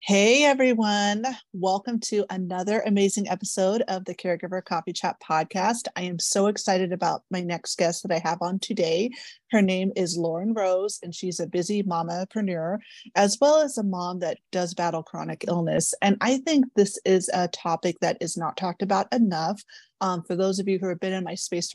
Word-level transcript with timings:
Hey 0.00 0.44
everyone, 0.44 1.24
welcome 1.52 2.00
to 2.00 2.24
another 2.30 2.80
amazing 2.86 3.28
episode 3.28 3.82
of 3.88 4.04
the 4.06 4.14
Caregiver 4.14 4.64
Coffee 4.64 4.92
Chat 4.92 5.16
podcast. 5.20 5.88
I 5.96 6.02
am 6.02 6.18
so 6.18 6.46
excited 6.46 6.92
about 6.92 7.24
my 7.30 7.42
next 7.42 7.76
guest 7.76 8.04
that 8.04 8.14
I 8.14 8.26
have 8.26 8.38
on 8.40 8.58
today. 8.58 9.10
Her 9.50 9.60
name 9.60 9.92
is 9.96 10.16
Lauren 10.16 10.54
Rose, 10.54 10.98
and 11.02 11.14
she's 11.14 11.40
a 11.40 11.46
busy 11.46 11.82
mamapreneur 11.82 12.78
as 13.16 13.36
well 13.38 13.60
as 13.60 13.76
a 13.76 13.82
mom 13.82 14.20
that 14.20 14.38
does 14.50 14.72
battle 14.72 15.02
chronic 15.02 15.44
illness. 15.46 15.92
And 16.00 16.16
I 16.22 16.38
think 16.38 16.66
this 16.74 16.98
is 17.04 17.28
a 17.34 17.48
topic 17.48 17.96
that 18.00 18.16
is 18.20 18.36
not 18.36 18.56
talked 18.56 18.80
about 18.82 19.12
enough. 19.12 19.62
Um, 20.00 20.22
for 20.22 20.36
those 20.36 20.60
of 20.60 20.68
you 20.68 20.78
who 20.78 20.88
have 20.88 21.00
been 21.00 21.12
in 21.12 21.24
my 21.24 21.34
space 21.34 21.74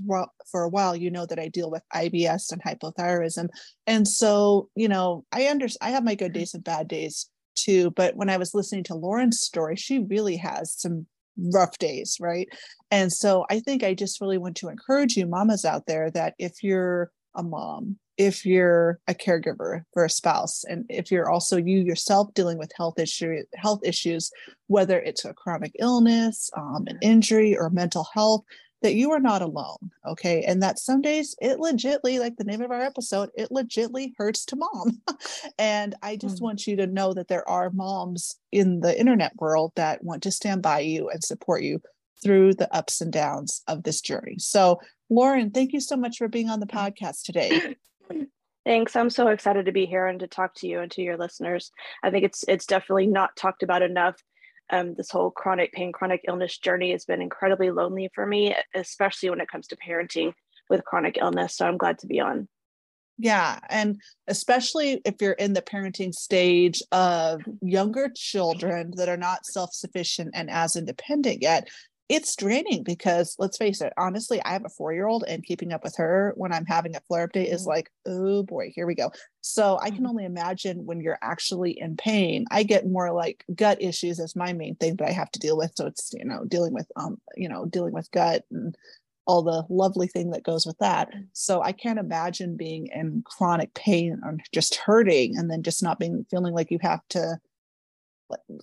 for 0.49 0.63
a 0.63 0.69
while, 0.69 0.95
you 0.95 1.11
know 1.11 1.25
that 1.25 1.39
I 1.39 1.49
deal 1.49 1.69
with 1.69 1.83
IBS 1.93 2.51
and 2.53 2.63
hypothyroidism. 2.63 3.49
And 3.85 4.07
so, 4.07 4.69
you 4.75 4.87
know, 4.87 5.25
I 5.31 5.47
understand, 5.47 5.89
I 5.89 5.93
have 5.93 6.05
my 6.05 6.15
good 6.15 6.31
days 6.31 6.53
and 6.53 6.63
bad 6.63 6.87
days 6.87 7.29
too. 7.55 7.91
But 7.91 8.15
when 8.15 8.29
I 8.29 8.37
was 8.37 8.53
listening 8.53 8.83
to 8.85 8.95
Lauren's 8.95 9.41
story, 9.41 9.75
she 9.75 9.99
really 9.99 10.37
has 10.37 10.73
some 10.73 11.05
rough 11.37 11.77
days, 11.77 12.17
right? 12.19 12.47
And 12.91 13.11
so 13.11 13.45
I 13.49 13.59
think 13.59 13.83
I 13.83 13.93
just 13.93 14.21
really 14.21 14.37
want 14.37 14.55
to 14.57 14.69
encourage 14.69 15.15
you, 15.15 15.25
mamas 15.25 15.65
out 15.65 15.87
there, 15.87 16.11
that 16.11 16.35
if 16.37 16.63
you're 16.63 17.11
a 17.35 17.43
mom, 17.43 17.97
if 18.17 18.45
you're 18.45 18.99
a 19.07 19.13
caregiver 19.15 19.81
for 19.93 20.05
a 20.05 20.09
spouse, 20.09 20.63
and 20.65 20.85
if 20.89 21.11
you're 21.11 21.29
also 21.29 21.57
you 21.57 21.79
yourself 21.79 22.31
dealing 22.35 22.59
with 22.59 22.71
health 22.77 22.99
issue 22.99 23.43
health 23.55 23.79
issues, 23.83 24.29
whether 24.67 24.99
it's 24.99 25.25
a 25.25 25.33
chronic 25.33 25.71
illness, 25.79 26.51
um, 26.55 26.83
an 26.87 26.99
injury, 27.01 27.57
or 27.57 27.69
mental 27.71 28.07
health, 28.13 28.43
that 28.83 28.95
you 28.95 29.11
are 29.11 29.19
not 29.19 29.41
alone. 29.41 29.91
Okay. 30.05 30.43
And 30.43 30.61
that 30.61 30.77
some 30.77 31.01
days 31.01 31.35
it 31.41 31.57
legitly, 31.57 32.19
like 32.19 32.35
the 32.35 32.43
name 32.43 32.61
of 32.61 32.69
our 32.69 32.81
episode, 32.81 33.29
it 33.35 33.49
legitly 33.49 34.11
hurts 34.17 34.45
to 34.45 34.55
mom. 34.55 35.01
and 35.57 35.95
I 36.03 36.17
just 36.17 36.35
mm-hmm. 36.35 36.45
want 36.45 36.67
you 36.67 36.75
to 36.75 36.87
know 36.87 37.13
that 37.13 37.29
there 37.29 37.47
are 37.49 37.71
moms 37.71 38.35
in 38.51 38.81
the 38.81 38.97
internet 38.97 39.35
world 39.37 39.71
that 39.75 40.03
want 40.03 40.21
to 40.23 40.31
stand 40.31 40.61
by 40.61 40.81
you 40.81 41.09
and 41.09 41.23
support 41.23 41.63
you 41.63 41.81
through 42.21 42.53
the 42.53 42.73
ups 42.73 43.01
and 43.01 43.11
downs 43.11 43.63
of 43.67 43.83
this 43.83 44.01
journey. 44.01 44.35
So, 44.37 44.79
Lauren, 45.09 45.51
thank 45.51 45.73
you 45.73 45.79
so 45.79 45.95
much 45.95 46.17
for 46.17 46.27
being 46.27 46.49
on 46.49 46.59
the 46.59 46.67
podcast 46.67 47.23
today. 47.23 47.75
Thanks. 48.65 48.95
I'm 48.95 49.09
so 49.09 49.27
excited 49.27 49.65
to 49.65 49.73
be 49.73 49.85
here 49.85 50.07
and 50.07 50.19
to 50.21 50.27
talk 50.27 50.55
to 50.55 50.67
you 50.67 50.79
and 50.79 50.91
to 50.91 51.01
your 51.01 51.17
listeners. 51.17 51.71
I 52.01 52.11
think 52.11 52.23
it's 52.23 52.45
it's 52.47 52.65
definitely 52.65 53.07
not 53.07 53.35
talked 53.35 53.61
about 53.61 53.81
enough 53.81 54.15
um, 54.71 54.93
this 54.95 55.11
whole 55.11 55.31
chronic 55.31 55.71
pain, 55.73 55.91
chronic 55.91 56.21
illness 56.27 56.57
journey 56.57 56.91
has 56.91 57.05
been 57.05 57.21
incredibly 57.21 57.71
lonely 57.71 58.09
for 58.13 58.25
me, 58.25 58.55
especially 58.73 59.29
when 59.29 59.41
it 59.41 59.49
comes 59.49 59.67
to 59.67 59.77
parenting 59.77 60.33
with 60.69 60.85
chronic 60.85 61.17
illness. 61.19 61.57
So 61.57 61.67
I'm 61.67 61.77
glad 61.77 61.99
to 61.99 62.07
be 62.07 62.19
on. 62.19 62.47
Yeah. 63.19 63.59
And 63.69 64.01
especially 64.27 65.01
if 65.05 65.15
you're 65.21 65.33
in 65.33 65.53
the 65.53 65.61
parenting 65.61 66.13
stage 66.13 66.81
of 66.91 67.41
younger 67.61 68.11
children 68.15 68.93
that 68.95 69.07
are 69.09 69.17
not 69.17 69.45
self 69.45 69.71
sufficient 69.73 70.31
and 70.33 70.49
as 70.49 70.75
independent 70.75 71.41
yet, 71.41 71.69
it's 72.13 72.35
draining 72.35 72.83
because 72.83 73.35
let's 73.39 73.57
face 73.57 73.81
it, 73.81 73.91
honestly, 73.97 74.39
I 74.43 74.53
have 74.53 74.65
a 74.65 74.69
four 74.69 74.93
year 74.93 75.07
old 75.07 75.23
and 75.27 75.43
keeping 75.43 75.73
up 75.73 75.83
with 75.83 75.95
her 75.97 76.33
when 76.35 76.53
I'm 76.53 76.65
having 76.65 76.95
a 76.95 77.01
flare 77.01 77.23
up 77.23 77.31
day 77.31 77.47
is 77.47 77.61
mm-hmm. 77.61 77.69
like, 77.69 77.89
oh 78.05 78.43
boy, 78.43 78.71
here 78.75 78.85
we 78.85 78.93
go. 78.93 79.11
So 79.41 79.79
I 79.81 79.89
can 79.89 79.97
mm-hmm. 79.97 80.07
only 80.07 80.25
imagine 80.25 80.85
when 80.85 81.01
you're 81.01 81.17
actually 81.23 81.79
in 81.79 81.97
pain. 81.97 82.45
I 82.51 82.63
get 82.63 82.87
more 82.87 83.11
like 83.11 83.43
gut 83.55 83.81
issues 83.81 84.19
as 84.19 84.35
my 84.35 84.53
main 84.53 84.75
thing 84.75 84.97
that 84.97 85.09
I 85.09 85.11
have 85.11 85.31
to 85.31 85.39
deal 85.39 85.57
with. 85.57 85.71
So 85.75 85.87
it's, 85.87 86.13
you 86.13 86.23
know, 86.23 86.45
dealing 86.45 86.73
with, 86.73 86.85
um, 86.95 87.17
you 87.35 87.49
know, 87.49 87.65
dealing 87.65 87.93
with 87.93 88.11
gut 88.11 88.43
and 88.51 88.75
all 89.25 89.41
the 89.41 89.65
lovely 89.69 90.07
thing 90.07 90.31
that 90.31 90.43
goes 90.43 90.67
with 90.67 90.77
that. 90.79 91.11
Mm. 91.11 91.27
So 91.33 91.63
I 91.63 91.71
can't 91.71 91.99
imagine 91.99 92.57
being 92.57 92.89
in 92.93 93.23
chronic 93.25 93.73
pain 93.73 94.21
or 94.23 94.37
just 94.53 94.75
hurting 94.75 95.35
and 95.35 95.49
then 95.49 95.63
just 95.63 95.81
not 95.81 95.97
being 95.97 96.25
feeling 96.29 96.53
like 96.53 96.69
you 96.69 96.79
have 96.81 97.01
to 97.09 97.39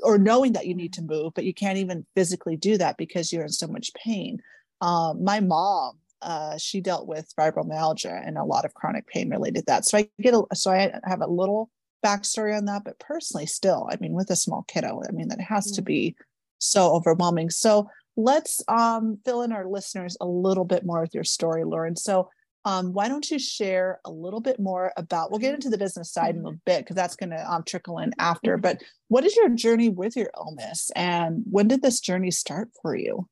or 0.02 0.18
knowing 0.18 0.52
that 0.52 0.66
you 0.66 0.74
need 0.74 0.92
to 0.94 1.02
move, 1.02 1.32
but 1.34 1.44
you 1.44 1.54
can't 1.54 1.78
even 1.78 2.06
physically 2.14 2.56
do 2.56 2.78
that 2.78 2.96
because 2.96 3.32
you're 3.32 3.44
in 3.44 3.48
so 3.50 3.66
much 3.66 3.92
pain. 3.94 4.40
Um, 4.80 5.24
my 5.24 5.40
mom, 5.40 5.98
uh, 6.22 6.58
she 6.58 6.80
dealt 6.80 7.06
with 7.06 7.32
fibromyalgia 7.38 8.26
and 8.26 8.36
a 8.36 8.44
lot 8.44 8.64
of 8.64 8.74
chronic 8.74 9.06
pain 9.06 9.30
related 9.30 9.60
to 9.60 9.66
that. 9.66 9.84
So 9.84 9.98
I 9.98 10.08
get 10.20 10.34
a, 10.34 10.42
so 10.54 10.70
I 10.70 10.92
have 11.04 11.22
a 11.22 11.26
little 11.26 11.70
backstory 12.04 12.56
on 12.56 12.66
that, 12.66 12.84
but 12.84 12.98
personally, 12.98 13.46
still, 13.46 13.88
I 13.90 13.96
mean, 14.00 14.12
with 14.12 14.30
a 14.30 14.36
small 14.36 14.64
kiddo, 14.68 15.02
I 15.08 15.12
mean, 15.12 15.28
that 15.28 15.40
has 15.40 15.70
to 15.72 15.82
be 15.82 16.16
so 16.58 16.92
overwhelming. 16.92 17.50
So 17.50 17.88
let's 18.16 18.62
um, 18.68 19.18
fill 19.24 19.42
in 19.42 19.52
our 19.52 19.66
listeners 19.66 20.16
a 20.20 20.26
little 20.26 20.64
bit 20.64 20.84
more 20.84 21.00
with 21.00 21.14
your 21.14 21.24
story, 21.24 21.64
Lauren. 21.64 21.96
So 21.96 22.28
um, 22.64 22.92
why 22.92 23.08
don't 23.08 23.30
you 23.30 23.38
share 23.38 24.00
a 24.04 24.10
little 24.10 24.40
bit 24.40 24.60
more 24.60 24.92
about 24.96 25.30
we'll 25.30 25.40
get 25.40 25.54
into 25.54 25.70
the 25.70 25.78
business 25.78 26.12
side 26.12 26.36
in 26.36 26.44
a 26.46 26.52
bit 26.66 26.80
because 26.80 26.96
that's 26.96 27.16
going 27.16 27.30
to 27.30 27.52
um, 27.52 27.62
trickle 27.64 27.98
in 27.98 28.12
after 28.18 28.56
but 28.56 28.82
what 29.08 29.24
is 29.24 29.34
your 29.36 29.48
journey 29.50 29.88
with 29.88 30.16
your 30.16 30.30
illness 30.36 30.90
and 30.94 31.42
when 31.50 31.68
did 31.68 31.82
this 31.82 32.00
journey 32.00 32.30
start 32.30 32.68
for 32.82 32.94
you? 32.94 33.28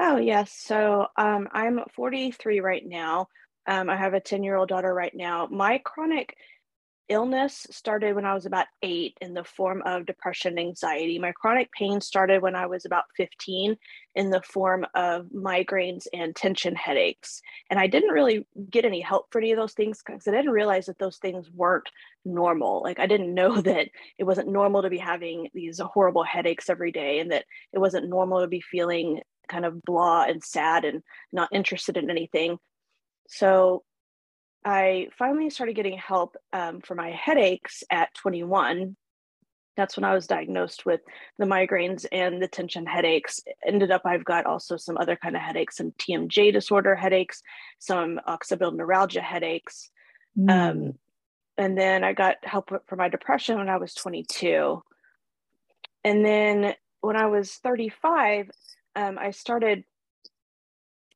Oh 0.00 0.16
yes. 0.16 0.52
So 0.64 1.06
um, 1.16 1.48
i'm 1.52 1.80
43 1.94 2.60
right 2.60 2.86
now. 2.86 3.26
Um, 3.66 3.90
i 3.90 3.96
have 3.96 4.14
a 4.14 4.20
10 4.20 4.42
year 4.44 4.56
old 4.56 4.68
daughter 4.68 4.92
right 4.92 5.14
now. 5.14 5.48
My 5.50 5.78
chronic 5.78 6.36
illness 7.08 7.66
started 7.70 8.14
when 8.14 8.24
I 8.24 8.34
was 8.34 8.46
about 8.46 8.66
eight 8.82 9.16
in 9.20 9.34
the 9.34 9.44
form 9.44 9.82
of 9.86 10.06
depression 10.06 10.58
anxiety. 10.58 11.18
My 11.18 11.32
chronic 11.32 11.70
pain 11.72 12.00
started 12.00 12.42
when 12.42 12.54
I 12.54 12.66
was 12.66 12.84
about 12.84 13.04
15 13.16 13.76
in 14.14 14.30
the 14.30 14.42
form 14.42 14.86
of 14.94 15.26
migraines 15.26 16.06
and 16.12 16.34
tension 16.34 16.74
headaches. 16.74 17.40
And 17.70 17.78
I 17.78 17.86
didn't 17.86 18.10
really 18.10 18.46
get 18.70 18.84
any 18.84 19.00
help 19.00 19.26
for 19.30 19.38
any 19.38 19.52
of 19.52 19.58
those 19.58 19.74
things 19.74 20.02
because 20.04 20.26
I 20.28 20.32
didn't 20.32 20.50
realize 20.50 20.86
that 20.86 20.98
those 20.98 21.18
things 21.18 21.50
weren't 21.50 21.88
normal. 22.24 22.82
Like 22.82 22.98
I 22.98 23.06
didn't 23.06 23.34
know 23.34 23.60
that 23.62 23.88
it 24.18 24.24
wasn't 24.24 24.48
normal 24.48 24.82
to 24.82 24.90
be 24.90 24.98
having 24.98 25.48
these 25.54 25.80
horrible 25.80 26.24
headaches 26.24 26.68
every 26.68 26.92
day 26.92 27.20
and 27.20 27.32
that 27.32 27.44
it 27.72 27.78
wasn't 27.78 28.08
normal 28.08 28.40
to 28.40 28.48
be 28.48 28.60
feeling 28.60 29.20
kind 29.48 29.64
of 29.64 29.82
blah 29.82 30.24
and 30.24 30.44
sad 30.44 30.84
and 30.84 31.02
not 31.32 31.48
interested 31.52 31.96
in 31.96 32.10
anything. 32.10 32.58
So 33.28 33.82
I 34.64 35.08
finally 35.18 35.50
started 35.50 35.76
getting 35.76 35.98
help 35.98 36.36
um, 36.52 36.80
for 36.80 36.94
my 36.94 37.10
headaches 37.10 37.82
at 37.90 38.12
21. 38.14 38.96
That's 39.76 39.96
when 39.96 40.04
I 40.04 40.12
was 40.12 40.26
diagnosed 40.26 40.84
with 40.84 41.00
the 41.38 41.46
migraines 41.46 42.04
and 42.10 42.42
the 42.42 42.48
tension 42.48 42.84
headaches. 42.84 43.40
Ended 43.64 43.92
up, 43.92 44.02
I've 44.04 44.24
got 44.24 44.44
also 44.44 44.76
some 44.76 44.96
other 44.98 45.14
kind 45.14 45.36
of 45.36 45.42
headaches, 45.42 45.76
some 45.76 45.92
TMJ 45.92 46.52
disorder 46.52 46.96
headaches, 46.96 47.42
some 47.78 48.20
occipital 48.26 48.72
neuralgia 48.72 49.20
headaches. 49.20 49.90
Mm. 50.36 50.50
Um, 50.50 50.92
and 51.56 51.78
then 51.78 52.02
I 52.02 52.12
got 52.12 52.36
help 52.42 52.70
for 52.86 52.96
my 52.96 53.08
depression 53.08 53.58
when 53.58 53.68
I 53.68 53.76
was 53.76 53.94
22. 53.94 54.82
And 56.04 56.24
then 56.24 56.74
when 57.00 57.16
I 57.16 57.26
was 57.26 57.54
35, 57.54 58.50
um, 58.96 59.18
I 59.18 59.30
started. 59.30 59.84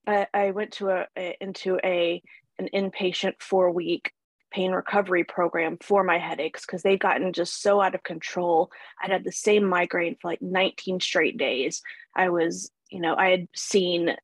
I, 0.07 0.27
I 0.35 0.51
went 0.51 0.73
to 0.75 1.05
a 1.17 1.37
into 1.41 1.79
a 1.85 2.23
an 2.63 2.69
inpatient 2.75 3.35
four 3.41 3.71
week 3.71 4.13
pain 4.53 4.73
recovery 4.73 5.25
program 5.25 5.79
for 5.81 6.05
my 6.05 6.19
headaches 6.19 6.65
because 6.67 6.83
they'd 6.83 7.01
gotten 7.01 7.33
just 7.33 7.63
so 7.63 7.81
out 7.81 7.95
of 7.95 8.03
control. 8.03 8.71
I'd 9.03 9.11
had 9.11 9.25
the 9.25 9.33
same 9.33 9.65
migraine 9.65 10.17
for 10.21 10.31
like 10.31 10.43
19 10.43 11.01
straight 11.01 11.39
days. 11.39 11.83
I 12.15 12.29
was, 12.29 12.71
you 12.91 13.01
know, 13.01 13.17
I 13.17 13.31
had 13.31 13.49
seen 13.57 14.15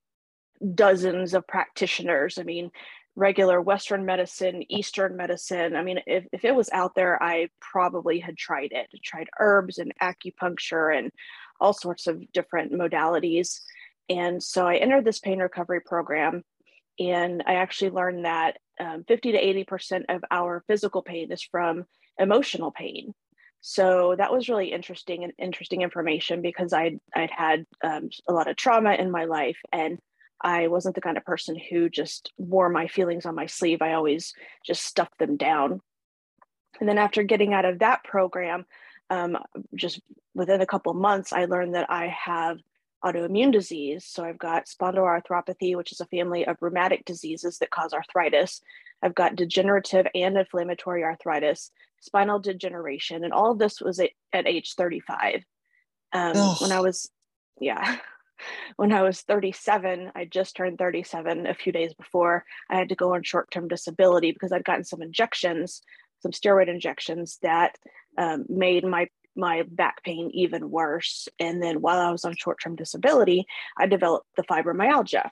dozens 0.75 1.35
of 1.35 1.47
practitioners. 1.47 2.39
I 2.39 2.43
mean, 2.43 2.71
regular 3.17 3.61
Western 3.61 4.05
medicine, 4.05 4.63
Eastern 4.71 5.17
medicine. 5.17 5.75
I 5.75 5.83
mean, 5.83 6.01
if, 6.07 6.27
if 6.33 6.45
it 6.45 6.55
was 6.55 6.71
out 6.73 6.95
there, 6.95 7.21
I 7.23 7.49
probably 7.61 8.21
had 8.21 8.37
tried 8.37 8.73
it, 8.73 8.87
I 8.95 8.99
tried 9.03 9.29
herbs 9.41 9.79
and 9.79 9.93
acupuncture 10.01 10.97
and 10.97 11.11
all 11.61 11.73
sorts 11.73 12.07
of 12.07 12.23
different 12.33 12.73
modalities. 12.73 13.61
And 14.09 14.43
so 14.43 14.67
I 14.67 14.77
entered 14.77 15.05
this 15.05 15.19
pain 15.19 15.41
recovery 15.41 15.81
program 15.81 16.45
and 16.99 17.43
I 17.47 17.55
actually 17.55 17.91
learned 17.91 18.25
that 18.25 18.59
um, 18.81 19.05
50 19.07 19.33
to 19.33 19.65
80% 19.65 20.05
of 20.09 20.25
our 20.31 20.63
physical 20.67 21.03
pain 21.03 21.33
is 21.33 21.43
from 21.43 21.85
emotional 22.19 22.71
pain. 22.71 23.15
So 23.61 24.15
that 24.17 24.33
was 24.33 24.49
really 24.49 24.73
interesting 24.73 25.25
and 25.25 25.33
interesting 25.39 25.83
information 25.83 26.43
because 26.43 26.73
I'd, 26.73 26.99
I'd 27.15 27.31
had 27.31 27.67
um, 27.83 28.11
a 28.29 28.33
lot 28.33 28.49
of 28.49 28.57
trauma 28.57 28.95
in 28.95 29.11
my 29.11 29.25
life 29.25 29.59
and 29.73 29.99
I 30.41 30.69
wasn't 30.69 30.95
the 30.95 31.01
kind 31.01 31.17
of 31.17 31.25
person 31.25 31.57
who 31.71 31.89
just 31.89 32.33
wore 32.39 32.69
my 32.69 32.87
feelings 32.87 33.27
on 33.27 33.35
my 33.35 33.47
sleeve. 33.47 33.83
I 33.83 33.95
always 33.95 34.33
just 34.65 34.85
stuffed 34.85 35.19
them 35.19 35.37
down. 35.37 35.81
And 36.79 36.89
then 36.89 36.99
after 36.99 37.25
getting 37.25 37.55
out 37.55 37.65
of 37.65 37.81
that 37.81 38.05
program, 38.05 38.65
um, 39.11 39.37
just 39.75 40.01
within 40.35 40.61
a 40.61 40.67
couple 40.67 40.95
months, 40.95 41.33
I 41.33 41.47
learned 41.47 41.75
that 41.75 41.91
I 41.91 42.07
have 42.07 42.59
autoimmune 43.05 43.53
disease. 43.53 44.05
So 44.05 44.25
I've 44.25 44.39
got 44.39 44.67
spondyloarthropathy, 44.67 45.77
which 45.77 45.93
is 45.93 46.01
a 46.01 46.07
family 46.07 46.47
of 46.47 46.57
rheumatic 46.61 47.05
diseases 47.05 47.59
that 47.59 47.71
cause 47.71 47.93
arthritis. 47.93 48.61
I've 49.03 49.15
got 49.15 49.37
degenerative 49.37 50.07
and 50.15 50.37
inflammatory 50.37 51.05
arthritis, 51.05 51.71
spinal 52.01 52.41
degeneration, 52.41 53.25
and 53.25 53.33
all 53.33 53.53
of 53.53 53.59
this 53.59 53.81
was 53.81 54.01
at, 54.01 54.11
at 54.33 54.47
age 54.47 54.75
35. 54.75 55.45
Um, 56.13 56.37
when 56.61 56.73
I 56.73 56.81
was, 56.81 57.11
yeah, 57.61 57.99
when 58.77 58.93
I 58.93 59.03
was 59.03 59.23
37, 59.23 60.13
I 60.15 60.25
just 60.25 60.57
turned 60.57 60.79
37 60.79 61.47
a 61.47 61.55
few 61.55 61.73
days 61.73 61.95
before. 61.95 62.45
I 62.71 62.77
had 62.77 62.89
to 62.89 62.97
go 62.97 63.15
on 63.15 63.23
short 63.23 63.51
term 63.51 63.69
disability 63.69 64.33
because 64.33 64.53
I'd 64.53 64.65
gotten 64.65 64.85
some 64.85 65.03
injections, 65.03 65.83
some 66.21 66.33
steroid 66.33 66.69
injections 66.69 67.39
that 67.43 67.77
um, 68.17 68.47
made 68.49 68.85
my 68.85 69.09
my 69.39 69.63
back 69.71 70.03
pain 70.03 70.31
even 70.35 70.71
worse. 70.71 71.29
And 71.39 71.63
then 71.63 71.81
while 71.81 71.99
I 71.99 72.11
was 72.11 72.25
on 72.25 72.35
short 72.37 72.59
term 72.63 72.77
disability, 72.77 73.47
I 73.79 73.87
developed 73.87 74.27
the 74.37 74.43
fibromyalgia. 74.43 75.31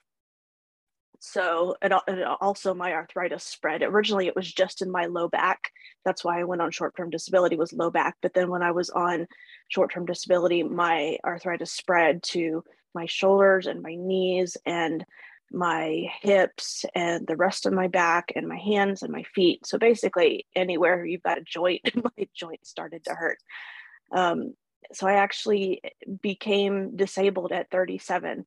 So 1.19 1.77
it, 1.83 1.93
also 2.41 2.75
my 2.75 2.93
arthritis 2.93 3.45
spread. 3.45 3.83
Originally, 3.83 4.27
it 4.27 4.37
was 4.37 4.53
just 4.53 4.83
in 4.83 4.91
my 4.91 5.07
low 5.07 5.29
back. 5.29 5.71
That's 6.05 6.25
why 6.25 6.41
I 6.41 6.45
went 6.45 6.63
on 6.63 6.71
short-term 6.71 7.11
disability 7.11 7.57
was 7.57 7.73
low 7.73 7.91
back. 7.91 8.17
But 8.23 8.35
then 8.35 8.51
when 8.51 8.63
I 8.63 8.71
was 8.71 8.91
on 8.91 9.27
short-term 9.69 10.07
disability, 10.07 10.63
my 10.63 11.19
arthritis 11.25 11.73
spread 11.73 12.23
to 12.25 12.63
my 12.95 13.07
shoulders 13.07 13.67
and 13.67 13.83
my 13.83 13.95
knees 13.97 14.57
and 14.65 15.05
my 15.53 16.07
hips 16.23 16.85
and 16.95 17.27
the 17.27 17.37
rest 17.37 17.67
of 17.67 17.73
my 17.73 17.89
back 17.89 18.33
and 18.35 18.49
my 18.49 18.59
hands 18.59 19.03
and 19.03 19.13
my 19.13 19.25
feet. 19.35 19.67
So 19.67 19.79
basically, 19.79 20.47
anywhere 20.55 21.05
you've 21.05 21.23
got 21.23 21.39
a 21.39 21.45
joint, 21.45 21.83
my 22.17 22.29
joint 22.35 22.67
started 22.67 23.05
to 23.05 23.15
hurt. 23.15 23.39
Um, 24.13 24.55
so 24.93 25.07
I 25.07 25.15
actually 25.15 25.83
became 26.23 26.97
disabled 26.97 27.53
at 27.53 27.71
37. 27.71 28.47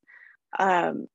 Um, 0.58 1.08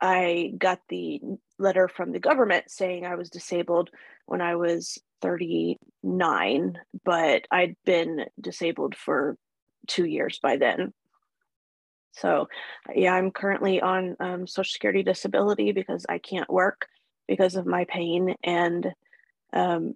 I 0.00 0.52
got 0.58 0.80
the 0.88 1.20
letter 1.58 1.88
from 1.88 2.12
the 2.12 2.18
government 2.18 2.70
saying 2.70 3.06
I 3.06 3.14
was 3.14 3.30
disabled 3.30 3.90
when 4.26 4.40
I 4.40 4.56
was 4.56 4.98
39, 5.20 6.78
but 7.04 7.46
I'd 7.50 7.76
been 7.84 8.26
disabled 8.40 8.96
for 8.96 9.36
two 9.86 10.04
years 10.04 10.38
by 10.42 10.56
then. 10.56 10.92
So, 12.12 12.48
yeah, 12.94 13.14
I'm 13.14 13.30
currently 13.30 13.80
on 13.80 14.16
um, 14.20 14.46
Social 14.46 14.70
Security 14.70 15.02
disability 15.02 15.72
because 15.72 16.04
I 16.08 16.18
can't 16.18 16.50
work 16.50 16.86
because 17.26 17.56
of 17.56 17.64
my 17.64 17.84
pain, 17.84 18.34
and 18.42 18.92
um, 19.52 19.94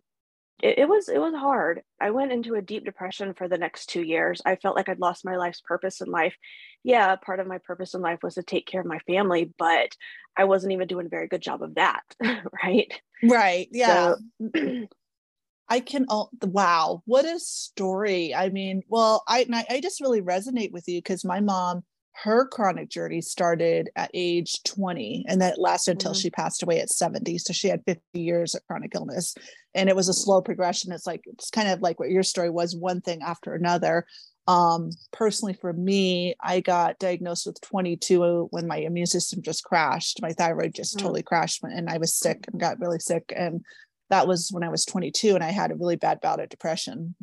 it, 0.63 0.79
it, 0.79 0.89
was 0.89 1.09
it 1.09 1.19
was 1.21 1.35
hard. 1.35 1.83
I 2.01 2.11
went 2.11 2.33
into 2.33 2.55
a 2.55 2.63
deep 2.63 2.85
depression 2.85 3.35
for 3.35 3.49
the 3.49 3.59
next 3.59 3.87
two 3.87 4.03
years. 4.03 4.41
I 4.45 4.57
felt 4.57 4.77
like 4.77 4.89
I'd 4.89 5.01
lost 5.01 5.25
my 5.25 5.37
life's 5.37 5.61
purpose 5.61 6.01
in 6.01 6.11
life. 6.11 6.35
Yeah, 6.83 7.15
part 7.17 7.41
of 7.41 7.47
my 7.47 7.59
purpose 7.59 7.95
in 7.95 8.01
life 8.01 8.21
was 8.23 8.35
to 8.35 8.43
take 8.43 8.67
care 8.67 8.81
of 8.81 8.87
my 8.87 8.99
family, 9.01 9.53
but 9.59 9.95
I 10.37 10.45
wasn't 10.45 10.73
even 10.73 10.89
doing 10.89 11.07
a 11.07 11.11
very 11.11 11.29
good 11.29 11.43
job 11.43 11.63
of 11.63 11.75
that. 11.75 12.03
right. 12.65 12.93
Right. 13.23 13.69
Yeah. 13.71 14.15
So, 14.55 14.87
I 15.69 15.81
can. 15.81 16.07
Oh, 16.09 16.29
wow, 16.43 17.03
what 17.07 17.25
a 17.25 17.41
story! 17.41 18.33
I 18.35 18.51
mean, 18.51 18.83
well, 18.89 19.25
I 19.27 19.47
I 19.69 19.81
just 19.81 20.01
really 20.01 20.23
resonate 20.23 20.71
with 20.71 20.87
you 20.87 20.99
because 20.99 21.25
my 21.25 21.41
mom 21.41 21.83
her 22.23 22.47
chronic 22.47 22.89
journey 22.89 23.21
started 23.21 23.91
at 23.95 24.11
age 24.15 24.63
20 24.65 25.27
and 25.29 25.43
that 25.43 25.61
lasted 25.61 25.93
until 25.93 26.13
mm-hmm. 26.13 26.21
she 26.21 26.31
passed 26.31 26.63
away 26.63 26.81
at 26.81 26.89
70 26.89 27.37
so 27.39 27.53
she 27.53 27.69
had 27.69 27.83
50 27.87 28.03
years 28.15 28.55
of 28.55 28.67
chronic 28.67 28.93
illness 28.95 29.35
and 29.77 29.89
it 29.89 29.95
was 29.95 30.09
a 30.09 30.15
slow 30.15 30.41
progression. 30.41 30.91
It's 30.91 31.07
like 31.07 31.23
it's 31.27 31.51
kind 31.51 31.69
of 31.69 31.83
like 31.83 32.01
what 32.01 32.11
your 32.11 32.23
story 32.23 32.51
was 32.51 32.75
one 32.75 33.01
thing 33.01 33.23
after 33.23 33.55
another. 33.55 34.07
Um 34.49 34.91
personally 35.13 35.55
for 35.55 35.73
me 35.73 36.37
i 36.41 36.61
got 36.61 37.01
diagnosed 37.01 37.47
with 37.47 37.61
22 37.63 38.47
when 38.53 38.69
my 38.69 38.79
immune 38.79 39.07
system 39.07 39.43
just 39.43 39.65
crashed. 39.65 40.23
My 40.23 40.33
thyroid 40.33 40.75
just 40.75 40.97
mm-hmm. 40.97 41.05
totally 41.05 41.23
crashed 41.23 41.63
and 41.63 41.89
i 41.89 41.99
was 41.99 42.15
sick 42.15 42.45
and 42.51 42.61
got 42.61 42.81
really 42.81 43.01
sick 43.01 43.33
and 43.37 43.65
that 44.09 44.27
was 44.29 44.51
when 44.53 44.63
i 44.63 44.69
was 44.69 44.85
22 44.85 45.35
and 45.35 45.45
i 45.45 45.51
had 45.51 45.73
a 45.73 45.77
really 45.77 45.97
bad 45.97 46.21
bout 46.21 46.41
of 46.41 46.49
depression. 46.49 47.15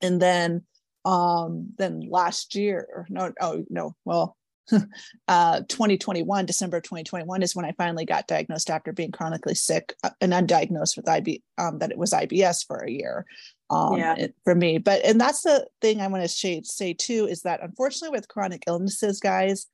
And 0.00 0.22
then 0.22 0.62
um 1.04 1.70
then 1.78 2.00
last 2.08 2.54
year 2.54 3.06
no 3.10 3.32
oh 3.40 3.64
no 3.68 3.96
well 4.04 4.36
uh 5.28 5.60
2021 5.68 6.46
december 6.46 6.80
2021 6.80 7.42
is 7.42 7.56
when 7.56 7.64
i 7.64 7.72
finally 7.72 8.04
got 8.04 8.26
diagnosed 8.26 8.70
after 8.70 8.92
being 8.92 9.10
chronically 9.10 9.54
sick 9.54 9.94
uh, 10.04 10.10
and 10.20 10.32
undiagnosed 10.32 10.96
with 10.96 11.08
ib 11.08 11.42
um, 11.58 11.78
that 11.78 11.90
it 11.90 11.98
was 11.98 12.12
ibs 12.12 12.66
for 12.66 12.78
a 12.78 12.90
year 12.90 13.24
um 13.70 13.96
yeah. 13.96 14.14
it, 14.16 14.34
for 14.44 14.54
me 14.54 14.78
but 14.78 15.04
and 15.04 15.20
that's 15.20 15.42
the 15.42 15.66
thing 15.80 16.00
i 16.00 16.06
want 16.06 16.22
to 16.22 16.28
say, 16.28 16.60
say 16.62 16.92
too 16.92 17.26
is 17.26 17.42
that 17.42 17.62
unfortunately 17.62 18.16
with 18.16 18.28
chronic 18.28 18.62
illnesses 18.66 19.20
guys 19.20 19.66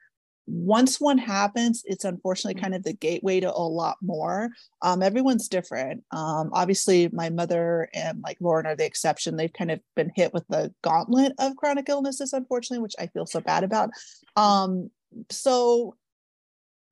once 0.50 0.98
one 0.98 1.18
happens, 1.18 1.82
it's 1.84 2.06
unfortunately 2.06 2.54
mm-hmm. 2.54 2.62
kind 2.62 2.74
of 2.74 2.82
the 2.82 2.94
gateway 2.94 3.38
to 3.38 3.52
a 3.52 3.52
lot 3.52 3.98
more. 4.00 4.48
Um, 4.80 5.02
everyone's 5.02 5.46
different. 5.46 6.02
Um, 6.10 6.50
obviously, 6.54 7.08
my 7.12 7.28
mother 7.28 7.90
and 7.92 8.22
like 8.22 8.38
Lauren 8.40 8.64
are 8.64 8.74
the 8.74 8.86
exception. 8.86 9.36
They've 9.36 9.52
kind 9.52 9.70
of 9.70 9.80
been 9.94 10.10
hit 10.16 10.32
with 10.32 10.46
the 10.48 10.72
gauntlet 10.82 11.34
of 11.38 11.56
chronic 11.56 11.88
illnesses, 11.90 12.32
unfortunately, 12.32 12.82
which 12.82 12.94
I 12.98 13.08
feel 13.08 13.26
so 13.26 13.40
bad 13.40 13.62
about. 13.62 13.90
Um, 14.36 14.90
so, 15.30 15.96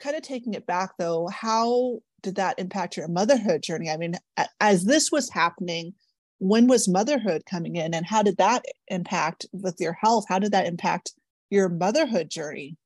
kind 0.00 0.17
of 0.17 0.23
taking 0.23 0.53
it 0.53 0.67
back 0.67 0.91
though, 0.99 1.29
how 1.29 2.00
did 2.23 2.37
that 2.37 2.58
impact 2.58 2.99
your 2.99 3.08
motherhood 3.08 3.62
journey? 3.62 3.88
I 3.88 3.97
mean, 3.97 4.17
as 4.61 4.85
this 4.85 5.11
was 5.11 5.31
happening, 5.31 5.94
when 6.38 6.67
was 6.67 6.88
motherhood 6.88 7.44
coming 7.49 7.76
in, 7.76 7.94
and 7.94 8.05
how 8.05 8.23
did 8.23 8.37
that 8.37 8.67
impact 8.88 9.47
with 9.53 9.76
your 9.81 9.94
health? 9.94 10.26
How 10.29 10.38
did 10.38 10.53
that 10.53 10.67
impact 10.67 11.12
your 11.49 11.70
motherhood 11.70 12.29
journey? 12.29 12.76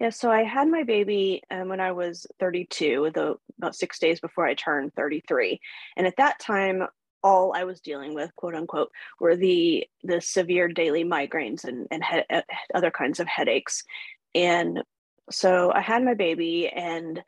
Yeah, 0.00 0.10
so 0.10 0.30
I 0.30 0.42
had 0.42 0.68
my 0.68 0.82
baby 0.82 1.42
um, 1.50 1.68
when 1.68 1.80
I 1.80 1.92
was 1.92 2.26
32, 2.40 3.10
the, 3.14 3.36
about 3.58 3.76
six 3.76 3.98
days 3.98 4.20
before 4.20 4.46
I 4.46 4.54
turned 4.54 4.92
33. 4.94 5.60
And 5.96 6.06
at 6.06 6.16
that 6.16 6.38
time, 6.40 6.82
all 7.22 7.54
I 7.54 7.64
was 7.64 7.80
dealing 7.80 8.14
with, 8.14 8.34
quote 8.36 8.54
unquote, 8.54 8.90
were 9.20 9.36
the 9.36 9.86
the 10.02 10.20
severe 10.20 10.68
daily 10.68 11.04
migraines 11.04 11.64
and, 11.64 11.86
and 11.90 12.04
he- 12.04 12.22
uh, 12.28 12.42
other 12.74 12.90
kinds 12.90 13.18
of 13.20 13.26
headaches. 13.28 13.82
And 14.34 14.82
so 15.30 15.72
I 15.72 15.80
had 15.80 16.04
my 16.04 16.14
baby, 16.14 16.68
and 16.68 17.22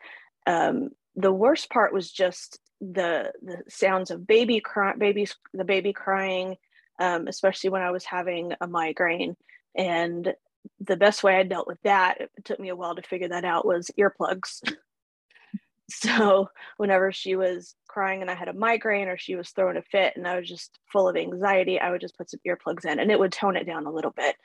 um, 0.47 0.91
the 1.15 1.33
worst 1.33 1.71
part 1.71 1.95
was 1.95 2.11
just 2.11 2.59
the 2.81 3.33
the 3.43 3.63
sounds 3.69 4.11
of 4.11 4.27
baby 4.27 4.61
cry, 4.61 4.95
babies, 4.99 5.35
the 5.55 5.65
baby 5.65 5.93
crying, 5.95 6.57
um, 7.01 7.27
especially 7.29 7.71
when 7.71 7.83
I 7.83 7.91
was 7.91 8.05
having 8.05 8.53
a 8.61 8.67
migraine. 8.67 9.37
And 9.75 10.35
the 10.81 10.97
best 10.97 11.23
way 11.23 11.37
I 11.37 11.43
dealt 11.43 11.67
with 11.67 11.79
that, 11.83 12.21
it 12.21 12.31
took 12.45 12.61
me 12.61 12.69
a 12.69 12.77
while 12.77 12.95
to 12.95 13.03
figure 13.03 13.29
that 13.29 13.45
out, 13.45 13.67
was 13.67 13.91
earplugs. 13.99 14.61
so 15.91 16.49
whenever 16.77 17.13
she 17.13 17.37
was 17.37 17.75
crying 17.89 18.21
and 18.21 18.31
I 18.31 18.35
had 18.35 18.49
a 18.49 18.53
migraine 18.53 19.09
or 19.09 19.17
she 19.17 19.37
was 19.37 19.51
throwing 19.51 19.77
a 19.77 19.83
fit 19.83 20.15
and 20.17 20.27
I 20.27 20.39
was 20.39 20.49
just 20.49 20.79
full 20.93 21.09
of 21.09 21.17
anxiety, 21.17 21.81
I 21.81 21.91
would 21.91 22.01
just 22.01 22.17
put 22.17 22.31
some 22.31 22.41
earplugs 22.47 22.85
in 22.85 22.99
and 22.99 23.11
it 23.11 23.19
would 23.19 23.33
tone 23.33 23.57
it 23.57 23.67
down 23.67 23.87
a 23.87 23.93
little 23.93 24.11
bit. 24.11 24.37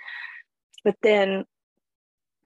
But 0.84 0.96
then 1.02 1.46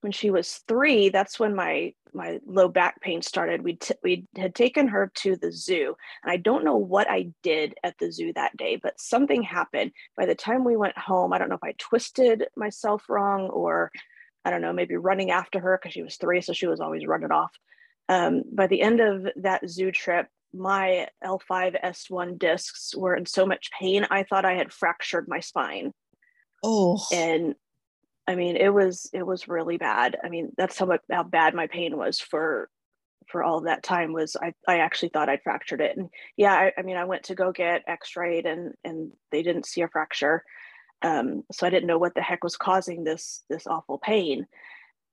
when 0.06 0.12
she 0.12 0.30
was 0.30 0.62
three, 0.68 1.10
that's 1.10 1.40
when 1.40 1.56
my 1.56 1.92
my 2.14 2.40
low 2.46 2.68
back 2.68 3.02
pain 3.02 3.24
started. 3.24 3.64
We 3.64 3.78
t- 3.78 3.96
we 4.04 4.28
had 4.38 4.54
taken 4.54 4.88
her 4.90 5.12
to 5.16 5.36
the 5.36 5.52
zoo, 5.52 5.96
and 6.22 6.32
I 6.32 6.38
don't 6.38 6.64
know 6.64 6.78
what 6.78 7.10
I 7.10 7.32
did 7.42 7.74
at 7.84 7.98
the 7.98 8.12
zoo 8.12 8.32
that 8.34 8.56
day, 8.56 8.76
but 8.76 9.02
something 9.02 9.42
happened. 9.42 9.94
By 10.16 10.28
the 10.28 10.36
time 10.36 10.64
we 10.64 10.78
went 10.78 10.96
home, 10.96 11.34
I 11.34 11.40
don't 11.40 11.50
know 11.50 11.56
if 11.56 11.64
I 11.64 11.74
twisted 11.80 12.46
myself 12.56 13.10
wrong 13.10 13.50
or 13.50 13.92
I 14.46 14.52
don't 14.52 14.62
know, 14.62 14.74
maybe 14.74 14.96
running 14.96 15.32
after 15.32 15.60
her 15.60 15.80
because 15.82 15.94
she 15.94 16.04
was 16.04 16.18
three, 16.18 16.40
so 16.40 16.54
she 16.54 16.68
was 16.68 16.80
always 16.80 17.08
running 17.08 17.32
off. 17.32 17.52
Um, 18.08 18.44
by 18.54 18.68
the 18.68 18.84
end 18.84 19.00
of 19.00 19.26
that 19.38 19.68
zoo 19.68 19.92
trip, 19.92 20.28
my 20.54 21.08
L5 21.24 21.84
S1 21.84 22.38
discs 22.38 22.96
were 22.96 23.16
in 23.16 23.26
so 23.26 23.48
much 23.48 23.72
pain, 23.72 24.06
I 24.12 24.22
thought 24.22 24.46
I 24.46 24.54
had 24.54 24.72
fractured 24.72 25.28
my 25.28 25.40
spine. 25.40 25.94
Oh. 26.64 27.04
And 27.12 27.56
I 28.28 28.36
mean, 28.36 28.56
it 28.56 28.74
was 28.74 29.10
it 29.14 29.26
was 29.26 29.48
really 29.48 29.78
bad. 29.78 30.18
I 30.24 30.30
mean, 30.30 30.52
that's 30.58 30.80
how 30.80 30.98
how 31.12 31.24
bad 31.24 31.54
my 31.54 31.68
pain 31.68 31.98
was 31.98 32.20
for 32.20 32.70
for 33.28 33.44
all 33.44 33.62
that 33.62 33.84
time 33.84 34.14
was 34.14 34.36
I, 34.36 34.54
I 34.68 34.80
actually 34.80 35.10
thought 35.10 35.30
I'd 35.30 35.44
fractured 35.44 35.82
it. 35.82 35.98
And 35.98 36.10
yeah, 36.38 36.54
I, 36.54 36.72
I 36.78 36.82
mean, 36.82 36.98
I 36.98 37.06
went 37.06 37.24
to 37.24 37.36
go 37.36 37.52
get 37.52 37.84
x-rayed 37.88 38.46
and, 38.46 38.74
and 38.84 39.12
they 39.32 39.42
didn't 39.42 39.66
see 39.66 39.82
a 39.82 39.88
fracture. 39.88 40.44
Um, 41.02 41.44
so 41.52 41.66
I 41.66 41.70
didn't 41.70 41.88
know 41.88 41.98
what 41.98 42.16
the 42.16 42.22
heck 42.22 42.44
was 42.44 42.58
causing 42.58 43.04
this, 43.04 43.44
this 43.50 43.68
awful 43.68 43.98
pain. 43.98 44.48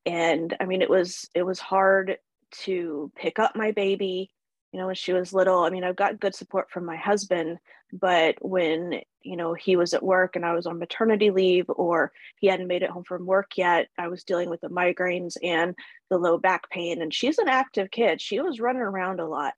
And 0.05 0.55
I 0.59 0.65
mean, 0.65 0.81
it 0.81 0.89
was, 0.89 1.29
it 1.33 1.43
was 1.43 1.59
hard 1.59 2.17
to 2.63 3.11
pick 3.15 3.39
up 3.39 3.55
my 3.55 3.71
baby 3.71 4.31
you 4.73 4.79
know 4.79 4.87
when 4.87 4.95
she 4.95 5.13
was 5.13 5.33
little 5.33 5.59
i 5.59 5.69
mean 5.69 5.83
i've 5.83 5.95
got 5.95 6.19
good 6.19 6.35
support 6.35 6.69
from 6.69 6.85
my 6.85 6.97
husband 6.97 7.59
but 7.93 8.35
when 8.41 8.99
you 9.21 9.37
know 9.37 9.53
he 9.53 9.75
was 9.75 9.93
at 9.93 10.03
work 10.03 10.35
and 10.35 10.45
i 10.45 10.53
was 10.53 10.65
on 10.65 10.79
maternity 10.79 11.29
leave 11.29 11.65
or 11.69 12.11
he 12.39 12.47
hadn't 12.47 12.67
made 12.67 12.83
it 12.83 12.89
home 12.89 13.03
from 13.03 13.25
work 13.25 13.51
yet 13.55 13.87
i 13.97 14.07
was 14.07 14.23
dealing 14.23 14.49
with 14.49 14.61
the 14.61 14.69
migraines 14.69 15.37
and 15.43 15.75
the 16.13 16.19
low 16.19 16.37
back 16.37 16.69
pain. 16.69 17.01
And 17.01 17.11
she's 17.11 17.39
an 17.39 17.49
active 17.49 17.89
kid. 17.89 18.21
She 18.21 18.39
was 18.39 18.59
running 18.59 18.83
around 18.83 19.19
a 19.19 19.25
lot. 19.25 19.53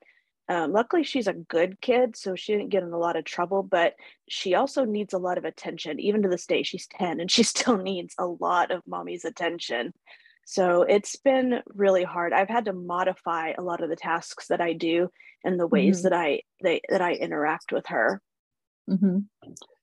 Um, 0.47 0.71
luckily 0.71 1.03
she's 1.03 1.27
a 1.27 1.33
good 1.33 1.81
kid 1.81 2.15
so 2.15 2.35
she 2.35 2.53
didn't 2.53 2.69
get 2.69 2.83
in 2.83 2.93
a 2.93 2.99
lot 2.99 3.15
of 3.15 3.25
trouble 3.25 3.63
but 3.63 3.95
she 4.29 4.53
also 4.53 4.85
needs 4.85 5.13
a 5.13 5.17
lot 5.17 5.39
of 5.39 5.43
attention. 5.43 5.99
Even 5.99 6.21
to 6.21 6.29
this 6.29 6.45
day 6.45 6.63
she's 6.63 6.87
10 6.87 7.19
and 7.19 7.29
she 7.31 7.43
still 7.53 7.77
needs 7.77 8.15
a 8.17 8.25
lot 8.27 8.71
of 8.71 8.83
mommy's 8.87 9.25
attention 9.25 9.91
so 10.45 10.83
it's 10.83 11.15
been 11.15 11.61
really 11.73 12.03
hard. 12.03 12.31
I've 12.31 12.49
had 12.49 12.65
to 12.65 12.73
modify 12.73 13.53
a 13.57 13.63
lot 13.63 13.81
of 13.81 13.89
the 13.89 13.95
tasks 13.95 14.47
that 14.47 14.61
I 14.61 14.73
do 14.73 15.09
and 15.43 15.59
the 15.59 15.67
ways 15.67 15.97
mm-hmm. 15.97 16.09
that 16.09 16.13
I 16.13 16.41
they, 16.61 16.81
that 16.89 17.01
I 17.01 17.13
interact 17.13 17.71
with 17.71 17.87
her. 17.87 18.21
Mm-hmm. 18.89 19.19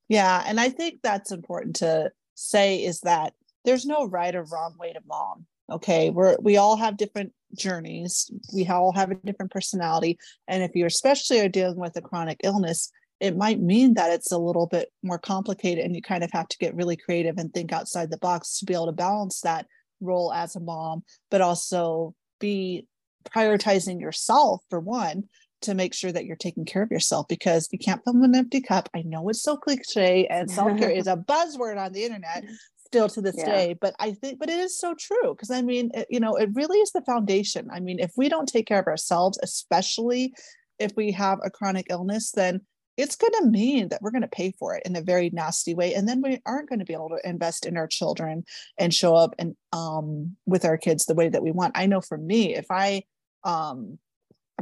Yeah, 0.08 0.42
and 0.46 0.60
I 0.60 0.68
think 0.68 1.00
that's 1.02 1.32
important 1.32 1.76
to 1.76 2.12
say 2.34 2.84
is 2.84 3.00
that 3.00 3.34
there's 3.64 3.84
no 3.84 4.06
right 4.06 4.34
or 4.34 4.44
wrong 4.44 4.76
way 4.78 4.92
to 4.92 5.00
mom. 5.06 5.46
Okay, 5.70 6.10
we're 6.10 6.36
we 6.40 6.56
all 6.56 6.76
have 6.76 6.96
different 6.96 7.32
journeys. 7.56 8.30
We 8.54 8.66
all 8.68 8.92
have 8.92 9.10
a 9.10 9.16
different 9.16 9.50
personality, 9.50 10.16
and 10.46 10.62
if 10.62 10.76
you 10.76 10.86
especially 10.86 11.40
are 11.40 11.48
dealing 11.48 11.78
with 11.78 11.96
a 11.96 12.02
chronic 12.02 12.38
illness, 12.44 12.92
it 13.18 13.36
might 13.36 13.60
mean 13.60 13.94
that 13.94 14.12
it's 14.12 14.30
a 14.30 14.38
little 14.38 14.66
bit 14.66 14.92
more 15.02 15.18
complicated 15.18 15.84
and 15.84 15.96
you 15.96 16.02
kind 16.02 16.22
of 16.22 16.30
have 16.32 16.48
to 16.48 16.58
get 16.58 16.74
really 16.74 16.96
creative 16.96 17.38
and 17.38 17.52
think 17.52 17.72
outside 17.72 18.10
the 18.10 18.18
box 18.18 18.58
to 18.58 18.64
be 18.64 18.74
able 18.74 18.86
to 18.86 18.92
balance 18.92 19.40
that 19.40 19.66
role 20.02 20.32
as 20.32 20.56
a 20.56 20.60
mom 20.60 21.02
but 21.30 21.40
also 21.40 22.14
be 22.40 22.86
prioritizing 23.24 24.00
yourself 24.00 24.62
for 24.68 24.80
one 24.80 25.24
to 25.62 25.74
make 25.74 25.94
sure 25.94 26.12
that 26.12 26.24
you're 26.24 26.36
taking 26.36 26.64
care 26.64 26.82
of 26.82 26.90
yourself 26.90 27.26
because 27.28 27.68
you 27.70 27.78
can't 27.78 28.02
fill 28.04 28.22
an 28.22 28.34
empty 28.34 28.60
cup. 28.60 28.88
I 28.94 29.02
know 29.02 29.28
it's 29.28 29.42
so 29.42 29.56
cliche 29.56 30.26
and 30.26 30.50
self-care 30.50 30.90
is 30.90 31.06
a 31.06 31.16
buzzword 31.28 31.78
on 31.78 31.92
the 31.92 32.04
internet 32.04 32.44
still 32.84 33.08
to 33.08 33.22
this 33.22 33.36
yeah. 33.38 33.46
day, 33.46 33.76
but 33.80 33.94
I 33.98 34.12
think 34.12 34.38
but 34.38 34.50
it 34.50 34.58
is 34.58 34.78
so 34.78 34.94
true 34.94 35.34
because 35.34 35.50
I 35.50 35.62
mean, 35.62 35.90
it, 35.94 36.06
you 36.10 36.20
know, 36.20 36.34
it 36.36 36.50
really 36.52 36.78
is 36.78 36.92
the 36.92 37.02
foundation. 37.02 37.68
I 37.72 37.80
mean, 37.80 37.98
if 38.00 38.12
we 38.16 38.28
don't 38.28 38.48
take 38.48 38.66
care 38.66 38.80
of 38.80 38.86
ourselves, 38.86 39.38
especially 39.42 40.34
if 40.78 40.92
we 40.96 41.12
have 41.12 41.38
a 41.44 41.50
chronic 41.50 41.86
illness, 41.90 42.32
then 42.32 42.60
it's 42.96 43.16
going 43.16 43.32
to 43.40 43.46
mean 43.46 43.88
that 43.88 44.02
we're 44.02 44.10
going 44.10 44.22
to 44.22 44.28
pay 44.28 44.52
for 44.58 44.76
it 44.76 44.82
in 44.84 44.96
a 44.96 45.02
very 45.02 45.30
nasty 45.30 45.74
way 45.74 45.94
and 45.94 46.08
then 46.08 46.20
we 46.20 46.40
aren't 46.44 46.68
going 46.68 46.78
to 46.78 46.84
be 46.84 46.92
able 46.92 47.08
to 47.08 47.28
invest 47.28 47.66
in 47.66 47.76
our 47.76 47.86
children 47.86 48.44
and 48.78 48.92
show 48.92 49.14
up 49.14 49.34
and 49.38 49.56
um, 49.72 50.36
with 50.46 50.64
our 50.64 50.76
kids 50.76 51.06
the 51.06 51.14
way 51.14 51.28
that 51.28 51.42
we 51.42 51.50
want 51.50 51.76
i 51.76 51.86
know 51.86 52.00
for 52.00 52.18
me 52.18 52.54
if 52.54 52.66
i 52.70 53.02
um, 53.44 53.98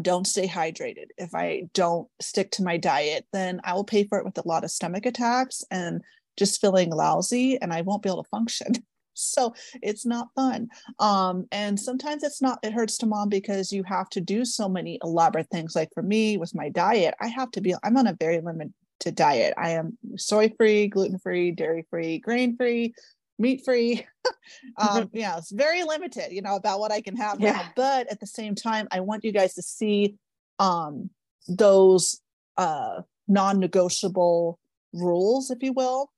don't 0.00 0.26
stay 0.26 0.48
hydrated, 0.48 1.06
if 1.18 1.34
I 1.34 1.64
don't 1.74 2.08
stick 2.20 2.50
to 2.52 2.62
my 2.62 2.76
diet, 2.76 3.26
then 3.32 3.60
I 3.64 3.74
will 3.74 3.84
pay 3.84 4.04
for 4.04 4.18
it 4.18 4.24
with 4.24 4.38
a 4.38 4.48
lot 4.48 4.64
of 4.64 4.70
stomach 4.70 5.06
attacks 5.06 5.62
and 5.70 6.02
just 6.36 6.60
feeling 6.60 6.90
lousy 6.90 7.60
and 7.60 7.72
I 7.72 7.82
won't 7.82 8.02
be 8.02 8.08
able 8.08 8.22
to 8.22 8.28
function. 8.28 8.72
so 9.22 9.54
it's 9.82 10.06
not 10.06 10.28
fun. 10.34 10.68
Um, 10.98 11.46
and 11.52 11.78
sometimes 11.78 12.22
it's 12.22 12.42
not, 12.42 12.58
it 12.62 12.72
hurts 12.72 12.98
to 12.98 13.06
mom 13.06 13.28
because 13.28 13.72
you 13.72 13.82
have 13.84 14.08
to 14.10 14.20
do 14.20 14.44
so 14.44 14.68
many 14.68 14.98
elaborate 15.02 15.48
things. 15.50 15.74
Like 15.74 15.90
for 15.94 16.02
me 16.02 16.36
with 16.36 16.54
my 16.54 16.68
diet, 16.68 17.14
I 17.20 17.28
have 17.28 17.50
to 17.52 17.60
be, 17.60 17.74
I'm 17.82 17.96
on 17.96 18.06
a 18.06 18.16
very 18.18 18.40
limited 18.40 18.72
diet. 19.14 19.54
I 19.56 19.70
am 19.70 19.96
soy 20.16 20.52
free, 20.56 20.88
gluten 20.88 21.18
free, 21.18 21.52
dairy 21.52 21.86
free, 21.90 22.18
grain 22.18 22.56
free, 22.56 22.94
meat 23.38 23.64
free. 23.64 24.06
um, 24.76 25.10
yeah, 25.12 25.38
it's 25.38 25.50
very 25.50 25.82
limited, 25.82 26.32
you 26.32 26.42
know, 26.42 26.56
about 26.56 26.78
what 26.78 26.92
I 26.92 27.00
can 27.00 27.16
have 27.16 27.40
yeah. 27.40 27.52
now. 27.52 27.62
But 27.74 28.10
at 28.12 28.20
the 28.20 28.26
same 28.26 28.54
time, 28.54 28.86
I 28.90 29.00
want 29.00 29.24
you 29.24 29.32
guys 29.32 29.54
to 29.54 29.62
see 29.62 30.16
um, 30.58 31.10
those 31.48 32.20
uh, 32.56 33.02
non-negotiable 33.26 34.58
rules, 34.92 35.50
if 35.50 35.62
you 35.62 35.72
will, 35.72 36.10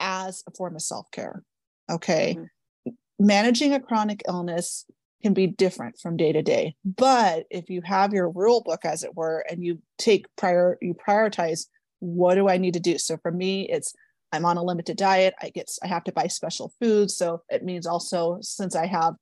as 0.00 0.42
a 0.46 0.50
form 0.50 0.74
of 0.74 0.82
self-care. 0.82 1.42
Okay. 1.90 2.36
Mm-hmm. 2.38 2.90
Managing 3.18 3.72
a 3.72 3.80
chronic 3.80 4.22
illness 4.26 4.86
can 5.22 5.32
be 5.32 5.46
different 5.46 5.98
from 5.98 6.16
day 6.16 6.32
to 6.32 6.42
day. 6.42 6.74
But 6.84 7.44
if 7.50 7.70
you 7.70 7.80
have 7.82 8.12
your 8.12 8.28
rule 8.28 8.62
book, 8.62 8.84
as 8.84 9.02
it 9.04 9.16
were, 9.16 9.44
and 9.48 9.64
you 9.64 9.80
take 9.98 10.26
prior, 10.36 10.76
you 10.82 10.94
prioritize 10.94 11.66
what 12.00 12.34
do 12.34 12.48
I 12.48 12.58
need 12.58 12.74
to 12.74 12.80
do? 12.80 12.98
So 12.98 13.16
for 13.16 13.30
me, 13.30 13.68
it's 13.70 13.94
I'm 14.32 14.44
on 14.44 14.56
a 14.56 14.62
limited 14.62 14.96
diet. 14.96 15.34
I 15.40 15.50
get 15.50 15.70
I 15.82 15.86
have 15.86 16.04
to 16.04 16.12
buy 16.12 16.26
special 16.26 16.72
foods. 16.80 17.16
So 17.16 17.42
it 17.48 17.64
means 17.64 17.86
also 17.86 18.38
since 18.40 18.74
I 18.76 18.86
have 18.86 19.14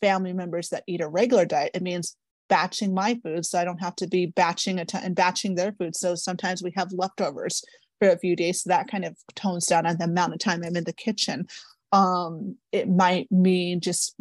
family 0.00 0.32
members 0.32 0.70
that 0.70 0.84
eat 0.86 1.00
a 1.00 1.08
regular 1.08 1.44
diet, 1.44 1.70
it 1.74 1.82
means 1.82 2.16
batching 2.48 2.92
my 2.92 3.18
food 3.22 3.46
so 3.46 3.58
I 3.58 3.64
don't 3.64 3.82
have 3.82 3.96
to 3.96 4.06
be 4.06 4.26
batching 4.26 4.78
a 4.78 4.84
ton 4.84 5.02
and 5.04 5.14
batching 5.14 5.54
their 5.54 5.72
food. 5.72 5.94
So 5.94 6.14
sometimes 6.14 6.62
we 6.62 6.72
have 6.76 6.92
leftovers 6.92 7.62
for 8.00 8.08
a 8.08 8.18
few 8.18 8.36
days. 8.36 8.62
So 8.62 8.68
that 8.68 8.88
kind 8.88 9.04
of 9.04 9.16
tones 9.34 9.66
down 9.66 9.86
on 9.86 9.98
the 9.98 10.04
amount 10.04 10.34
of 10.34 10.40
time 10.40 10.62
I'm 10.64 10.76
in 10.76 10.84
the 10.84 10.92
kitchen. 10.92 11.46
Um, 11.94 12.56
it 12.72 12.88
might 12.88 13.30
mean 13.30 13.80
just 13.80 14.16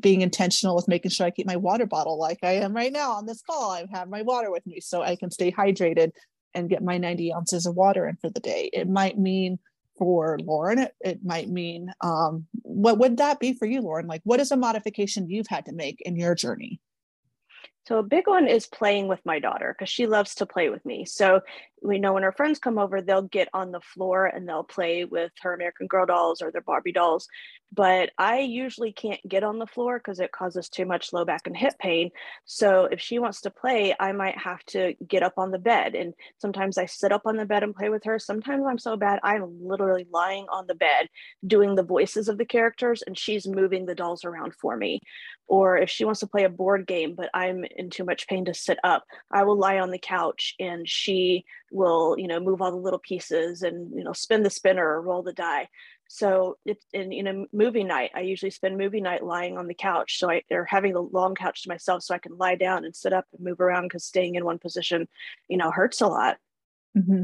being 0.00 0.22
intentional 0.22 0.74
with 0.74 0.88
making 0.88 1.10
sure 1.10 1.26
I 1.26 1.30
keep 1.30 1.46
my 1.46 1.56
water 1.56 1.84
bottle 1.84 2.18
like 2.18 2.38
I 2.42 2.52
am 2.52 2.74
right 2.74 2.90
now 2.90 3.12
on 3.12 3.26
this 3.26 3.42
call. 3.42 3.70
I 3.70 3.84
have 3.92 4.08
my 4.08 4.22
water 4.22 4.50
with 4.50 4.66
me 4.66 4.80
so 4.80 5.02
I 5.02 5.16
can 5.16 5.30
stay 5.30 5.52
hydrated 5.52 6.12
and 6.54 6.70
get 6.70 6.82
my 6.82 6.96
90 6.96 7.34
ounces 7.34 7.66
of 7.66 7.76
water 7.76 8.08
in 8.08 8.16
for 8.16 8.30
the 8.30 8.40
day. 8.40 8.70
It 8.72 8.88
might 8.88 9.18
mean 9.18 9.58
for 9.98 10.38
Lauren, 10.38 10.78
it, 10.78 10.94
it 11.02 11.20
might 11.22 11.50
mean 11.50 11.92
um, 12.00 12.46
what 12.62 12.96
would 12.96 13.18
that 13.18 13.38
be 13.38 13.52
for 13.52 13.66
you, 13.66 13.82
Lauren? 13.82 14.06
Like, 14.06 14.22
what 14.24 14.40
is 14.40 14.50
a 14.50 14.56
modification 14.56 15.28
you've 15.28 15.46
had 15.46 15.66
to 15.66 15.72
make 15.72 16.00
in 16.00 16.16
your 16.16 16.34
journey? 16.34 16.80
So 17.86 17.98
a 17.98 18.02
big 18.02 18.26
one 18.26 18.46
is 18.46 18.66
playing 18.66 19.08
with 19.08 19.20
my 19.26 19.38
daughter 19.40 19.74
because 19.76 19.90
she 19.90 20.06
loves 20.06 20.36
to 20.36 20.46
play 20.46 20.70
with 20.70 20.84
me. 20.86 21.04
So 21.04 21.40
we 21.82 21.98
know 21.98 22.12
when 22.12 22.22
her 22.22 22.32
friends 22.32 22.58
come 22.58 22.78
over, 22.78 23.00
they'll 23.00 23.22
get 23.22 23.48
on 23.54 23.72
the 23.72 23.80
floor 23.80 24.26
and 24.26 24.48
they'll 24.48 24.64
play 24.64 25.04
with 25.04 25.32
her 25.42 25.54
American 25.54 25.86
Girl 25.86 26.06
dolls 26.06 26.42
or 26.42 26.50
their 26.50 26.60
Barbie 26.60 26.92
dolls. 26.92 27.28
But 27.72 28.10
I 28.18 28.40
usually 28.40 28.92
can't 28.92 29.20
get 29.28 29.44
on 29.44 29.60
the 29.60 29.66
floor 29.66 29.98
because 29.98 30.18
it 30.18 30.32
causes 30.32 30.68
too 30.68 30.84
much 30.84 31.12
low 31.12 31.24
back 31.24 31.46
and 31.46 31.56
hip 31.56 31.74
pain. 31.78 32.10
So 32.44 32.88
if 32.90 33.00
she 33.00 33.20
wants 33.20 33.42
to 33.42 33.50
play, 33.50 33.94
I 33.98 34.10
might 34.10 34.36
have 34.38 34.64
to 34.66 34.94
get 35.06 35.22
up 35.22 35.34
on 35.36 35.52
the 35.52 35.58
bed. 35.58 35.94
And 35.94 36.14
sometimes 36.38 36.78
I 36.78 36.86
sit 36.86 37.12
up 37.12 37.22
on 37.26 37.36
the 37.36 37.46
bed 37.46 37.62
and 37.62 37.74
play 37.74 37.88
with 37.88 38.02
her. 38.04 38.18
Sometimes 38.18 38.64
I'm 38.68 38.78
so 38.78 38.96
bad, 38.96 39.20
I'm 39.22 39.64
literally 39.64 40.06
lying 40.10 40.46
on 40.50 40.66
the 40.66 40.74
bed 40.74 41.08
doing 41.46 41.76
the 41.76 41.84
voices 41.84 42.28
of 42.28 42.38
the 42.38 42.44
characters 42.44 43.02
and 43.06 43.16
she's 43.16 43.46
moving 43.46 43.86
the 43.86 43.94
dolls 43.94 44.24
around 44.24 44.54
for 44.54 44.76
me. 44.76 45.00
Or 45.46 45.76
if 45.76 45.90
she 45.90 46.04
wants 46.04 46.20
to 46.20 46.26
play 46.26 46.44
a 46.44 46.48
board 46.48 46.86
game, 46.86 47.14
but 47.14 47.30
I'm 47.34 47.64
in 47.76 47.90
too 47.90 48.04
much 48.04 48.26
pain 48.26 48.44
to 48.46 48.54
sit 48.54 48.78
up, 48.82 49.04
I 49.30 49.44
will 49.44 49.56
lie 49.56 49.78
on 49.78 49.90
the 49.90 49.98
couch 49.98 50.54
and 50.58 50.88
she 50.88 51.44
will 51.70 52.16
you 52.18 52.26
know 52.26 52.40
move 52.40 52.60
all 52.60 52.70
the 52.70 52.76
little 52.76 52.98
pieces 52.98 53.62
and 53.62 53.92
you 53.96 54.04
know 54.04 54.12
spin 54.12 54.42
the 54.42 54.50
spinner 54.50 54.86
or 54.86 55.02
roll 55.02 55.22
the 55.22 55.32
die. 55.32 55.68
So 56.08 56.58
it's 56.64 56.84
in 56.92 57.12
you 57.12 57.22
know 57.22 57.46
movie 57.52 57.84
night 57.84 58.10
i 58.16 58.20
usually 58.20 58.50
spend 58.50 58.76
movie 58.76 59.00
night 59.00 59.24
lying 59.24 59.56
on 59.56 59.68
the 59.68 59.74
couch 59.74 60.18
so 60.18 60.28
i 60.28 60.42
they're 60.50 60.64
having 60.64 60.92
the 60.92 61.00
long 61.00 61.36
couch 61.36 61.62
to 61.62 61.68
myself 61.68 62.02
so 62.02 62.12
i 62.12 62.18
can 62.18 62.36
lie 62.36 62.56
down 62.56 62.84
and 62.84 62.96
sit 62.96 63.12
up 63.12 63.26
and 63.32 63.44
move 63.44 63.60
around 63.60 63.84
because 63.84 64.04
staying 64.04 64.34
in 64.34 64.44
one 64.44 64.58
position 64.58 65.06
you 65.48 65.56
know 65.56 65.70
hurts 65.70 66.00
a 66.00 66.08
lot. 66.08 66.38
Mm-hmm. 66.98 67.22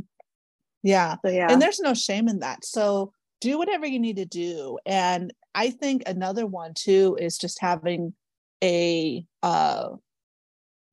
yeah. 0.85 1.17
So, 1.25 1.33
yeah. 1.33 1.49
And 1.51 1.61
there's 1.61 1.81
no 1.81 1.95
shame 1.95 2.29
in 2.29 2.39
that. 2.39 2.65
So 2.65 3.13
do 3.41 3.59
whatever 3.59 3.87
you 3.87 3.99
need 3.99 4.17
to 4.17 4.25
do. 4.25 4.79
And 4.87 5.33
i 5.55 5.71
think 5.71 6.05
another 6.07 6.47
one 6.47 6.73
too 6.75 7.17
is 7.21 7.39
just 7.39 7.61
having 7.61 8.15
a 8.63 9.27
uh 9.43 9.89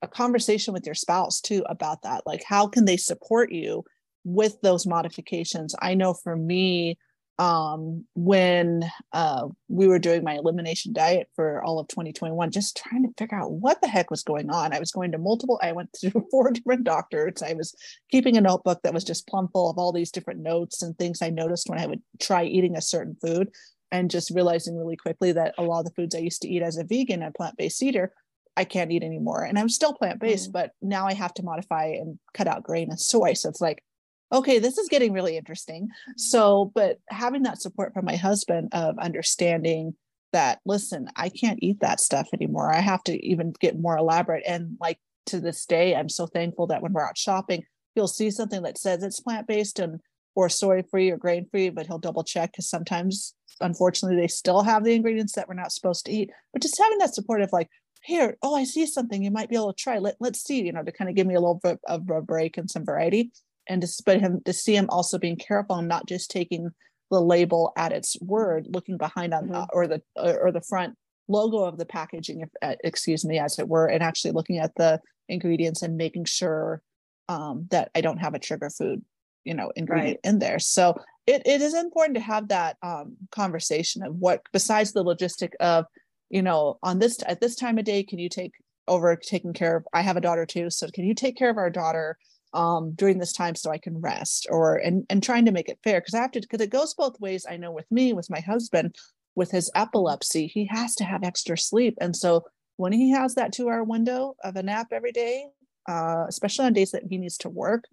a 0.04 0.08
conversation 0.08 0.74
with 0.74 0.86
your 0.86 0.96
spouse 0.96 1.42
too 1.42 1.64
about 1.68 2.02
that 2.04 2.22
like 2.26 2.44
how 2.46 2.68
can 2.68 2.86
they 2.86 2.98
support 2.98 3.52
you 3.52 3.84
with 4.24 4.60
those 4.62 4.86
modifications? 4.86 5.76
I 5.82 5.94
know 5.96 6.14
for 6.14 6.36
me 6.36 6.98
um 7.40 8.06
when 8.14 8.84
uh 9.12 9.48
we 9.68 9.88
were 9.88 9.98
doing 9.98 10.24
my 10.24 10.36
elimination 10.36 10.94
diet 10.94 11.28
for 11.36 11.64
all 11.64 11.80
of 11.80 11.88
2021 11.88 12.52
just 12.52 12.78
trying 12.78 13.02
to 13.02 13.14
figure 13.18 13.40
out 13.40 13.52
what 13.52 13.82
the 13.82 13.88
heck 13.88 14.12
was 14.12 14.22
going 14.22 14.52
on. 14.52 14.72
I 14.72 14.80
was 14.80 14.92
going 14.92 15.12
to 15.14 15.18
multiple 15.18 15.60
i 15.64 15.72
went 15.72 15.92
to 15.94 16.12
four 16.32 16.52
different 16.52 16.84
doctors. 16.84 17.42
I 17.42 17.54
was 17.54 17.76
keeping 18.12 18.38
a 18.38 18.42
notebook 18.42 18.82
that 18.84 18.94
was 18.94 19.04
just 19.04 19.28
plumb 19.28 19.50
full 19.52 19.68
of 19.68 19.80
all 19.80 19.92
these 19.92 20.12
different 20.12 20.42
notes 20.42 20.84
and 20.84 20.96
things 20.98 21.24
i 21.24 21.32
noticed 21.32 21.70
when 21.70 21.80
i 21.80 21.88
would 21.88 22.04
try 22.20 22.44
eating 22.44 22.76
a 22.76 22.82
certain 22.82 23.16
food 23.20 23.50
and 23.92 24.12
just 24.12 24.30
realizing 24.30 24.78
really 24.78 24.96
quickly 24.96 25.32
that 25.32 25.56
a 25.58 25.64
lot 25.64 25.80
of 25.80 25.86
the 25.86 25.94
foods 25.96 26.14
i 26.14 26.20
used 26.20 26.44
to 26.44 26.48
eat 26.48 26.62
as 26.62 26.78
a 26.78 26.84
vegan 26.84 27.24
and 27.24 27.34
plant-based 27.34 27.82
eater 27.82 28.14
I 28.56 28.66
can't 28.66 28.92
eat 28.92 29.04
anymore. 29.04 29.44
And 29.44 29.58
I'm 29.58 29.70
still 29.70 29.94
plant 29.94 30.20
based, 30.20 30.50
mm. 30.50 30.54
but 30.54 30.72
now 30.82 31.08
I 31.08 31.14
have 31.14 31.34
to 31.36 31.44
modify 31.44 31.86
and 31.86 32.20
cut 32.34 32.48
out 32.48 32.64
grain 32.64 32.90
and 32.90 33.00
soy. 33.00 33.34
So 33.34 33.50
it's 33.50 33.62
like, 33.62 33.84
okay, 34.32 34.60
this 34.60 34.78
is 34.78 34.90
getting 34.90 35.14
really 35.14 35.38
interesting. 35.38 35.90
So, 36.18 36.72
but 36.74 37.00
having 37.10 37.44
that 37.44 37.62
support 37.62 37.94
from 37.94 38.06
my 38.06 38.16
husband 38.16 38.70
of 38.72 38.98
understanding 38.98 39.96
that, 40.34 40.60
listen, 40.66 41.08
I 41.16 41.30
can't 41.30 41.60
eat 41.62 41.80
that 41.82 42.00
stuff 42.00 42.28
anymore. 42.34 42.74
I 42.74 42.80
have 42.80 43.04
to 43.04 43.26
even 43.26 43.54
get 43.60 43.80
more 43.80 43.98
elaborate. 43.98 44.44
And 44.48 44.78
like 44.80 44.98
to 45.28 45.40
this 45.40 45.66
day, 45.66 45.96
I'm 45.96 46.10
so 46.10 46.26
thankful 46.26 46.68
that 46.68 46.82
when 46.82 46.94
we're 46.94 47.08
out 47.08 47.18
shopping, 47.18 47.64
he'll 47.96 48.08
see 48.08 48.32
something 48.32 48.64
that 48.64 48.80
says 48.80 49.04
it's 49.04 49.20
plant 49.20 49.48
based 49.48 49.80
and 49.80 50.00
or 50.36 50.50
soy 50.50 50.82
free 50.90 51.12
or 51.12 51.18
grain 51.18 51.48
free, 51.52 51.70
but 51.70 51.86
he'll 51.86 52.00
double 52.00 52.24
check 52.24 52.52
because 52.52 52.68
sometimes, 52.68 53.36
unfortunately, 53.62 54.20
they 54.20 54.28
still 54.28 54.64
have 54.64 54.84
the 54.84 54.94
ingredients 54.94 55.34
that 55.34 55.48
we're 55.48 55.54
not 55.54 55.72
supposed 55.72 56.06
to 56.06 56.12
eat. 56.12 56.32
But 56.52 56.64
just 56.64 56.80
having 56.82 56.98
that 56.98 57.14
support 57.14 57.42
of 57.42 57.52
like, 57.54 57.70
here, 58.04 58.38
oh, 58.42 58.56
I 58.56 58.64
see 58.66 58.86
something 58.86 59.24
you 59.24 59.32
might 59.32 59.50
be 59.50 59.56
able 59.56 59.74
to 59.74 59.82
try. 59.82 59.98
Let, 59.98 60.16
let's 60.20 60.44
see, 60.44 60.62
you 60.64 60.72
know, 60.72 60.84
to 60.84 60.92
kind 60.92 61.10
of 61.10 61.16
give 61.16 61.28
me 61.28 61.36
a 61.36 61.40
little 61.40 61.60
bit 61.64 61.80
of 61.88 62.10
a 62.10 62.22
break 62.22 62.58
and 62.58 62.70
some 62.70 62.86
variety. 62.86 63.32
And 63.70 63.82
to 63.82 64.04
but 64.06 64.20
him 64.20 64.42
to 64.44 64.52
see 64.52 64.76
him 64.76 64.88
also 64.90 65.18
being 65.18 65.38
careful 65.38 65.78
and 65.78 65.88
not 65.88 66.06
just 66.06 66.30
taking 66.30 66.72
the 67.10 67.22
label 67.22 67.72
at 67.78 67.94
its 67.94 68.18
word, 68.22 68.68
looking 68.70 68.98
behind 68.98 69.34
on 69.34 69.48
mm-hmm. 69.48 69.64
or 69.72 69.88
the 69.88 70.02
or 70.18 70.52
the 70.52 70.62
front 70.62 70.96
logo 71.30 71.60
of 71.60 71.78
the 71.78 71.86
packaging, 71.86 72.42
if, 72.42 72.50
uh, 72.62 72.76
excuse 72.84 73.24
me, 73.24 73.40
as 73.40 73.58
it 73.60 73.70
were, 73.70 73.88
and 73.88 74.04
actually 74.04 74.32
looking 74.32 74.58
at 74.58 74.76
the 74.76 75.00
ingredients 75.30 75.82
and 75.82 75.96
making 75.96 76.26
sure 76.26 76.82
um, 77.30 77.68
that 77.72 77.90
I 77.96 78.02
don't 78.02 78.18
have 78.18 78.34
a 78.34 78.40
trigger 78.40 78.70
food, 78.70 79.02
you 79.46 79.54
know, 79.54 79.72
ingredient 79.78 80.20
right. 80.26 80.30
in 80.30 80.40
there. 80.40 80.60
So 80.60 80.96
it, 81.26 81.44
it 81.46 81.62
is 81.62 81.74
important 81.74 82.16
to 82.16 82.22
have 82.22 82.50
that 82.50 82.76
um, 82.84 83.16
conversation 83.32 84.04
of 84.04 84.16
what, 84.16 84.42
besides 84.52 84.92
the 84.92 85.06
logistic 85.06 85.52
of 85.62 85.86
you 86.34 86.42
know, 86.42 86.80
on 86.82 86.98
this 86.98 87.20
at 87.28 87.40
this 87.40 87.56
time 87.56 87.78
of 87.78 87.86
day, 87.86 88.04
can 88.04 88.18
you 88.18 88.28
take 88.28 88.54
over 88.88 89.16
taking 89.16 89.54
care 89.54 89.78
of? 89.78 89.86
I 89.94 90.02
have 90.02 90.18
a 90.18 90.22
daughter 90.22 90.48
too, 90.48 90.72
so 90.72 90.88
can 90.88 91.06
you 91.06 91.14
take 91.14 91.38
care 91.38 91.52
of 91.52 91.58
our 91.58 91.70
daughter 91.70 92.18
um, 92.56 92.94
during 92.96 93.20
this 93.20 93.34
time 93.34 93.54
so 93.54 93.70
I 93.70 93.78
can 93.78 94.02
rest? 94.02 94.48
Or 94.50 94.78
and 94.78 95.06
and 95.12 95.22
trying 95.22 95.46
to 95.46 95.52
make 95.52 95.70
it 95.70 95.78
fair 95.84 96.02
because 96.02 96.16
I 96.16 96.22
have 96.22 96.32
to 96.32 96.42
because 96.42 96.60
it 96.60 96.72
goes 96.72 96.96
both 96.96 97.20
ways. 97.20 97.46
I 97.48 97.58
know 97.58 97.72
with 97.72 97.86
me, 97.92 98.14
with 98.14 98.32
my 98.32 98.40
husband, 98.40 98.96
with 99.36 99.52
his 99.52 99.70
epilepsy, 99.76 100.48
he 100.48 100.66
has 100.72 100.96
to 100.96 101.04
have 101.04 101.24
extra 101.24 101.56
sleep, 101.56 102.00
and 102.02 102.16
so 102.16 102.44
when 102.78 102.94
he 102.94 103.12
has 103.12 103.36
that 103.36 103.54
two 103.54 103.70
hour 103.70 103.84
window 103.84 104.36
of 104.44 104.56
a 104.56 104.64
nap 104.64 104.88
every 104.92 105.12
day, 105.12 105.46
uh, 105.88 106.26
especially 106.28 106.66
on 106.66 106.74
days 106.74 106.90
that 106.92 107.04
he 107.08 107.20
needs 107.20 107.38
to 107.38 107.50
work, 107.50 107.84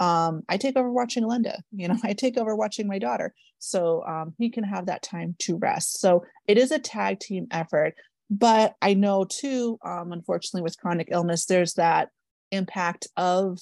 um, 0.00 0.42
I 0.48 0.56
take 0.56 0.76
over 0.76 0.90
watching 0.90 1.26
Linda. 1.26 1.62
You 1.72 1.88
know, 1.88 1.96
I 2.04 2.12
take 2.12 2.36
over 2.36 2.54
watching 2.54 2.86
my 2.86 2.98
daughter. 2.98 3.34
So 3.58 4.04
um, 4.04 4.34
he 4.38 4.50
can 4.50 4.64
have 4.64 4.86
that 4.86 5.02
time 5.02 5.36
to 5.40 5.56
rest. 5.56 6.00
So 6.00 6.24
it 6.46 6.58
is 6.58 6.70
a 6.70 6.78
tag 6.78 7.20
team 7.20 7.46
effort. 7.50 7.94
But 8.30 8.74
I 8.80 8.94
know 8.94 9.24
too, 9.24 9.78
um, 9.84 10.12
unfortunately, 10.12 10.62
with 10.62 10.78
chronic 10.78 11.08
illness, 11.10 11.46
there's 11.46 11.74
that 11.74 12.08
impact 12.50 13.06
of 13.16 13.58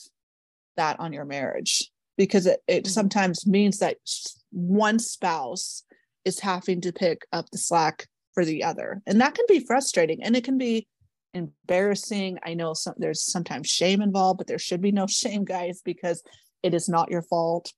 that 0.76 0.98
on 1.00 1.12
your 1.12 1.24
marriage 1.24 1.90
because 2.16 2.46
it, 2.46 2.60
it 2.66 2.84
mm-hmm. 2.84 2.90
sometimes 2.90 3.46
means 3.46 3.78
that 3.78 3.96
one 4.50 4.98
spouse 4.98 5.84
is 6.24 6.38
having 6.38 6.80
to 6.80 6.92
pick 6.92 7.26
up 7.32 7.50
the 7.50 7.58
slack 7.58 8.06
for 8.34 8.44
the 8.44 8.64
other. 8.64 9.02
And 9.06 9.20
that 9.20 9.34
can 9.34 9.44
be 9.48 9.60
frustrating 9.60 10.22
and 10.22 10.36
it 10.36 10.44
can 10.44 10.58
be 10.58 10.86
embarrassing. 11.34 12.38
I 12.44 12.54
know 12.54 12.74
some, 12.74 12.94
there's 12.98 13.24
sometimes 13.24 13.68
shame 13.68 14.02
involved, 14.02 14.38
but 14.38 14.46
there 14.46 14.58
should 14.58 14.80
be 14.80 14.92
no 14.92 15.06
shame, 15.08 15.44
guys, 15.44 15.82
because 15.84 16.22
it 16.62 16.74
is 16.74 16.88
not 16.88 17.10
your 17.10 17.22
fault. 17.22 17.72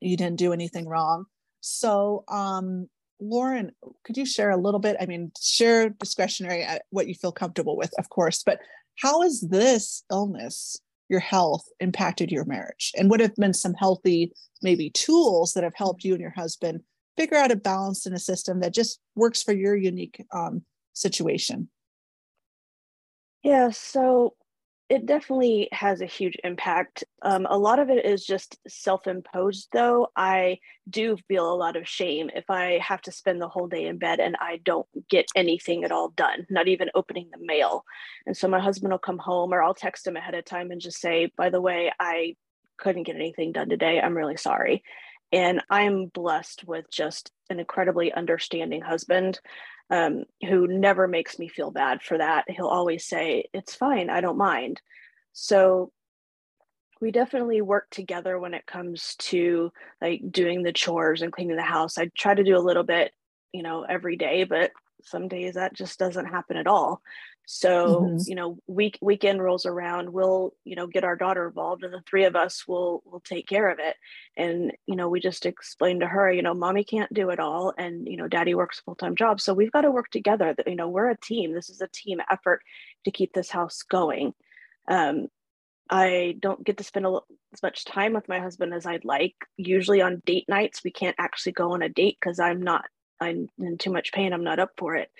You 0.00 0.16
didn't 0.16 0.38
do 0.38 0.52
anything 0.52 0.88
wrong. 0.88 1.26
So, 1.60 2.24
um, 2.28 2.88
Lauren, 3.20 3.72
could 4.04 4.16
you 4.16 4.26
share 4.26 4.50
a 4.50 4.60
little 4.60 4.80
bit? 4.80 4.96
I 5.00 5.06
mean, 5.06 5.32
share 5.40 5.88
discretionary 5.88 6.64
uh, 6.64 6.78
what 6.90 7.06
you 7.06 7.14
feel 7.14 7.32
comfortable 7.32 7.76
with, 7.76 7.92
of 7.98 8.08
course, 8.10 8.42
but 8.44 8.58
how 9.00 9.22
has 9.22 9.40
this 9.40 10.04
illness, 10.10 10.76
your 11.08 11.20
health, 11.20 11.64
impacted 11.80 12.30
your 12.30 12.44
marriage? 12.44 12.92
And 12.96 13.08
what 13.08 13.20
have 13.20 13.34
been 13.36 13.54
some 13.54 13.74
healthy, 13.74 14.32
maybe 14.62 14.90
tools 14.90 15.52
that 15.54 15.64
have 15.64 15.74
helped 15.74 16.04
you 16.04 16.12
and 16.12 16.20
your 16.20 16.30
husband 16.30 16.80
figure 17.16 17.36
out 17.36 17.52
a 17.52 17.56
balance 17.56 18.06
in 18.06 18.12
a 18.12 18.18
system 18.18 18.60
that 18.60 18.74
just 18.74 19.00
works 19.14 19.42
for 19.42 19.52
your 19.52 19.76
unique 19.76 20.22
um, 20.32 20.62
situation? 20.92 21.68
Yeah, 23.44 23.70
so 23.70 24.36
it 24.90 25.06
definitely 25.06 25.68
has 25.72 26.00
a 26.02 26.06
huge 26.06 26.36
impact. 26.44 27.04
Um, 27.22 27.46
a 27.50 27.58
lot 27.58 27.80
of 27.80 27.90
it 27.90 28.06
is 28.06 28.24
just 28.26 28.58
self 28.68 29.06
imposed, 29.08 29.68
though. 29.72 30.08
I 30.16 30.60
do 30.90 31.16
feel 31.28 31.52
a 31.52 31.56
lot 31.56 31.76
of 31.76 31.88
shame 31.88 32.30
if 32.34 32.50
I 32.50 32.78
have 32.82 33.02
to 33.02 33.12
spend 33.12 33.42
the 33.42 33.48
whole 33.48 33.68
day 33.68 33.86
in 33.86 33.98
bed 33.98 34.20
and 34.20 34.36
I 34.40 34.58
don't 34.64 34.86
get 35.10 35.26
anything 35.36 35.84
at 35.84 35.92
all 35.92 36.10
done, 36.10 36.46
not 36.50 36.68
even 36.68 36.90
opening 36.94 37.30
the 37.32 37.44
mail. 37.44 37.84
And 38.26 38.36
so 38.36 38.48
my 38.48 38.60
husband 38.60 38.92
will 38.92 38.98
come 38.98 39.18
home 39.18 39.54
or 39.54 39.62
I'll 39.62 39.74
text 39.74 40.06
him 40.06 40.16
ahead 40.16 40.34
of 40.34 40.46
time 40.46 40.70
and 40.72 40.80
just 40.80 41.00
say, 41.00 41.30
by 41.36 41.50
the 41.50 41.62
way, 41.62 41.92
I 42.00 42.36
couldn't 42.78 43.04
get 43.04 43.16
anything 43.16 43.52
done 43.52 43.70
today. 43.70 44.00
I'm 44.00 44.16
really 44.16 44.38
sorry. 44.38 44.82
And 45.34 45.62
I'm 45.68 46.06
blessed 46.06 46.62
with 46.64 46.88
just 46.90 47.32
an 47.50 47.58
incredibly 47.58 48.12
understanding 48.12 48.80
husband 48.80 49.40
um, 49.90 50.22
who 50.48 50.68
never 50.68 51.08
makes 51.08 51.40
me 51.40 51.48
feel 51.48 51.72
bad 51.72 52.02
for 52.02 52.16
that. 52.18 52.44
He'll 52.48 52.68
always 52.68 53.04
say, 53.04 53.46
It's 53.52 53.74
fine, 53.74 54.10
I 54.10 54.20
don't 54.20 54.38
mind. 54.38 54.80
So 55.32 55.90
we 57.00 57.10
definitely 57.10 57.62
work 57.62 57.88
together 57.90 58.38
when 58.38 58.54
it 58.54 58.64
comes 58.64 59.16
to 59.16 59.72
like 60.00 60.22
doing 60.30 60.62
the 60.62 60.72
chores 60.72 61.20
and 61.20 61.32
cleaning 61.32 61.56
the 61.56 61.62
house. 61.62 61.98
I 61.98 62.10
try 62.16 62.36
to 62.36 62.44
do 62.44 62.56
a 62.56 62.62
little 62.62 62.84
bit, 62.84 63.10
you 63.52 63.64
know, 63.64 63.82
every 63.82 64.16
day, 64.16 64.44
but 64.44 64.70
some 65.02 65.26
days 65.26 65.54
that 65.54 65.74
just 65.74 65.98
doesn't 65.98 66.26
happen 66.26 66.56
at 66.56 66.68
all 66.68 67.02
so 67.46 68.00
mm-hmm. 68.00 68.16
you 68.26 68.34
know 68.34 68.58
week 68.66 68.98
weekend 69.02 69.42
rolls 69.42 69.66
around 69.66 70.10
we'll 70.10 70.54
you 70.64 70.74
know 70.76 70.86
get 70.86 71.04
our 71.04 71.16
daughter 71.16 71.46
involved 71.46 71.84
and 71.84 71.92
the 71.92 72.02
three 72.08 72.24
of 72.24 72.36
us 72.36 72.66
will 72.66 73.02
will 73.04 73.20
take 73.20 73.46
care 73.46 73.68
of 73.68 73.78
it 73.78 73.96
and 74.36 74.72
you 74.86 74.96
know 74.96 75.08
we 75.08 75.20
just 75.20 75.46
explained 75.46 76.00
to 76.00 76.06
her 76.06 76.32
you 76.32 76.42
know 76.42 76.54
mommy 76.54 76.84
can't 76.84 77.12
do 77.12 77.30
it 77.30 77.38
all 77.40 77.74
and 77.76 78.06
you 78.08 78.16
know 78.16 78.28
daddy 78.28 78.54
works 78.54 78.80
full-time 78.80 79.14
job 79.14 79.40
so 79.40 79.52
we've 79.52 79.72
got 79.72 79.82
to 79.82 79.90
work 79.90 80.10
together 80.10 80.54
That 80.56 80.68
you 80.68 80.76
know 80.76 80.88
we're 80.88 81.10
a 81.10 81.18
team 81.18 81.52
this 81.52 81.70
is 81.70 81.80
a 81.80 81.88
team 81.88 82.20
effort 82.30 82.62
to 83.04 83.10
keep 83.10 83.32
this 83.32 83.50
house 83.50 83.82
going 83.82 84.32
um, 84.88 85.28
I 85.90 86.36
don't 86.40 86.64
get 86.64 86.78
to 86.78 86.84
spend 86.84 87.06
a, 87.06 87.20
as 87.52 87.62
much 87.62 87.84
time 87.84 88.14
with 88.14 88.28
my 88.28 88.38
husband 88.38 88.72
as 88.72 88.86
I'd 88.86 89.04
like. 89.04 89.34
Usually 89.56 90.00
on 90.00 90.22
date 90.24 90.46
nights, 90.48 90.82
we 90.82 90.90
can't 90.90 91.16
actually 91.18 91.52
go 91.52 91.72
on 91.72 91.82
a 91.82 91.88
date 91.88 92.16
because 92.20 92.40
I'm 92.40 92.62
not, 92.62 92.84
I'm 93.20 93.48
in 93.58 93.78
too 93.78 93.92
much 93.92 94.12
pain. 94.12 94.32
I'm 94.32 94.44
not 94.44 94.58
up 94.58 94.72
for 94.78 94.96
it. 94.96 95.10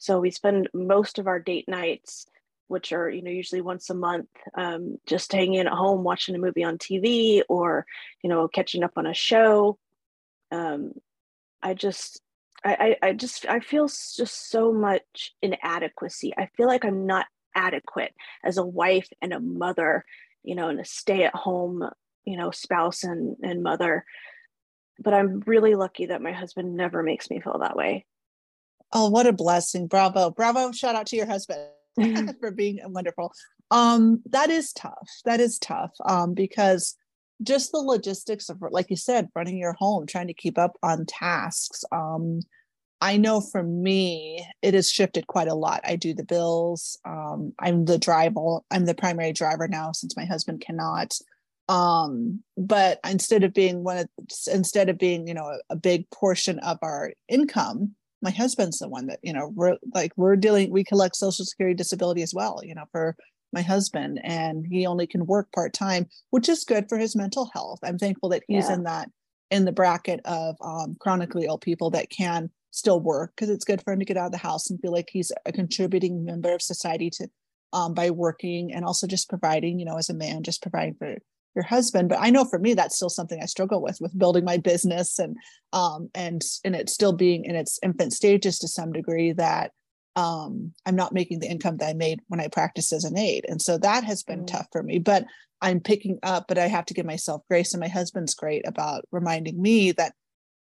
So 0.00 0.18
we 0.18 0.30
spend 0.30 0.68
most 0.72 1.18
of 1.18 1.26
our 1.26 1.38
date 1.38 1.68
nights, 1.68 2.26
which 2.68 2.92
are 2.92 3.08
you 3.08 3.22
know 3.22 3.30
usually 3.30 3.60
once 3.60 3.90
a 3.90 3.94
month, 3.94 4.30
um, 4.56 4.96
just 5.06 5.30
hanging 5.32 5.60
at 5.60 5.66
home 5.68 6.02
watching 6.02 6.34
a 6.34 6.38
movie 6.38 6.64
on 6.64 6.78
TV 6.78 7.42
or 7.48 7.84
you 8.24 8.30
know 8.30 8.48
catching 8.48 8.82
up 8.82 8.92
on 8.96 9.06
a 9.06 9.14
show. 9.14 9.78
Um, 10.50 10.94
I 11.62 11.74
just 11.74 12.22
I, 12.64 12.96
I 13.02 13.12
just 13.12 13.46
I 13.46 13.60
feel 13.60 13.86
just 13.88 14.50
so 14.50 14.72
much 14.72 15.34
inadequacy. 15.42 16.32
I 16.36 16.48
feel 16.56 16.66
like 16.66 16.84
I'm 16.84 17.06
not 17.06 17.26
adequate 17.54 18.14
as 18.42 18.56
a 18.56 18.66
wife 18.66 19.08
and 19.20 19.32
a 19.32 19.40
mother, 19.40 20.04
you 20.42 20.54
know, 20.54 20.68
and 20.68 20.80
a 20.80 20.84
stay-at-home, 20.84 21.88
you 22.24 22.36
know, 22.38 22.50
spouse 22.50 23.04
and 23.04 23.36
and 23.42 23.62
mother. 23.62 24.04
But 24.98 25.14
I'm 25.14 25.40
really 25.46 25.74
lucky 25.74 26.06
that 26.06 26.22
my 26.22 26.32
husband 26.32 26.74
never 26.74 27.02
makes 27.02 27.28
me 27.30 27.40
feel 27.40 27.58
that 27.60 27.76
way. 27.76 28.06
Oh, 28.92 29.08
what 29.08 29.26
a 29.26 29.32
blessing. 29.32 29.86
Bravo. 29.86 30.30
Bravo. 30.30 30.72
Shout 30.72 30.94
out 30.94 31.06
to 31.06 31.16
your 31.16 31.26
husband 31.26 31.60
for 32.40 32.50
being 32.50 32.80
wonderful. 32.86 33.32
Um, 33.70 34.22
that 34.30 34.50
is 34.50 34.72
tough. 34.72 35.08
That 35.24 35.40
is 35.40 35.58
tough. 35.58 35.92
Um, 36.04 36.34
because 36.34 36.96
just 37.42 37.72
the 37.72 37.78
logistics 37.78 38.48
of 38.48 38.58
like 38.70 38.90
you 38.90 38.96
said, 38.96 39.28
running 39.34 39.58
your 39.58 39.74
home, 39.74 40.06
trying 40.06 40.26
to 40.26 40.34
keep 40.34 40.58
up 40.58 40.76
on 40.82 41.06
tasks. 41.06 41.84
Um, 41.92 42.40
I 43.00 43.16
know 43.16 43.40
for 43.40 43.62
me, 43.62 44.44
it 44.60 44.74
has 44.74 44.90
shifted 44.90 45.26
quite 45.26 45.48
a 45.48 45.54
lot. 45.54 45.80
I 45.84 45.96
do 45.96 46.12
the 46.12 46.24
bills. 46.24 46.98
Um, 47.06 47.54
I'm 47.58 47.86
the 47.86 47.98
driver. 47.98 48.58
I'm 48.70 48.84
the 48.84 48.94
primary 48.94 49.32
driver 49.32 49.68
now 49.68 49.92
since 49.92 50.16
my 50.16 50.26
husband 50.26 50.60
cannot. 50.60 51.14
Um, 51.68 52.42
but 52.58 52.98
instead 53.08 53.42
of 53.42 53.54
being 53.54 53.84
one 53.84 53.98
of, 53.98 54.08
instead 54.52 54.90
of 54.90 54.98
being, 54.98 55.26
you 55.26 55.34
know, 55.34 55.46
a, 55.46 55.60
a 55.70 55.76
big 55.76 56.10
portion 56.10 56.58
of 56.58 56.78
our 56.82 57.12
income, 57.28 57.94
my 58.22 58.30
husband's 58.30 58.78
the 58.78 58.88
one 58.88 59.06
that 59.06 59.18
you 59.22 59.32
know 59.32 59.52
we're 59.54 59.76
like 59.94 60.12
we're 60.16 60.36
dealing 60.36 60.70
we 60.70 60.84
collect 60.84 61.16
social 61.16 61.44
security 61.44 61.74
disability 61.74 62.22
as 62.22 62.34
well 62.34 62.60
you 62.62 62.74
know 62.74 62.84
for 62.92 63.16
my 63.52 63.62
husband 63.62 64.20
and 64.22 64.66
he 64.70 64.86
only 64.86 65.06
can 65.06 65.26
work 65.26 65.50
part-time 65.52 66.06
which 66.30 66.48
is 66.48 66.64
good 66.64 66.88
for 66.88 66.98
his 66.98 67.16
mental 67.16 67.50
health 67.52 67.78
i'm 67.82 67.98
thankful 67.98 68.28
that 68.28 68.42
he's 68.48 68.68
yeah. 68.68 68.74
in 68.74 68.84
that 68.84 69.08
in 69.50 69.64
the 69.64 69.72
bracket 69.72 70.20
of 70.24 70.56
um, 70.62 70.96
chronically 71.00 71.46
ill 71.46 71.58
people 71.58 71.90
that 71.90 72.10
can 72.10 72.50
still 72.70 73.00
work 73.00 73.32
because 73.34 73.50
it's 73.50 73.64
good 73.64 73.82
for 73.82 73.92
him 73.92 73.98
to 73.98 74.04
get 74.04 74.16
out 74.16 74.26
of 74.26 74.32
the 74.32 74.38
house 74.38 74.70
and 74.70 74.80
feel 74.80 74.92
like 74.92 75.08
he's 75.10 75.32
a 75.44 75.52
contributing 75.52 76.24
member 76.24 76.54
of 76.54 76.62
society 76.62 77.10
to 77.10 77.28
um, 77.72 77.94
by 77.94 78.10
working 78.10 78.72
and 78.72 78.84
also 78.84 79.06
just 79.06 79.28
providing 79.28 79.78
you 79.78 79.84
know 79.84 79.96
as 79.96 80.08
a 80.08 80.14
man 80.14 80.42
just 80.42 80.62
providing 80.62 80.94
for 80.94 81.16
your 81.54 81.64
husband 81.64 82.08
but 82.08 82.18
i 82.20 82.30
know 82.30 82.44
for 82.44 82.58
me 82.58 82.74
that's 82.74 82.96
still 82.96 83.08
something 83.08 83.40
i 83.42 83.46
struggle 83.46 83.82
with 83.82 83.98
with 84.00 84.16
building 84.18 84.44
my 84.44 84.56
business 84.56 85.18
and 85.18 85.36
um 85.72 86.08
and 86.14 86.42
and 86.64 86.74
it's 86.74 86.92
still 86.92 87.12
being 87.12 87.44
in 87.44 87.56
its 87.56 87.78
infant 87.82 88.12
stages 88.12 88.58
to 88.58 88.68
some 88.68 88.92
degree 88.92 89.32
that 89.32 89.72
um 90.16 90.72
i'm 90.86 90.96
not 90.96 91.12
making 91.12 91.38
the 91.40 91.48
income 91.48 91.76
that 91.76 91.88
i 91.88 91.92
made 91.92 92.20
when 92.28 92.40
i 92.40 92.48
practiced 92.48 92.92
as 92.92 93.04
an 93.04 93.16
aide. 93.18 93.44
And 93.48 93.60
so 93.60 93.78
that 93.78 94.04
has 94.04 94.22
been 94.22 94.40
mm-hmm. 94.40 94.56
tough 94.56 94.66
for 94.72 94.82
me 94.82 94.98
but 94.98 95.24
i'm 95.60 95.80
picking 95.80 96.18
up 96.22 96.46
but 96.48 96.58
i 96.58 96.66
have 96.66 96.86
to 96.86 96.94
give 96.94 97.06
myself 97.06 97.42
grace 97.48 97.72
and 97.72 97.80
my 97.80 97.88
husband's 97.88 98.34
great 98.34 98.66
about 98.66 99.04
reminding 99.10 99.60
me 99.60 99.92
that 99.92 100.14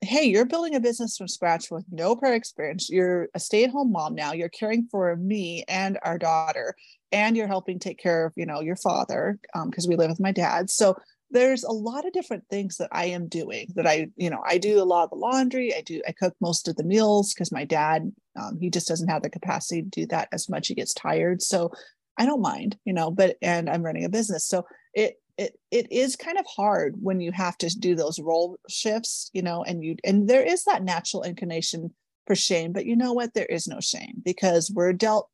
hey 0.01 0.23
you're 0.25 0.45
building 0.45 0.75
a 0.75 0.79
business 0.79 1.17
from 1.17 1.27
scratch 1.27 1.71
with 1.71 1.85
no 1.89 2.15
prior 2.15 2.33
experience. 2.33 2.89
You're 2.89 3.29
a 3.33 3.39
stay-at-home 3.39 3.91
mom 3.91 4.13
now. 4.13 4.33
You're 4.33 4.49
caring 4.49 4.87
for 4.91 5.15
me 5.15 5.63
and 5.67 5.97
our 6.03 6.17
daughter 6.17 6.75
and 7.15 7.37
you're 7.37 7.47
helping 7.47 7.79
take 7.79 7.97
care 7.97 8.25
of 8.25 8.33
you 8.35 8.45
know 8.45 8.59
your 8.59 8.75
father 8.75 9.39
because 9.65 9.85
um, 9.85 9.89
we 9.89 9.95
live 9.95 10.09
with 10.09 10.19
my 10.19 10.33
dad. 10.33 10.69
So 10.69 10.95
there's 11.31 11.63
a 11.63 11.71
lot 11.71 12.05
of 12.05 12.13
different 12.13 12.43
things 12.51 12.77
that 12.77 12.89
i 12.91 13.05
am 13.05 13.27
doing 13.27 13.67
that 13.75 13.87
i 13.87 14.07
you 14.15 14.29
know 14.29 14.41
i 14.45 14.59
do 14.59 14.79
a 14.79 14.85
lot 14.85 15.05
of 15.05 15.09
the 15.09 15.15
laundry. 15.15 15.73
I 15.73 15.81
do 15.81 16.01
i 16.07 16.11
cook 16.11 16.35
most 16.39 16.67
of 16.67 16.75
the 16.75 16.83
meals 16.83 17.33
because 17.33 17.51
my 17.51 17.65
dad 17.65 18.11
um, 18.39 18.59
he 18.59 18.69
just 18.69 18.87
doesn't 18.87 19.07
have 19.07 19.23
the 19.23 19.29
capacity 19.29 19.81
to 19.81 19.89
do 19.89 20.05
that 20.07 20.27
as 20.31 20.49
much. 20.49 20.67
He 20.67 20.75
gets 20.75 20.93
tired. 20.93 21.41
So 21.41 21.71
i 22.17 22.25
don't 22.25 22.41
mind 22.41 22.77
you 22.85 22.93
know 22.93 23.11
but 23.11 23.37
and 23.41 23.69
i'm 23.69 23.83
running 23.83 24.05
a 24.05 24.09
business. 24.09 24.45
So 24.47 24.65
it 24.93 25.15
it 25.37 25.57
it 25.71 25.91
is 25.91 26.15
kind 26.15 26.37
of 26.37 26.45
hard 26.45 26.95
when 27.01 27.19
you 27.19 27.31
have 27.31 27.57
to 27.57 27.69
do 27.69 27.95
those 27.95 28.19
role 28.19 28.57
shifts 28.69 29.29
you 29.33 29.41
know 29.41 29.63
and 29.63 29.83
you 29.83 29.95
and 30.03 30.27
there 30.27 30.43
is 30.43 30.63
that 30.65 30.83
natural 30.83 31.23
inclination 31.23 31.93
for 32.27 32.35
shame. 32.35 32.71
But 32.71 32.85
you 32.85 32.95
know 32.95 33.13
what? 33.13 33.33
There 33.33 33.45
is 33.45 33.67
no 33.67 33.79
shame 33.79 34.21
because 34.23 34.71
we're 34.71 34.93
dealt, 34.93 35.29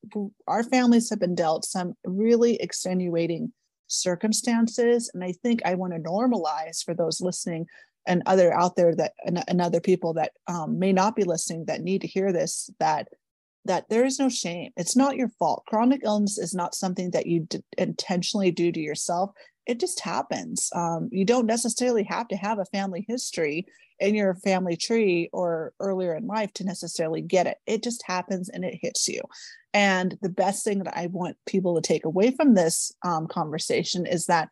our 0.48 0.64
families 0.64 1.10
have 1.10 1.20
been 1.20 1.36
dealt 1.36 1.66
some 1.66 1.96
really 2.04 2.56
extenuating 2.56 3.54
circumstances. 3.88 5.12
And 5.14 5.24
I 5.24 5.34
think 5.44 5.62
I 5.66 5.76
want 5.76 5.94
to 5.94 6.00
normalize 6.00 6.84
for 6.84 6.94
those 6.94 7.22
listening 7.22 7.68
and 8.08 8.24
other 8.26 8.54
out 8.54 8.76
there 8.76 8.96
that 8.96 9.14
and, 9.26 9.44
and 9.48 9.62
other 9.62 9.80
people 9.80 10.14
that 10.14 10.32
um, 10.48 10.80
may 10.80 10.94
not 10.94 11.16
be 11.16 11.24
listening 11.24 11.66
that 11.66 11.82
need 11.82 12.02
to 12.02 12.08
hear 12.08 12.32
this 12.32 12.70
that 12.80 13.08
that 13.66 13.88
there 13.90 14.06
is 14.06 14.18
no 14.18 14.28
shame 14.28 14.72
it's 14.76 14.96
not 14.96 15.18
your 15.18 15.30
fault 15.40 15.64
chronic 15.68 16.02
illness 16.04 16.38
is 16.38 16.56
not 16.56 16.74
something 16.74 17.12
that 17.12 17.28
you 17.28 17.42
d- 17.42 17.64
intentionally 17.78 18.52
do 18.52 18.72
to 18.72 18.80
yourself 18.80 19.32
it 19.68 19.80
just 19.80 20.00
happens 20.00 20.70
um, 20.74 21.10
you 21.12 21.24
don't 21.24 21.46
necessarily 21.46 22.04
have 22.04 22.28
to 22.28 22.36
have 22.36 22.58
a 22.58 22.66
family 22.66 23.06
history 23.08 23.66
in 24.02 24.16
your 24.16 24.36
family 24.36 24.76
tree 24.76 25.30
or 25.32 25.74
earlier 25.80 26.16
in 26.16 26.28
life 26.28 26.52
to 26.54 26.66
necessarily 26.66 27.22
get 27.22 27.48
it. 27.48 27.58
It 27.66 27.84
just 27.84 28.04
happens 28.06 28.50
and 28.50 28.66
it 28.66 28.80
hits 28.82 29.08
you. 29.08 29.22
And 29.74 30.18
the 30.22 30.30
best 30.30 30.66
thing 30.66 30.80
that 30.80 30.98
I 30.98 31.08
want 31.08 31.38
people 31.46 31.76
to 31.76 31.88
take 31.88 32.04
away 32.04 32.32
from 32.32 32.56
this 32.56 32.92
um, 33.06 33.28
conversation 33.28 34.06
is 34.06 34.26
that 34.26 34.50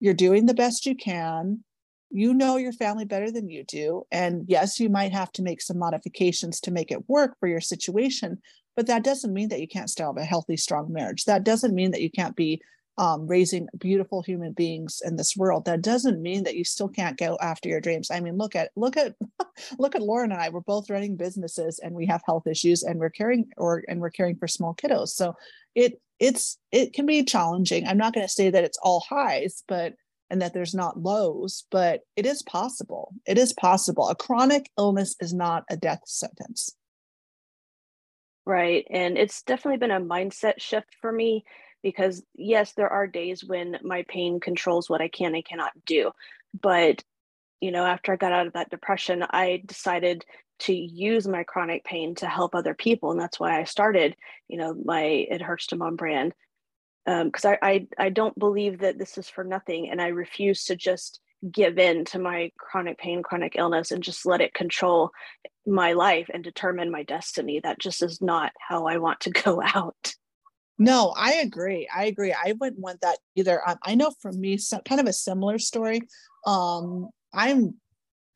you're 0.00 0.14
doing 0.14 0.46
the 0.46 0.54
best 0.54 0.84
you 0.84 0.94
can 0.94 1.64
you 2.10 2.32
know 2.32 2.56
your 2.56 2.72
family 2.72 3.04
better 3.04 3.30
than 3.30 3.50
you 3.50 3.64
do 3.64 4.02
and 4.10 4.44
yes 4.48 4.80
you 4.80 4.88
might 4.88 5.12
have 5.12 5.30
to 5.30 5.42
make 5.42 5.60
some 5.60 5.78
modifications 5.78 6.60
to 6.60 6.70
make 6.70 6.90
it 6.90 7.08
work 7.08 7.36
for 7.38 7.48
your 7.48 7.60
situation 7.60 8.38
but 8.76 8.86
that 8.86 9.04
doesn't 9.04 9.34
mean 9.34 9.48
that 9.48 9.60
you 9.60 9.68
can't 9.68 9.90
still 9.90 10.06
have 10.06 10.16
a 10.16 10.24
healthy 10.24 10.56
strong 10.56 10.90
marriage 10.90 11.24
that 11.24 11.44
doesn't 11.44 11.74
mean 11.74 11.90
that 11.90 12.00
you 12.00 12.10
can't 12.10 12.36
be 12.36 12.60
um, 12.98 13.28
raising 13.28 13.68
beautiful 13.78 14.22
human 14.22 14.52
beings 14.52 15.00
in 15.04 15.14
this 15.14 15.36
world. 15.36 15.64
That 15.64 15.82
doesn't 15.82 16.20
mean 16.20 16.42
that 16.44 16.56
you 16.56 16.64
still 16.64 16.88
can't 16.88 17.16
go 17.16 17.38
after 17.40 17.68
your 17.68 17.80
dreams. 17.80 18.10
I 18.10 18.20
mean 18.20 18.36
look 18.36 18.56
at 18.56 18.70
look 18.76 18.96
at 18.96 19.14
look 19.78 19.94
at 19.94 20.02
lauren 20.02 20.32
and 20.32 20.40
i. 20.40 20.48
We're 20.48 20.60
both 20.60 20.90
running 20.90 21.16
businesses 21.16 21.78
and 21.78 21.94
we 21.94 22.06
have 22.06 22.22
health 22.26 22.46
issues 22.46 22.82
and 22.82 22.98
we're 22.98 23.10
caring 23.10 23.48
or 23.56 23.84
and 23.88 24.00
we're 24.00 24.10
caring 24.10 24.36
for 24.36 24.48
small 24.48 24.74
kiddos. 24.74 25.10
So 25.10 25.36
it 25.76 26.00
it's 26.18 26.58
it 26.72 26.92
can 26.92 27.06
be 27.06 27.22
challenging. 27.22 27.86
I'm 27.86 27.98
not 27.98 28.12
going 28.12 28.26
to 28.26 28.32
say 28.32 28.50
that 28.50 28.64
it's 28.64 28.78
all 28.82 29.04
highs 29.08 29.62
but 29.68 29.94
and 30.28 30.42
that 30.42 30.52
there's 30.52 30.74
not 30.74 31.00
lows 31.00 31.64
but 31.70 32.00
it 32.16 32.26
is 32.26 32.42
possible. 32.42 33.14
It 33.26 33.38
is 33.38 33.52
possible. 33.52 34.08
A 34.08 34.16
chronic 34.16 34.70
illness 34.76 35.14
is 35.20 35.32
not 35.32 35.64
a 35.70 35.76
death 35.76 36.02
sentence. 36.04 36.74
Right. 38.44 38.86
And 38.90 39.16
it's 39.18 39.42
definitely 39.42 39.76
been 39.76 39.90
a 39.90 40.00
mindset 40.00 40.54
shift 40.58 40.96
for 41.00 41.12
me 41.12 41.44
because 41.82 42.22
yes 42.34 42.72
there 42.72 42.88
are 42.88 43.06
days 43.06 43.44
when 43.44 43.78
my 43.82 44.04
pain 44.08 44.40
controls 44.40 44.88
what 44.88 45.00
i 45.00 45.08
can 45.08 45.34
and 45.34 45.44
cannot 45.44 45.72
do. 45.84 46.10
But 46.60 47.02
you 47.60 47.70
know 47.70 47.84
after 47.84 48.12
i 48.12 48.16
got 48.16 48.32
out 48.32 48.46
of 48.46 48.52
that 48.54 48.70
depression 48.70 49.24
i 49.30 49.62
decided 49.66 50.24
to 50.60 50.74
use 50.74 51.28
my 51.28 51.44
chronic 51.44 51.84
pain 51.84 52.16
to 52.16 52.26
help 52.26 52.54
other 52.54 52.74
people. 52.74 53.10
And 53.12 53.20
that's 53.20 53.38
why 53.40 53.58
i 53.60 53.64
started 53.64 54.16
you 54.48 54.58
know 54.58 54.74
my 54.84 55.02
it 55.02 55.42
hurts 55.42 55.66
to 55.68 55.76
mom 55.76 55.96
brand. 55.96 56.34
Because 57.06 57.44
um, 57.44 57.56
I, 57.62 57.70
I 57.70 57.86
i 57.98 58.08
don't 58.08 58.38
believe 58.38 58.80
that 58.80 58.98
this 58.98 59.18
is 59.18 59.28
for 59.28 59.44
nothing. 59.44 59.90
And 59.90 60.00
i 60.00 60.08
refuse 60.08 60.64
to 60.64 60.76
just 60.76 61.20
give 61.52 61.78
in 61.78 62.04
to 62.04 62.18
my 62.18 62.50
chronic 62.58 62.98
pain 62.98 63.22
chronic 63.22 63.54
illness 63.56 63.92
and 63.92 64.02
just 64.02 64.26
let 64.26 64.40
it 64.40 64.54
control 64.54 65.12
my 65.64 65.92
life 65.92 66.28
and 66.34 66.42
determine 66.42 66.90
my 66.90 67.04
destiny. 67.04 67.60
That 67.60 67.78
just 67.78 68.02
is 68.02 68.20
not 68.20 68.52
how 68.58 68.86
i 68.86 68.98
want 68.98 69.20
to 69.20 69.30
go 69.44 69.62
out 69.62 70.14
no, 70.78 71.12
I 71.16 71.34
agree. 71.34 71.88
I 71.94 72.04
agree. 72.04 72.32
I 72.32 72.54
wouldn't 72.58 72.80
want 72.80 73.00
that 73.00 73.18
either. 73.34 73.68
Um, 73.68 73.78
I 73.82 73.94
know 73.94 74.12
for 74.20 74.32
me, 74.32 74.58
kind 74.84 75.00
of 75.00 75.06
a 75.06 75.12
similar 75.12 75.58
story. 75.58 76.02
Um, 76.46 77.10
I'm, 77.34 77.74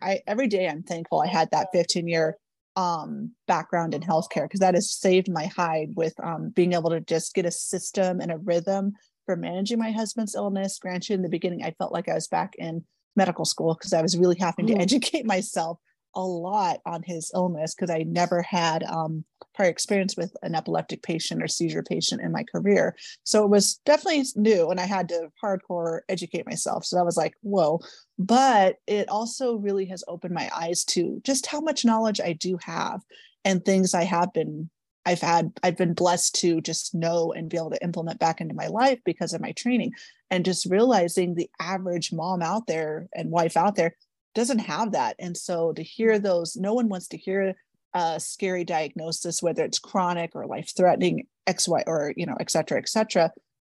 I 0.01 0.21
every 0.27 0.49
day 0.49 0.69
I'm 0.69 0.83
thankful 0.83 1.21
I 1.21 1.29
had 1.29 1.51
that 1.53 1.69
15 1.73 2.09
year 2.09 2.37
um, 2.75 3.33
background 3.47 3.95
in 3.95 4.01
healthcare 4.01 4.45
because 4.45 4.61
that 4.61 4.75
has 4.75 4.91
saved 4.91 5.31
my 5.31 5.47
hide 5.47 5.91
with 5.95 6.15
um, 6.23 6.51
being 6.51 6.73
able 6.73 6.91
to 6.91 7.01
just 7.01 7.35
get 7.35 7.47
a 7.47 7.51
system 7.51 8.21
and 8.21 8.33
a 8.33 8.39
rhythm 8.39 8.95
for 9.27 9.37
managing 9.37 9.79
my 9.79 9.93
husband's 9.93 10.35
illness. 10.35 10.79
Granted, 10.79 11.15
in 11.15 11.23
the 11.23 11.29
beginning, 11.29 11.63
I 11.63 11.73
felt 11.73 11.93
like 11.93 12.09
I 12.09 12.15
was 12.15 12.29
back 12.29 12.55
in 12.59 12.85
medical 13.15 13.45
school 13.45 13.75
because 13.75 13.93
I 13.93 14.03
was 14.03 14.17
really 14.17 14.39
having 14.39 14.67
to 14.67 14.75
mm. 14.75 14.81
educate 14.83 15.27
myself 15.27 15.79
a 16.15 16.23
lot 16.23 16.81
on 16.85 17.03
his 17.03 17.31
illness 17.35 17.75
because 17.75 17.91
I 17.91 18.03
never 18.03 18.43
had 18.43 18.83
um, 18.83 19.25
prior 19.55 19.69
experience 19.69 20.17
with 20.17 20.35
an 20.43 20.55
epileptic 20.55 21.03
patient 21.03 21.43
or 21.43 21.49
seizure 21.49 21.83
patient 21.83 22.21
in 22.23 22.33
my 22.33 22.45
career. 22.45 22.97
So 23.25 23.45
it 23.45 23.51
was 23.51 23.81
definitely 23.85 24.25
new 24.37 24.71
and 24.71 24.81
I 24.81 24.87
had 24.87 25.09
to 25.11 25.29
hardcore 25.43 26.01
educate 26.09 26.47
myself. 26.47 26.85
So 26.85 26.97
that 26.97 27.05
was 27.05 27.17
like, 27.17 27.35
whoa. 27.43 27.81
But 28.19 28.77
it 28.87 29.09
also 29.09 29.57
really 29.57 29.87
has 29.87 30.05
opened 30.09 30.35
my 30.35 30.51
eyes 30.55 30.85
to 30.85 31.21
just 31.25 31.47
how 31.47 31.61
much 31.61 31.85
knowledge 31.85 32.21
I 32.21 32.33
do 32.35 32.59
have 32.63 33.03
and 33.45 33.65
things 33.65 33.95
I 33.95 34.05
have 34.05 34.33
been 34.33 34.71
I've 35.05 35.21
had 35.21 35.53
I've 35.65 35.77
been 35.77 35.95
blessed 35.95 36.37
to 36.37 36.61
just 36.61 36.95
know 36.95 37.33
and 37.33 37.51
be 37.51 37.57
able 37.57 37.71
to 37.71 37.83
implement 37.83 38.21
back 38.21 38.41
into 38.41 38.55
my 38.55 38.69
life 38.69 39.01
because 39.05 39.33
of 39.33 39.41
my 39.41 39.53
training 39.53 39.93
and 40.31 40.45
just 40.45 40.67
realizing 40.67 41.35
the 41.35 41.51
average 41.61 42.13
mom 42.13 42.41
out 42.41 42.67
there 42.67 43.09
and 43.15 43.31
wife 43.31 43.57
out 43.57 43.75
there 43.75 43.97
doesn't 44.35 44.61
have 44.61 44.93
that. 44.93 45.17
And 45.19 45.37
so 45.37 45.73
to 45.73 45.83
hear 45.83 46.19
those, 46.19 46.57
no 46.57 46.75
one 46.75 46.89
wants 46.89 47.09
to 47.09 47.17
hear 47.17 47.57
a 47.95 48.19
scary 48.21 48.65
diagnosis, 48.65 49.43
whether 49.43 49.65
it's 49.65 49.79
chronic 49.79 50.35
or 50.35 50.47
life 50.47 50.73
threatening, 50.77 51.27
X, 51.47 51.69
Y, 51.69 51.83
or, 51.87 52.13
you 52.17 52.27
know, 52.27 52.37
et 52.41 52.51
cetera, 52.51 52.79
et 52.79 52.89
cetera. 52.89 53.31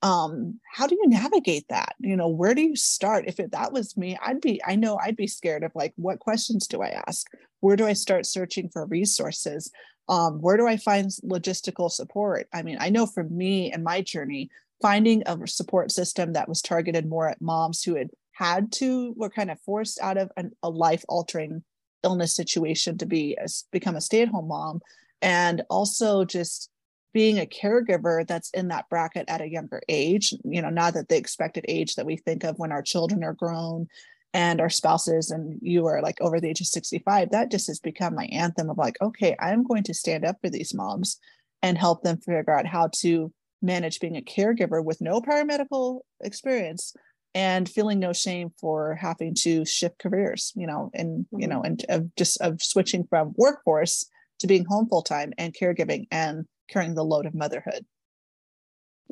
Um, 0.03 0.61
how 0.71 0.87
do 0.87 0.95
you 0.95 1.09
navigate 1.09 1.65
that? 1.71 1.95
You 1.99 2.17
know, 2.17 2.29
where 2.29 2.55
do 2.55 2.63
you 2.63 2.77
start? 2.77 3.25
If 3.27 3.41
it, 3.41 3.53
that 3.53 3.73
was 3.73 3.97
me, 3.97 4.19
I'd 4.23 4.41
be, 4.41 4.61
I 4.67 4.77
know 4.77 4.99
I'd 5.03 5.17
be 5.17 5.27
scared 5.27 5.65
of 5.65 5.73
like, 5.75 5.95
what 5.97 6.19
questions 6.19 6.67
do 6.67 6.83
I 6.83 7.01
ask? 7.07 7.27
Where 7.61 7.77
do 7.77 7.87
I 7.87 7.95
start 7.95 8.27
searching 8.27 8.69
for 8.69 8.85
resources? 8.85 9.71
Um, 10.09 10.43
where 10.43 10.59
do 10.59 10.67
I 10.67 10.77
find 10.77 11.09
logistical 11.25 11.91
support? 11.91 12.49
I 12.53 12.63
mean, 12.63 12.77
I 12.79 12.91
know 12.91 13.07
for 13.07 13.25
me 13.25 13.73
and 13.73 13.83
my 13.83 14.03
journey, 14.03 14.51
finding 14.83 15.23
a 15.25 15.47
support 15.47 15.91
system 15.91 16.35
that 16.35 16.49
was 16.49 16.61
targeted 16.61 17.09
more 17.09 17.31
at 17.31 17.41
moms 17.41 17.83
who 17.83 17.95
had 17.95 18.11
had 18.33 18.73
to 18.73 19.15
were 19.17 19.31
kind 19.31 19.51
of 19.51 19.59
forced 19.61 19.99
out 20.03 20.19
of 20.19 20.31
an, 20.37 20.51
a 20.63 20.69
life 20.69 21.05
altering 21.09 21.63
illness 22.05 22.37
situation 22.37 22.97
to 22.99 23.07
be 23.07 23.37
a, 23.41 23.47
become 23.73 23.97
a 23.97 24.01
stay 24.01 24.23
at 24.23 24.29
home 24.29 24.49
mom 24.49 24.81
and 25.23 25.63
also 25.71 26.25
just 26.25 26.71
being 27.13 27.39
a 27.39 27.47
caregiver 27.47 28.27
that's 28.27 28.51
in 28.51 28.69
that 28.69 28.89
bracket 28.91 29.25
at 29.29 29.41
a 29.41 29.49
younger 29.49 29.81
age 29.89 30.35
you 30.45 30.61
know 30.63 30.71
not 30.71 30.95
at 30.97 31.09
the 31.09 31.17
expected 31.17 31.65
age 31.69 31.95
that 31.95 32.07
we 32.07 32.17
think 32.17 32.45
of 32.45 32.59
when 32.59 32.73
our 32.73 32.83
children 32.83 33.25
are 33.25 33.35
grown 33.35 33.87
and 34.35 34.61
our 34.61 34.69
spouses 34.69 35.31
and 35.31 35.59
you 35.63 35.87
are 35.87 36.03
like 36.03 36.21
over 36.21 36.41
the 36.41 36.49
age 36.49 36.61
of 36.61 36.67
65 36.67 37.31
that 37.31 37.51
just 37.51 37.69
has 37.69 37.81
become 37.81 38.15
my 38.15 38.27
anthem 38.27 38.69
of 38.69 38.79
like 38.79 38.97
okay 39.01 39.35
i'm 39.41 39.65
going 39.65 39.83
to 39.85 39.95
stand 39.95 40.25
up 40.25 40.37
for 40.43 40.51
these 40.51 40.75
moms 40.75 41.19
and 41.63 41.79
help 41.79 42.03
them 42.03 42.19
figure 42.19 42.51
out 42.51 42.67
how 42.67 42.89
to 42.93 43.33
manage 43.63 44.01
being 44.01 44.17
a 44.17 44.23
caregiver 44.23 44.85
with 44.85 45.01
no 45.01 45.21
prior 45.21 45.45
medical 45.45 46.05
experience 46.21 46.95
and 47.35 47.69
feeling 47.69 47.99
no 47.99 48.13
shame 48.13 48.51
for 48.61 48.95
having 48.95 49.35
to 49.35 49.65
shift 49.65 49.99
careers 49.99 50.53
you 50.55 50.67
know 50.67 50.91
and 50.95 51.25
mm-hmm. 51.25 51.41
you 51.41 51.49
know 51.49 51.63
and 51.63 51.85
of 51.89 52.15
just 52.17 52.41
of 52.41 52.63
switching 52.63 53.05
from 53.05 53.35
workforce 53.37 54.07
to 54.39 54.47
being 54.47 54.65
home 54.65 54.89
full 54.89 55.03
time 55.03 55.33
and 55.39 55.55
caregiving 55.55 56.07
and 56.11 56.47
carrying 56.69 56.95
the 56.95 57.05
load 57.05 57.27
of 57.27 57.35
motherhood. 57.35 57.85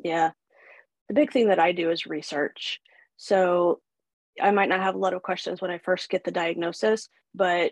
Yeah. 0.03 0.31
The 1.07 1.13
big 1.13 1.31
thing 1.31 1.49
that 1.49 1.59
i 1.59 1.71
do 1.71 1.91
is 1.91 2.05
research. 2.05 2.79
So 3.17 3.79
i 4.41 4.51
might 4.51 4.69
not 4.69 4.81
have 4.81 4.95
a 4.95 4.99
lot 4.99 5.13
of 5.13 5.21
questions 5.21 5.61
when 5.61 5.69
i 5.69 5.77
first 5.77 6.09
get 6.09 6.23
the 6.23 6.31
diagnosis 6.31 7.07
but 7.35 7.71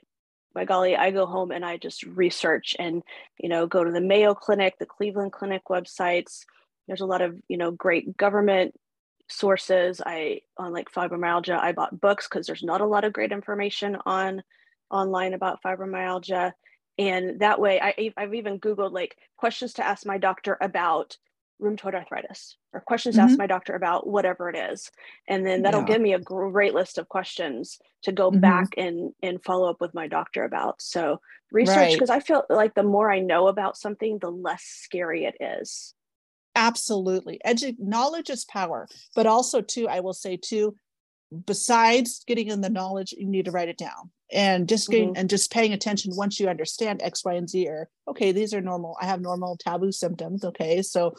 by 0.54 0.64
golly 0.64 0.96
i 0.96 1.10
go 1.10 1.26
home 1.26 1.50
and 1.50 1.66
i 1.66 1.76
just 1.76 2.04
research 2.04 2.76
and 2.78 3.02
you 3.40 3.50
know 3.50 3.66
go 3.66 3.84
to 3.84 3.92
the 3.92 4.00
mayo 4.00 4.36
clinic 4.36 4.76
the 4.78 4.86
cleveland 4.86 5.32
clinic 5.32 5.64
websites. 5.70 6.46
There's 6.88 7.02
a 7.02 7.06
lot 7.06 7.22
of 7.22 7.40
you 7.48 7.58
know 7.58 7.72
great 7.72 8.16
government 8.16 8.76
sources 9.32 10.02
i 10.06 10.41
on 10.58 10.74
like 10.74 10.91
fibromyalgia 10.91 11.58
i 11.58 11.72
bought 11.72 12.00
books 12.00 12.28
because 12.28 12.46
there's 12.46 12.63
not 12.63 12.82
a 12.82 12.86
lot 12.86 13.04
of 13.04 13.13
great 13.13 13.32
information 13.32 13.98
on 14.06 14.44
online 14.89 15.34
about 15.34 15.62
fibromyalgia 15.63 16.52
and 16.98 17.39
that 17.39 17.60
way 17.60 17.80
I, 17.80 18.13
i've 18.17 18.34
even 18.34 18.60
googled 18.60 18.91
like 18.91 19.17
questions 19.38 19.74
to 19.74 19.86
ask 19.86 20.06
my 20.06 20.17
doctor 20.17 20.58
about 20.60 21.17
rheumatoid 21.62 21.94
arthritis 21.94 22.58
or 22.74 22.82
questions 22.82 23.15
mm-hmm. 23.15 23.22
to 23.22 23.24
ask 23.24 23.34
mm-hmm. 23.34 23.44
my 23.44 23.48
doctor 23.48 23.74
about 23.74 24.08
whatever 24.08 24.50
it 24.50 24.58
is 24.58 24.91
and 25.28 25.46
then 25.46 25.62
that'll 25.62 25.82
yeah. 25.82 25.88
give 25.88 26.02
me 26.02 26.13
a 26.13 26.20
great 26.20 26.74
list 26.74 26.98
of 26.98 27.08
questions 27.08 27.80
to 28.02 28.12
go 28.12 28.32
mm-hmm. 28.32 28.39
back 28.39 28.70
and 28.78 29.13
and 29.22 29.44
follow 29.44 29.70
up 29.70 29.80
with 29.80 29.94
my 29.94 30.08
doctor 30.08 30.44
about 30.44 30.82
so 30.82 31.22
research 31.52 31.94
because 31.94 32.10
right. 32.10 32.17
i 32.17 32.20
feel 32.20 32.44
like 32.50 32.74
the 32.74 32.84
more 32.84 33.12
i 33.12 33.20
know 33.20 33.48
about 33.48 33.78
something 33.78 34.17
the 34.20 34.32
less 34.32 34.63
scary 34.63 35.26
it 35.26 35.36
is 35.39 35.94
absolutely 36.56 37.40
Edu- 37.46 37.78
knowledge 37.80 38.30
is 38.30 38.46
power 38.46 38.88
but 39.16 39.26
also 39.26 39.62
too 39.62 39.88
i 39.88 40.00
will 40.00 40.14
say 40.14 40.38
too 40.38 40.76
besides 41.46 42.24
getting 42.28 42.50
in 42.50 42.62
the 42.62 42.70
knowledge 42.70 43.14
you 43.18 43.28
need 43.28 43.46
to 43.46 43.52
write 43.52 43.70
it 43.70 43.78
down 43.78 44.12
and 44.32 44.68
just 44.68 44.90
getting 44.90 45.10
mm-hmm. 45.10 45.20
and 45.20 45.30
just 45.30 45.52
paying 45.52 45.74
attention 45.74 46.12
once 46.16 46.40
you 46.40 46.50
understand 46.50 47.02
x 47.02 47.24
y 47.24 47.34
and 47.34 47.50
z 47.50 47.68
or 47.68 47.90
okay 48.08 48.32
these 48.32 48.54
are 48.54 48.62
normal 48.62 48.98
i 49.02 49.06
have 49.06 49.22
normal 49.22 49.58
taboo 49.58 49.92
symptoms 49.92 50.44
okay 50.44 50.82
so 50.82 51.14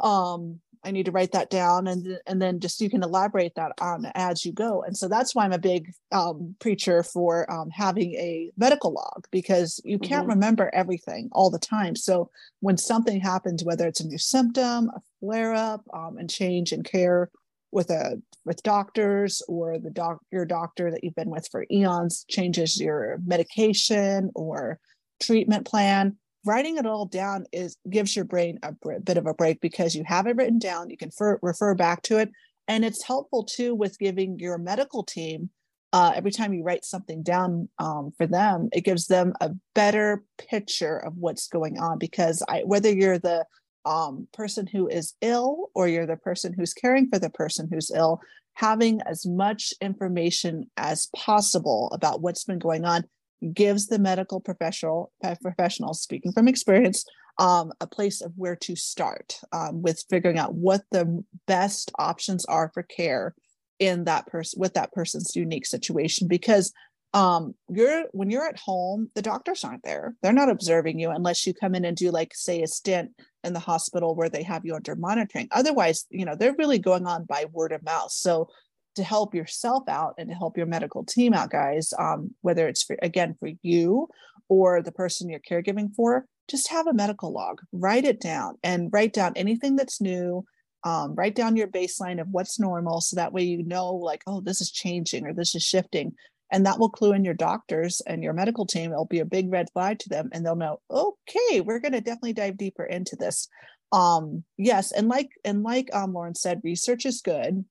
um 0.00 0.60
I 0.84 0.90
need 0.90 1.06
to 1.06 1.12
write 1.12 1.32
that 1.32 1.50
down 1.50 1.86
and 1.86 2.18
and 2.26 2.40
then 2.40 2.60
just 2.60 2.80
you 2.80 2.90
can 2.90 3.02
elaborate 3.02 3.54
that 3.56 3.72
on 3.80 4.06
as 4.14 4.44
you 4.44 4.52
go. 4.52 4.82
And 4.82 4.96
so 4.96 5.08
that's 5.08 5.34
why 5.34 5.44
I'm 5.44 5.52
a 5.52 5.58
big 5.58 5.92
um, 6.12 6.54
preacher 6.58 7.02
for 7.02 7.50
um, 7.50 7.70
having 7.70 8.14
a 8.14 8.50
medical 8.56 8.92
log 8.92 9.26
because 9.30 9.80
you 9.84 9.98
can't 9.98 10.22
mm-hmm. 10.22 10.30
remember 10.30 10.70
everything 10.72 11.28
all 11.32 11.50
the 11.50 11.58
time. 11.58 11.96
So 11.96 12.30
when 12.60 12.76
something 12.76 13.20
happens, 13.20 13.64
whether 13.64 13.86
it's 13.86 14.00
a 14.00 14.06
new 14.06 14.18
symptom, 14.18 14.90
a 14.94 15.00
flare 15.20 15.54
up, 15.54 15.84
um, 15.92 16.18
and 16.18 16.30
change 16.30 16.72
in 16.72 16.82
care 16.82 17.30
with 17.70 17.90
a 17.90 18.20
with 18.44 18.62
doctors 18.62 19.42
or 19.46 19.78
the 19.78 19.90
doc 19.90 20.20
your 20.30 20.46
doctor 20.46 20.90
that 20.90 21.04
you've 21.04 21.14
been 21.14 21.30
with 21.30 21.46
for 21.50 21.66
eons 21.70 22.24
changes 22.28 22.80
your 22.80 23.18
medication 23.26 24.30
or 24.34 24.78
treatment 25.20 25.66
plan 25.66 26.16
writing 26.48 26.78
it 26.78 26.86
all 26.86 27.04
down 27.04 27.44
is 27.52 27.76
gives 27.90 28.16
your 28.16 28.24
brain 28.24 28.58
a 28.62 28.72
bit 29.00 29.18
of 29.18 29.26
a 29.26 29.34
break 29.34 29.60
because 29.60 29.94
you 29.94 30.02
have 30.06 30.26
it 30.26 30.34
written 30.36 30.58
down 30.58 30.88
you 30.88 30.96
can 30.96 31.10
fer- 31.10 31.38
refer 31.42 31.74
back 31.74 32.02
to 32.02 32.18
it. 32.18 32.30
And 32.66 32.84
it's 32.84 33.04
helpful 33.04 33.44
too 33.44 33.74
with 33.74 33.98
giving 33.98 34.38
your 34.38 34.56
medical 34.58 35.02
team 35.02 35.50
uh, 35.92 36.12
every 36.14 36.30
time 36.30 36.52
you 36.52 36.62
write 36.62 36.84
something 36.84 37.22
down 37.22 37.68
um, 37.78 38.12
for 38.16 38.26
them 38.26 38.70
it 38.72 38.84
gives 38.84 39.06
them 39.06 39.34
a 39.40 39.50
better 39.74 40.24
picture 40.38 40.96
of 40.96 41.16
what's 41.16 41.48
going 41.48 41.78
on 41.78 41.98
because 41.98 42.42
I, 42.48 42.62
whether 42.64 42.90
you're 42.90 43.18
the 43.18 43.44
um, 43.84 44.26
person 44.32 44.66
who 44.66 44.88
is 44.88 45.14
ill 45.20 45.70
or 45.74 45.86
you're 45.86 46.06
the 46.06 46.16
person 46.16 46.52
who's 46.52 46.74
caring 46.74 47.08
for 47.08 47.18
the 47.18 47.30
person 47.30 47.68
who's 47.70 47.90
ill 47.94 48.20
having 48.54 49.00
as 49.02 49.24
much 49.24 49.72
information 49.80 50.68
as 50.76 51.08
possible 51.14 51.90
about 51.92 52.20
what's 52.20 52.44
been 52.44 52.58
going 52.58 52.84
on 52.84 53.04
gives 53.52 53.86
the 53.86 53.98
medical 53.98 54.40
professional 54.40 55.12
professional 55.42 55.94
speaking 55.94 56.32
from 56.32 56.48
experience 56.48 57.04
um, 57.38 57.72
a 57.80 57.86
place 57.86 58.20
of 58.20 58.32
where 58.36 58.56
to 58.56 58.74
start 58.74 59.38
um, 59.52 59.82
with 59.82 60.04
figuring 60.10 60.38
out 60.38 60.54
what 60.54 60.82
the 60.90 61.22
best 61.46 61.92
options 61.98 62.44
are 62.46 62.70
for 62.74 62.82
care 62.82 63.34
in 63.78 64.04
that 64.04 64.26
person 64.26 64.60
with 64.60 64.74
that 64.74 64.92
person's 64.92 65.36
unique 65.36 65.66
situation. 65.66 66.28
Because 66.28 66.72
um 67.14 67.54
you're 67.70 68.04
when 68.12 68.28
you're 68.28 68.46
at 68.46 68.58
home 68.58 69.10
the 69.14 69.22
doctors 69.22 69.64
aren't 69.64 69.82
there. 69.82 70.14
They're 70.22 70.32
not 70.32 70.50
observing 70.50 70.98
you 70.98 71.08
unless 71.10 71.46
you 71.46 71.54
come 71.54 71.74
in 71.74 71.86
and 71.86 71.96
do 71.96 72.10
like 72.10 72.34
say 72.34 72.60
a 72.60 72.66
stint 72.66 73.12
in 73.42 73.54
the 73.54 73.60
hospital 73.60 74.14
where 74.14 74.28
they 74.28 74.42
have 74.42 74.66
you 74.66 74.74
under 74.74 74.94
monitoring. 74.94 75.48
Otherwise 75.52 76.04
you 76.10 76.26
know 76.26 76.34
they're 76.34 76.54
really 76.58 76.78
going 76.78 77.06
on 77.06 77.24
by 77.24 77.46
word 77.50 77.72
of 77.72 77.82
mouth. 77.82 78.10
So 78.10 78.50
to 78.98 79.04
help 79.04 79.34
yourself 79.34 79.88
out 79.88 80.14
and 80.18 80.28
to 80.28 80.34
help 80.34 80.56
your 80.56 80.66
medical 80.66 81.04
team 81.04 81.32
out 81.32 81.50
guys 81.50 81.92
um, 81.98 82.34
whether 82.42 82.68
it's 82.68 82.84
for 82.84 82.96
again 83.02 83.34
for 83.40 83.48
you 83.62 84.08
or 84.48 84.82
the 84.82 84.92
person 84.92 85.28
you're 85.28 85.40
caregiving 85.40 85.94
for 85.94 86.26
just 86.48 86.70
have 86.70 86.86
a 86.86 86.94
medical 86.94 87.32
log. 87.32 87.60
Write 87.72 88.04
it 88.04 88.20
down 88.20 88.56
and 88.64 88.90
write 88.92 89.12
down 89.12 89.34
anything 89.36 89.76
that's 89.76 90.00
new. 90.00 90.44
Um, 90.84 91.14
write 91.14 91.34
down 91.34 91.56
your 91.56 91.68
baseline 91.68 92.20
of 92.20 92.28
what's 92.30 92.58
normal 92.58 93.00
so 93.00 93.16
that 93.16 93.32
way 93.32 93.42
you 93.42 93.64
know 93.64 93.94
like 93.94 94.22
oh 94.26 94.40
this 94.40 94.60
is 94.60 94.70
changing 94.70 95.26
or 95.26 95.34
this 95.34 95.54
is 95.54 95.62
shifting. 95.62 96.12
And 96.50 96.64
that 96.64 96.78
will 96.78 96.88
clue 96.88 97.12
in 97.12 97.24
your 97.24 97.34
doctors 97.34 98.00
and 98.06 98.22
your 98.22 98.32
medical 98.32 98.64
team. 98.64 98.90
It'll 98.90 99.04
be 99.04 99.18
a 99.18 99.26
big 99.26 99.52
red 99.52 99.66
flag 99.72 99.98
to 99.98 100.08
them 100.08 100.30
and 100.32 100.44
they'll 100.44 100.56
know 100.56 100.80
okay 100.90 101.60
we're 101.60 101.80
going 101.80 101.92
to 101.92 102.00
definitely 102.00 102.32
dive 102.32 102.56
deeper 102.56 102.84
into 102.84 103.16
this. 103.16 103.48
Um 103.92 104.44
yes 104.56 104.92
and 104.92 105.08
like 105.08 105.30
and 105.44 105.62
like 105.62 105.88
um, 105.94 106.12
lauren 106.12 106.34
said 106.34 106.60
research 106.62 107.06
is 107.06 107.22
good 107.22 107.64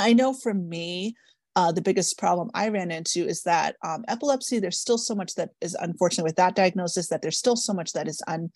i 0.00 0.12
know 0.12 0.32
for 0.32 0.54
me 0.54 1.14
uh, 1.56 1.72
the 1.72 1.82
biggest 1.82 2.18
problem 2.18 2.50
I 2.54 2.68
ran 2.68 2.90
into 2.90 3.26
is 3.26 3.42
that 3.42 3.76
um, 3.84 4.04
epilepsy, 4.08 4.60
there's 4.60 4.80
still 4.80 4.98
so 4.98 5.14
much 5.14 5.34
that 5.34 5.50
is 5.60 5.74
unfortunate 5.74 6.24
with 6.24 6.36
that 6.36 6.54
diagnosis 6.54 7.08
that 7.08 7.22
there's 7.22 7.38
still 7.38 7.56
so 7.56 7.72
much 7.72 7.92
that 7.92 8.06
is 8.06 8.22
un, 8.28 8.50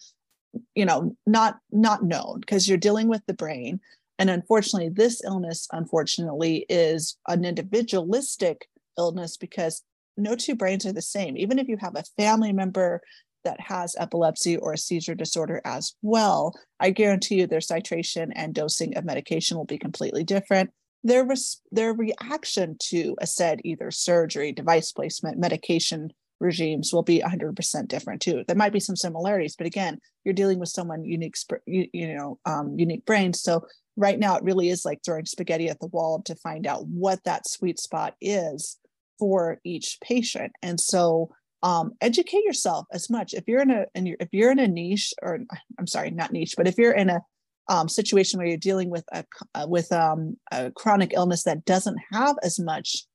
you 0.74 0.84
know, 0.84 1.16
not 1.26 1.58
not 1.72 2.04
known 2.04 2.40
because 2.40 2.68
you're 2.68 2.78
dealing 2.78 3.08
with 3.08 3.22
the 3.26 3.34
brain. 3.34 3.80
And 4.18 4.30
unfortunately, 4.30 4.90
this 4.90 5.22
illness, 5.24 5.66
unfortunately, 5.72 6.66
is 6.68 7.18
an 7.26 7.44
individualistic 7.44 8.68
illness 8.96 9.36
because 9.36 9.82
no 10.16 10.36
two 10.36 10.54
brains 10.54 10.86
are 10.86 10.92
the 10.92 11.02
same. 11.02 11.36
Even 11.36 11.58
if 11.58 11.66
you 11.66 11.76
have 11.80 11.96
a 11.96 12.04
family 12.16 12.52
member 12.52 13.00
that 13.42 13.60
has 13.60 13.96
epilepsy 13.98 14.56
or 14.56 14.72
a 14.72 14.78
seizure 14.78 15.16
disorder 15.16 15.60
as 15.64 15.94
well, 16.02 16.54
I 16.78 16.90
guarantee 16.90 17.40
you 17.40 17.48
their 17.48 17.58
titration 17.58 18.30
and 18.36 18.54
dosing 18.54 18.96
of 18.96 19.04
medication 19.04 19.56
will 19.56 19.64
be 19.64 19.78
completely 19.78 20.22
different. 20.22 20.70
Their, 21.04 21.24
res- 21.24 21.60
their 21.70 21.92
reaction 21.92 22.76
to 22.88 23.14
a 23.20 23.26
said 23.26 23.60
either 23.62 23.90
surgery, 23.90 24.52
device 24.52 24.90
placement, 24.90 25.38
medication 25.38 26.10
regimes 26.40 26.92
will 26.92 27.02
be 27.02 27.20
100% 27.20 27.88
different 27.88 28.22
too. 28.22 28.42
There 28.46 28.56
might 28.56 28.72
be 28.72 28.80
some 28.80 28.96
similarities, 28.96 29.54
but 29.56 29.66
again, 29.66 30.00
you're 30.24 30.34
dealing 30.34 30.58
with 30.58 30.70
someone 30.70 31.04
unique, 31.04 31.36
you, 31.66 31.86
you 31.92 32.14
know, 32.14 32.38
um, 32.46 32.78
unique 32.78 33.04
brain. 33.04 33.32
So 33.32 33.66
right 33.96 34.18
now, 34.18 34.36
it 34.36 34.44
really 34.44 34.70
is 34.70 34.84
like 34.84 35.00
throwing 35.04 35.26
spaghetti 35.26 35.68
at 35.68 35.78
the 35.80 35.86
wall 35.88 36.22
to 36.22 36.34
find 36.36 36.66
out 36.66 36.86
what 36.86 37.22
that 37.24 37.48
sweet 37.48 37.78
spot 37.78 38.14
is 38.20 38.78
for 39.18 39.60
each 39.64 39.98
patient. 40.02 40.52
And 40.62 40.80
so 40.80 41.30
um, 41.62 41.92
educate 42.00 42.44
yourself 42.44 42.86
as 42.92 43.08
much. 43.08 43.32
If 43.32 43.44
you're 43.46 43.62
in 43.62 43.70
a 43.70 43.86
and 43.94 44.06
you're, 44.06 44.18
if 44.20 44.28
you're 44.32 44.50
in 44.50 44.58
a 44.58 44.68
niche, 44.68 45.14
or 45.22 45.40
I'm 45.78 45.86
sorry, 45.86 46.10
not 46.10 46.32
niche, 46.32 46.54
but 46.56 46.68
if 46.68 46.76
you're 46.76 46.92
in 46.92 47.10
a 47.10 47.20
um, 47.68 47.88
situation 47.88 48.38
where 48.38 48.46
you're 48.46 48.56
dealing 48.56 48.90
with 48.90 49.04
a 49.12 49.24
uh, 49.54 49.66
with 49.68 49.90
um, 49.92 50.36
a 50.52 50.70
chronic 50.70 51.12
illness 51.14 51.44
that 51.44 51.64
doesn't 51.64 51.98
have 52.12 52.36
as 52.42 52.58
much 52.58 53.06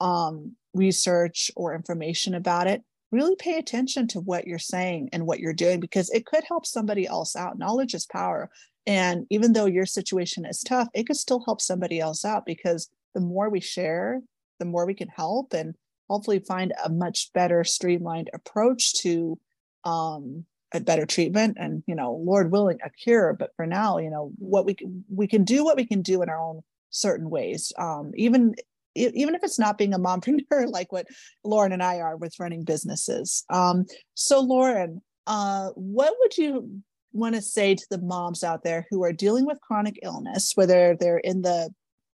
um, 0.00 0.52
research 0.74 1.50
or 1.56 1.74
information 1.74 2.34
about 2.34 2.66
it, 2.66 2.82
really 3.10 3.36
pay 3.36 3.56
attention 3.58 4.06
to 4.08 4.20
what 4.20 4.46
you're 4.46 4.58
saying 4.58 5.08
and 5.12 5.26
what 5.26 5.40
you're 5.40 5.54
doing 5.54 5.80
because 5.80 6.10
it 6.10 6.26
could 6.26 6.44
help 6.46 6.66
somebody 6.66 7.06
else 7.06 7.36
out. 7.36 7.58
Knowledge 7.58 7.94
is 7.94 8.06
power. 8.06 8.50
And 8.86 9.26
even 9.30 9.52
though 9.52 9.66
your 9.66 9.86
situation 9.86 10.44
is 10.44 10.60
tough, 10.60 10.88
it 10.94 11.06
could 11.06 11.16
still 11.16 11.42
help 11.44 11.60
somebody 11.60 12.00
else 12.00 12.24
out 12.24 12.44
because 12.44 12.90
the 13.14 13.20
more 13.20 13.48
we 13.48 13.60
share, 13.60 14.20
the 14.58 14.66
more 14.66 14.84
we 14.84 14.94
can 14.94 15.08
help 15.08 15.54
and 15.54 15.74
hopefully 16.10 16.40
find 16.40 16.72
a 16.84 16.90
much 16.90 17.32
better 17.32 17.64
streamlined 17.64 18.28
approach 18.34 18.94
to 18.94 19.38
um, 19.84 20.44
a 20.74 20.80
better 20.80 21.06
treatment 21.06 21.56
and 21.58 21.82
you 21.86 21.94
know 21.94 22.12
lord 22.24 22.50
willing 22.50 22.78
a 22.84 22.90
cure. 22.90 23.34
But 23.38 23.50
for 23.56 23.66
now 23.66 23.98
you 23.98 24.10
know 24.10 24.32
what 24.38 24.66
we 24.66 24.76
we 25.08 25.26
can 25.26 25.44
do 25.44 25.64
what 25.64 25.76
we 25.76 25.86
can 25.86 26.02
do 26.02 26.22
in 26.22 26.28
our 26.28 26.40
own 26.40 26.62
certain 26.90 27.30
ways. 27.30 27.72
Um, 27.78 28.12
even 28.16 28.54
even 28.96 29.34
if 29.34 29.42
it's 29.42 29.58
not 29.58 29.78
being 29.78 29.94
a 29.94 29.98
mompreneur 29.98 30.66
like 30.70 30.92
what 30.92 31.06
lauren 31.42 31.72
and 31.72 31.82
i 31.82 31.98
are 31.98 32.16
with 32.16 32.38
running 32.38 32.64
businesses. 32.64 33.44
Um, 33.50 33.86
so 34.14 34.40
lauren 34.40 35.02
uh, 35.26 35.70
what 35.70 36.14
would 36.20 36.36
you 36.36 36.82
want 37.12 37.34
to 37.34 37.40
say 37.40 37.74
to 37.74 37.86
the 37.90 38.02
moms 38.02 38.44
out 38.44 38.62
there 38.62 38.86
who 38.90 39.04
are 39.04 39.12
dealing 39.12 39.46
with 39.46 39.60
chronic 39.60 39.98
illness 40.02 40.52
whether 40.54 40.96
they're 40.98 41.18
in 41.18 41.42
the 41.42 41.70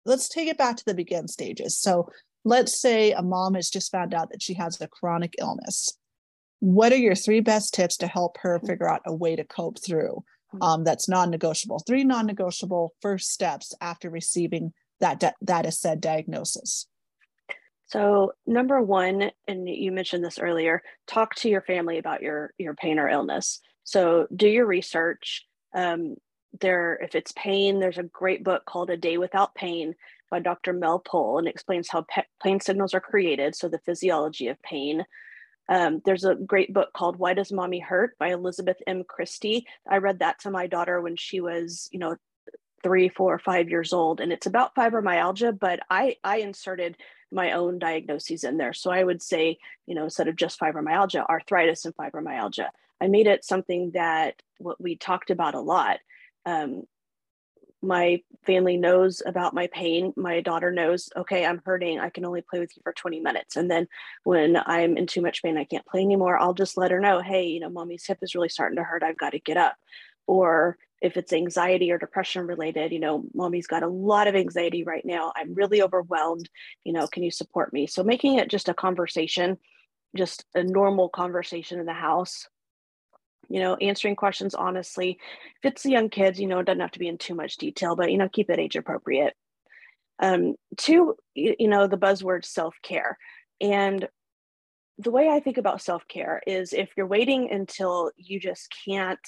let's 0.06 0.28
take 0.28 0.48
it 0.48 0.56
back 0.56 0.76
to 0.76 0.84
the 0.86 0.94
begin 0.94 1.28
stages. 1.28 1.76
So 1.76 2.08
let's 2.44 2.80
say 2.80 3.12
a 3.12 3.22
mom 3.22 3.54
has 3.54 3.68
just 3.68 3.92
found 3.92 4.14
out 4.14 4.30
that 4.30 4.40
she 4.40 4.54
has 4.54 4.80
a 4.80 4.88
chronic 4.88 5.34
illness 5.38 5.98
what 6.66 6.92
are 6.92 6.96
your 6.96 7.14
three 7.14 7.38
best 7.38 7.72
tips 7.72 7.96
to 7.96 8.08
help 8.08 8.38
her 8.38 8.58
figure 8.58 8.90
out 8.90 9.00
a 9.06 9.14
way 9.14 9.36
to 9.36 9.44
cope 9.44 9.78
through 9.80 10.24
hmm. 10.50 10.62
um, 10.62 10.82
that's 10.82 11.08
non-negotiable 11.08 11.78
three 11.86 12.02
non-negotiable 12.02 12.92
first 13.00 13.30
steps 13.30 13.72
after 13.80 14.10
receiving 14.10 14.72
that 14.98 15.22
that 15.40 15.64
is 15.64 15.80
said 15.80 16.00
diagnosis 16.00 16.88
so 17.86 18.32
number 18.48 18.82
one 18.82 19.30
and 19.46 19.68
you 19.68 19.92
mentioned 19.92 20.24
this 20.24 20.40
earlier 20.40 20.82
talk 21.06 21.36
to 21.36 21.48
your 21.48 21.62
family 21.62 21.98
about 21.98 22.20
your 22.20 22.52
your 22.58 22.74
pain 22.74 22.98
or 22.98 23.08
illness 23.08 23.60
so 23.84 24.26
do 24.34 24.48
your 24.48 24.66
research 24.66 25.46
um, 25.72 26.16
there 26.60 26.98
if 27.00 27.14
it's 27.14 27.32
pain 27.36 27.78
there's 27.78 27.98
a 27.98 28.02
great 28.02 28.42
book 28.42 28.64
called 28.64 28.90
a 28.90 28.96
day 28.96 29.18
without 29.18 29.54
pain 29.54 29.94
by 30.30 30.40
Dr. 30.40 30.72
Mel 30.72 30.98
Pohl 30.98 31.38
and 31.38 31.46
explains 31.46 31.88
how 31.88 32.04
pe- 32.08 32.24
pain 32.42 32.58
signals 32.60 32.94
are 32.94 33.00
created, 33.00 33.54
so 33.54 33.68
the 33.68 33.78
physiology 33.78 34.48
of 34.48 34.60
pain. 34.62 35.04
Um, 35.68 36.00
there's 36.04 36.24
a 36.24 36.34
great 36.34 36.72
book 36.72 36.92
called 36.92 37.16
Why 37.16 37.34
Does 37.34 37.52
Mommy 37.52 37.80
Hurt 37.80 38.16
by 38.18 38.28
Elizabeth 38.28 38.76
M. 38.86 39.04
Christie. 39.04 39.66
I 39.88 39.98
read 39.98 40.20
that 40.20 40.40
to 40.40 40.50
my 40.50 40.66
daughter 40.66 41.00
when 41.00 41.16
she 41.16 41.40
was, 41.40 41.88
you 41.92 41.98
know, 41.98 42.16
three, 42.82 43.08
four, 43.08 43.38
five 43.38 43.68
years 43.68 43.92
old, 43.92 44.20
and 44.20 44.32
it's 44.32 44.46
about 44.46 44.74
fibromyalgia. 44.74 45.58
But 45.58 45.80
I 45.90 46.16
I 46.22 46.38
inserted 46.38 46.96
my 47.32 47.52
own 47.52 47.78
diagnoses 47.78 48.44
in 48.44 48.56
there, 48.56 48.72
so 48.72 48.90
I 48.90 49.02
would 49.02 49.22
say, 49.22 49.58
you 49.86 49.94
know, 49.94 50.04
instead 50.04 50.28
of 50.28 50.36
just 50.36 50.60
fibromyalgia, 50.60 51.26
arthritis 51.28 51.84
and 51.84 51.96
fibromyalgia. 51.96 52.68
I 53.00 53.08
made 53.08 53.26
it 53.26 53.44
something 53.44 53.90
that 53.92 54.40
what 54.58 54.80
we 54.80 54.96
talked 54.96 55.30
about 55.30 55.54
a 55.54 55.60
lot. 55.60 55.98
Um, 56.46 56.84
my 57.86 58.22
family 58.44 58.76
knows 58.76 59.22
about 59.24 59.54
my 59.54 59.68
pain. 59.68 60.12
My 60.16 60.40
daughter 60.40 60.72
knows, 60.72 61.08
okay, 61.16 61.46
I'm 61.46 61.62
hurting. 61.64 62.00
I 62.00 62.10
can 62.10 62.24
only 62.24 62.42
play 62.42 62.60
with 62.60 62.76
you 62.76 62.82
for 62.82 62.92
20 62.92 63.20
minutes. 63.20 63.56
And 63.56 63.70
then 63.70 63.88
when 64.24 64.56
I'm 64.56 64.96
in 64.96 65.06
too 65.06 65.22
much 65.22 65.42
pain, 65.42 65.56
I 65.56 65.64
can't 65.64 65.86
play 65.86 66.02
anymore, 66.02 66.38
I'll 66.38 66.54
just 66.54 66.76
let 66.76 66.90
her 66.90 67.00
know, 67.00 67.20
hey, 67.20 67.46
you 67.46 67.60
know, 67.60 67.70
mommy's 67.70 68.06
hip 68.06 68.18
is 68.22 68.34
really 68.34 68.48
starting 68.48 68.76
to 68.76 68.84
hurt. 68.84 69.02
I've 69.02 69.18
got 69.18 69.30
to 69.30 69.40
get 69.40 69.56
up. 69.56 69.76
Or 70.26 70.76
if 71.00 71.16
it's 71.16 71.32
anxiety 71.32 71.92
or 71.92 71.98
depression 71.98 72.46
related, 72.46 72.92
you 72.92 73.00
know, 73.00 73.24
mommy's 73.34 73.66
got 73.66 73.82
a 73.82 73.88
lot 73.88 74.28
of 74.28 74.34
anxiety 74.34 74.82
right 74.82 75.04
now. 75.04 75.32
I'm 75.36 75.54
really 75.54 75.82
overwhelmed. 75.82 76.48
You 76.84 76.92
know, 76.92 77.06
can 77.06 77.22
you 77.22 77.30
support 77.30 77.72
me? 77.72 77.86
So 77.86 78.02
making 78.02 78.38
it 78.38 78.50
just 78.50 78.68
a 78.68 78.74
conversation, 78.74 79.58
just 80.16 80.44
a 80.54 80.62
normal 80.62 81.08
conversation 81.08 81.78
in 81.78 81.86
the 81.86 81.92
house 81.92 82.48
you 83.48 83.60
know, 83.60 83.76
answering 83.76 84.16
questions 84.16 84.54
honestly. 84.54 85.18
If 85.62 85.72
it's 85.72 85.82
the 85.82 85.90
young 85.90 86.08
kids, 86.08 86.40
you 86.40 86.46
know, 86.46 86.58
it 86.60 86.66
doesn't 86.66 86.80
have 86.80 86.92
to 86.92 86.98
be 86.98 87.08
in 87.08 87.18
too 87.18 87.34
much 87.34 87.56
detail, 87.56 87.96
but, 87.96 88.10
you 88.10 88.18
know, 88.18 88.28
keep 88.28 88.50
it 88.50 88.58
age 88.58 88.76
appropriate. 88.76 89.34
Um, 90.18 90.54
two, 90.76 91.16
you 91.34 91.68
know, 91.68 91.86
the 91.86 91.98
buzzword 91.98 92.44
self 92.44 92.74
care. 92.82 93.18
And 93.60 94.08
the 94.98 95.10
way 95.10 95.28
I 95.28 95.40
think 95.40 95.58
about 95.58 95.82
self 95.82 96.06
care 96.08 96.42
is 96.46 96.72
if 96.72 96.90
you're 96.96 97.06
waiting 97.06 97.50
until 97.50 98.10
you 98.16 98.40
just 98.40 98.74
can't 98.86 99.20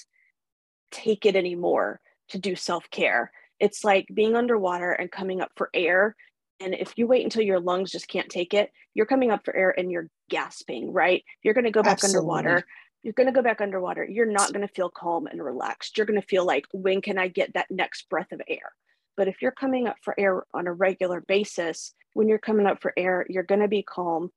take 0.90 1.26
it 1.26 1.36
anymore 1.36 2.00
to 2.30 2.38
do 2.38 2.56
self 2.56 2.88
care, 2.90 3.30
it's 3.60 3.84
like 3.84 4.06
being 4.12 4.36
underwater 4.36 4.92
and 4.92 5.10
coming 5.10 5.40
up 5.40 5.50
for 5.56 5.70
air. 5.74 6.16
And 6.60 6.74
if 6.74 6.94
you 6.96 7.06
wait 7.06 7.24
until 7.24 7.42
your 7.42 7.60
lungs 7.60 7.92
just 7.92 8.08
can't 8.08 8.28
take 8.28 8.54
it, 8.54 8.72
you're 8.94 9.06
coming 9.06 9.30
up 9.30 9.44
for 9.44 9.54
air 9.54 9.74
and 9.76 9.92
you're 9.92 10.08
gasping, 10.28 10.92
right? 10.92 11.22
You're 11.42 11.54
going 11.54 11.64
to 11.64 11.70
go 11.70 11.82
back 11.82 11.92
Absolutely. 11.92 12.18
underwater 12.18 12.66
you're 13.08 13.14
going 13.14 13.26
to 13.26 13.32
go 13.32 13.40
back 13.40 13.62
underwater. 13.62 14.04
You're 14.04 14.26
not 14.26 14.52
going 14.52 14.66
to 14.66 14.74
feel 14.74 14.90
calm 14.90 15.26
and 15.26 15.42
relaxed. 15.42 15.96
You're 15.96 16.04
going 16.04 16.20
to 16.20 16.26
feel 16.26 16.44
like, 16.44 16.66
when 16.72 17.00
can 17.00 17.16
I 17.16 17.28
get 17.28 17.54
that 17.54 17.70
next 17.70 18.06
breath 18.10 18.32
of 18.32 18.42
air? 18.46 18.74
But 19.16 19.28
if 19.28 19.40
you're 19.40 19.50
coming 19.50 19.88
up 19.88 19.96
for 20.02 20.14
air 20.20 20.44
on 20.52 20.66
a 20.66 20.74
regular 20.74 21.22
basis, 21.22 21.94
when 22.12 22.28
you're 22.28 22.38
coming 22.38 22.66
up 22.66 22.82
for 22.82 22.92
air, 22.98 23.24
you're 23.30 23.44
going 23.44 23.62
to 23.62 23.68
be 23.68 23.82
calm. 23.82 24.30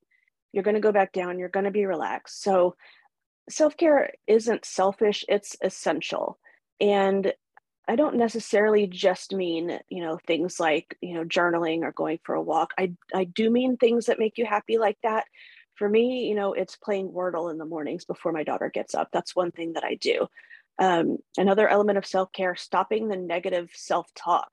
You're 0.54 0.62
going 0.62 0.76
to 0.76 0.80
go 0.80 0.90
back 0.90 1.12
down. 1.12 1.38
You're 1.38 1.50
going 1.50 1.66
to 1.66 1.70
be 1.70 1.84
relaxed. 1.84 2.42
So, 2.42 2.74
self 3.50 3.76
care 3.76 4.14
isn't 4.26 4.64
selfish, 4.64 5.22
it's 5.28 5.54
essential. 5.62 6.38
And 6.80 7.30
I 7.86 7.96
don't 7.96 8.16
necessarily 8.16 8.86
just 8.86 9.34
mean, 9.34 9.80
you 9.90 10.02
know, 10.02 10.18
things 10.26 10.58
like, 10.58 10.96
you 11.02 11.12
know, 11.12 11.24
journaling 11.24 11.82
or 11.82 11.92
going 11.92 12.20
for 12.24 12.34
a 12.34 12.42
walk. 12.42 12.72
I 12.78 12.94
I 13.12 13.24
do 13.24 13.50
mean 13.50 13.76
things 13.76 14.06
that 14.06 14.18
make 14.18 14.38
you 14.38 14.46
happy 14.46 14.78
like 14.78 14.96
that. 15.02 15.26
For 15.82 15.88
me, 15.88 16.28
you 16.28 16.36
know, 16.36 16.52
it's 16.52 16.76
playing 16.76 17.10
Wordle 17.10 17.50
in 17.50 17.58
the 17.58 17.64
mornings 17.64 18.04
before 18.04 18.30
my 18.30 18.44
daughter 18.44 18.70
gets 18.72 18.94
up. 18.94 19.08
That's 19.12 19.34
one 19.34 19.50
thing 19.50 19.72
that 19.72 19.82
I 19.82 19.96
do. 19.96 20.28
Um, 20.78 21.18
another 21.36 21.68
element 21.68 21.98
of 21.98 22.06
self 22.06 22.30
care, 22.32 22.54
stopping 22.54 23.08
the 23.08 23.16
negative 23.16 23.68
self 23.74 24.06
talk. 24.14 24.48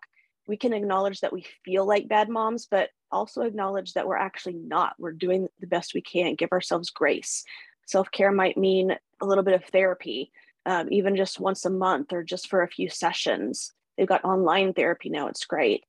We 0.47 0.57
can 0.57 0.73
acknowledge 0.73 1.19
that 1.19 1.31
we 1.31 1.45
feel 1.63 1.85
like 1.85 2.07
bad 2.07 2.29
moms, 2.29 2.65
but 2.65 2.89
also 3.11 3.43
acknowledge 3.43 3.93
that 3.93 4.07
we're 4.07 4.17
actually 4.17 4.55
not. 4.55 4.95
We're 4.97 5.11
doing 5.11 5.47
the 5.59 5.67
best 5.67 5.93
we 5.93 6.01
can, 6.01 6.33
give 6.33 6.51
ourselves 6.51 6.89
grace. 6.89 7.43
Self 7.85 8.09
care 8.09 8.31
might 8.31 8.57
mean 8.57 8.95
a 9.21 9.25
little 9.27 9.43
bit 9.43 9.53
of 9.53 9.63
therapy, 9.65 10.31
um, 10.65 10.87
even 10.91 11.15
just 11.15 11.39
once 11.39 11.63
a 11.63 11.69
month 11.69 12.11
or 12.11 12.23
just 12.23 12.49
for 12.49 12.63
a 12.63 12.67
few 12.67 12.89
sessions. 12.89 13.71
They've 13.99 14.07
got 14.07 14.25
online 14.25 14.73
therapy 14.73 15.11
now, 15.11 15.27
it's 15.27 15.45
great. 15.45 15.83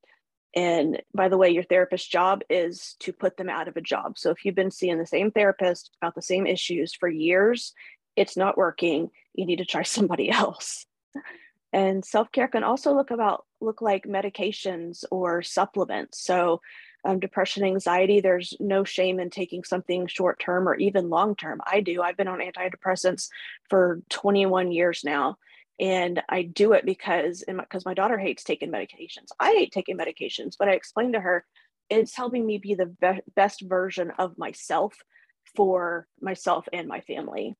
And 0.55 1.01
by 1.13 1.29
the 1.29 1.37
way, 1.37 1.49
your 1.49 1.63
therapist's 1.63 2.07
job 2.07 2.41
is 2.49 2.95
to 2.99 3.13
put 3.13 3.37
them 3.37 3.49
out 3.49 3.67
of 3.67 3.77
a 3.77 3.81
job. 3.81 4.17
So 4.17 4.31
if 4.31 4.43
you've 4.43 4.55
been 4.55 4.71
seeing 4.71 4.97
the 4.97 5.05
same 5.05 5.31
therapist 5.31 5.91
about 6.01 6.15
the 6.15 6.21
same 6.21 6.45
issues 6.45 6.93
for 6.93 7.07
years, 7.07 7.73
it's 8.15 8.35
not 8.35 8.57
working. 8.57 9.09
You 9.33 9.45
need 9.45 9.57
to 9.57 9.65
try 9.65 9.83
somebody 9.83 10.29
else. 10.29 10.85
And 11.73 12.03
self-care 12.03 12.49
can 12.49 12.63
also 12.63 12.93
look 12.93 13.11
about 13.11 13.45
look 13.61 13.81
like 13.81 14.03
medications 14.03 15.05
or 15.09 15.41
supplements. 15.41 16.21
So 16.21 16.59
um, 17.05 17.19
depression, 17.19 17.63
anxiety, 17.63 18.19
there's 18.19 18.53
no 18.59 18.83
shame 18.83 19.19
in 19.19 19.29
taking 19.29 19.63
something 19.63 20.07
short 20.07 20.39
term 20.39 20.67
or 20.67 20.75
even 20.75 21.09
long 21.09 21.35
term. 21.35 21.61
I 21.65 21.81
do. 21.81 22.01
I've 22.01 22.17
been 22.17 22.27
on 22.27 22.39
antidepressants 22.39 23.29
for 23.69 24.01
21 24.09 24.71
years 24.71 25.01
now. 25.03 25.37
And 25.81 26.21
I 26.29 26.43
do 26.43 26.73
it 26.73 26.85
because 26.85 27.43
because 27.45 27.85
my, 27.85 27.89
my 27.89 27.93
daughter 27.95 28.19
hates 28.19 28.43
taking 28.43 28.71
medications. 28.71 29.29
I 29.39 29.53
hate 29.53 29.71
taking 29.71 29.97
medications, 29.97 30.53
but 30.57 30.69
I 30.69 30.73
explained 30.73 31.13
to 31.13 31.19
her 31.19 31.43
it's 31.89 32.15
helping 32.15 32.45
me 32.45 32.57
be 32.57 32.75
the 32.75 32.85
be- 32.85 33.21
best 33.35 33.61
version 33.61 34.11
of 34.17 34.37
myself 34.37 34.93
for 35.55 36.07
myself 36.21 36.67
and 36.71 36.87
my 36.87 37.01
family. 37.01 37.55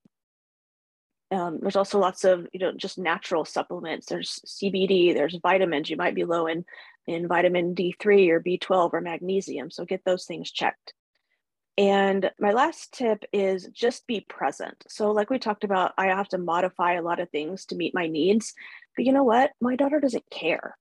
Um, 1.32 1.60
there's 1.62 1.76
also 1.76 2.00
lots 2.00 2.24
of 2.24 2.48
you 2.54 2.60
know 2.60 2.74
just 2.74 3.00
natural 3.00 3.44
supplements. 3.44 4.06
There's 4.06 4.40
CBD. 4.46 5.14
There's 5.14 5.40
vitamins. 5.42 5.90
You 5.90 5.98
might 5.98 6.16
be 6.16 6.24
low 6.24 6.46
in 6.46 6.64
in 7.08 7.28
vitamin 7.28 7.74
D3 7.74 8.30
or 8.30 8.40
B12 8.40 8.94
or 8.94 9.02
magnesium. 9.02 9.72
So 9.72 9.84
get 9.84 10.04
those 10.06 10.26
things 10.26 10.52
checked. 10.52 10.94
And 11.78 12.32
my 12.40 12.52
last 12.52 12.94
tip 12.94 13.24
is 13.32 13.68
just 13.74 14.06
be 14.06 14.22
present. 14.22 14.84
So, 14.88 15.12
like 15.12 15.30
we 15.30 15.40
talked 15.40 15.64
about, 15.64 15.94
I 15.98 16.08
have 16.08 16.28
to 16.30 16.38
modify 16.38 16.94
a 16.94 17.02
lot 17.02 17.20
of 17.20 17.30
things 17.30 17.66
to 17.68 17.76
meet 17.76 17.96
my 17.96 18.08
needs. 18.08 18.54
But 18.96 19.06
you 19.06 19.14
know 19.14 19.24
what? 19.24 19.52
My 19.62 19.76
daughter 19.76 20.00
doesn't 20.00 20.30
care. 20.30 20.78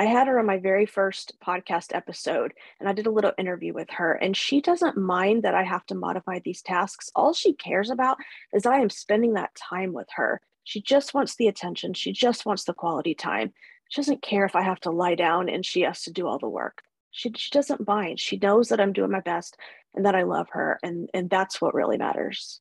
I 0.00 0.04
had 0.04 0.28
her 0.28 0.38
on 0.38 0.46
my 0.46 0.56
very 0.56 0.86
first 0.86 1.34
podcast 1.46 1.94
episode 1.94 2.54
and 2.78 2.88
I 2.88 2.94
did 2.94 3.06
a 3.06 3.10
little 3.10 3.32
interview 3.36 3.74
with 3.74 3.90
her, 3.90 4.14
and 4.14 4.34
she 4.34 4.62
doesn't 4.62 4.96
mind 4.96 5.42
that 5.42 5.54
I 5.54 5.62
have 5.62 5.84
to 5.86 5.94
modify 5.94 6.38
these 6.38 6.62
tasks. 6.62 7.10
All 7.14 7.34
she 7.34 7.52
cares 7.52 7.90
about 7.90 8.16
is 8.54 8.62
that 8.62 8.72
I 8.72 8.80
am 8.80 8.88
spending 8.88 9.34
that 9.34 9.54
time 9.54 9.92
with 9.92 10.08
her. 10.14 10.40
She 10.64 10.80
just 10.80 11.12
wants 11.12 11.36
the 11.36 11.48
attention, 11.48 11.92
she 11.92 12.12
just 12.12 12.46
wants 12.46 12.64
the 12.64 12.72
quality 12.72 13.14
time. 13.14 13.52
She 13.90 14.00
doesn't 14.00 14.22
care 14.22 14.46
if 14.46 14.56
I 14.56 14.62
have 14.62 14.80
to 14.80 14.90
lie 14.90 15.16
down 15.16 15.50
and 15.50 15.66
she 15.66 15.82
has 15.82 16.02
to 16.04 16.12
do 16.12 16.26
all 16.26 16.38
the 16.38 16.48
work. 16.48 16.82
She, 17.10 17.32
she 17.36 17.50
doesn't 17.50 17.86
mind. 17.86 18.20
She 18.20 18.38
knows 18.38 18.68
that 18.68 18.80
I'm 18.80 18.92
doing 18.92 19.10
my 19.10 19.20
best 19.20 19.56
and 19.94 20.04
that 20.06 20.14
I 20.14 20.22
love 20.22 20.48
her. 20.52 20.78
And, 20.82 21.08
and 21.12 21.28
that's 21.28 21.60
what 21.60 21.74
really 21.74 21.98
matters. 21.98 22.60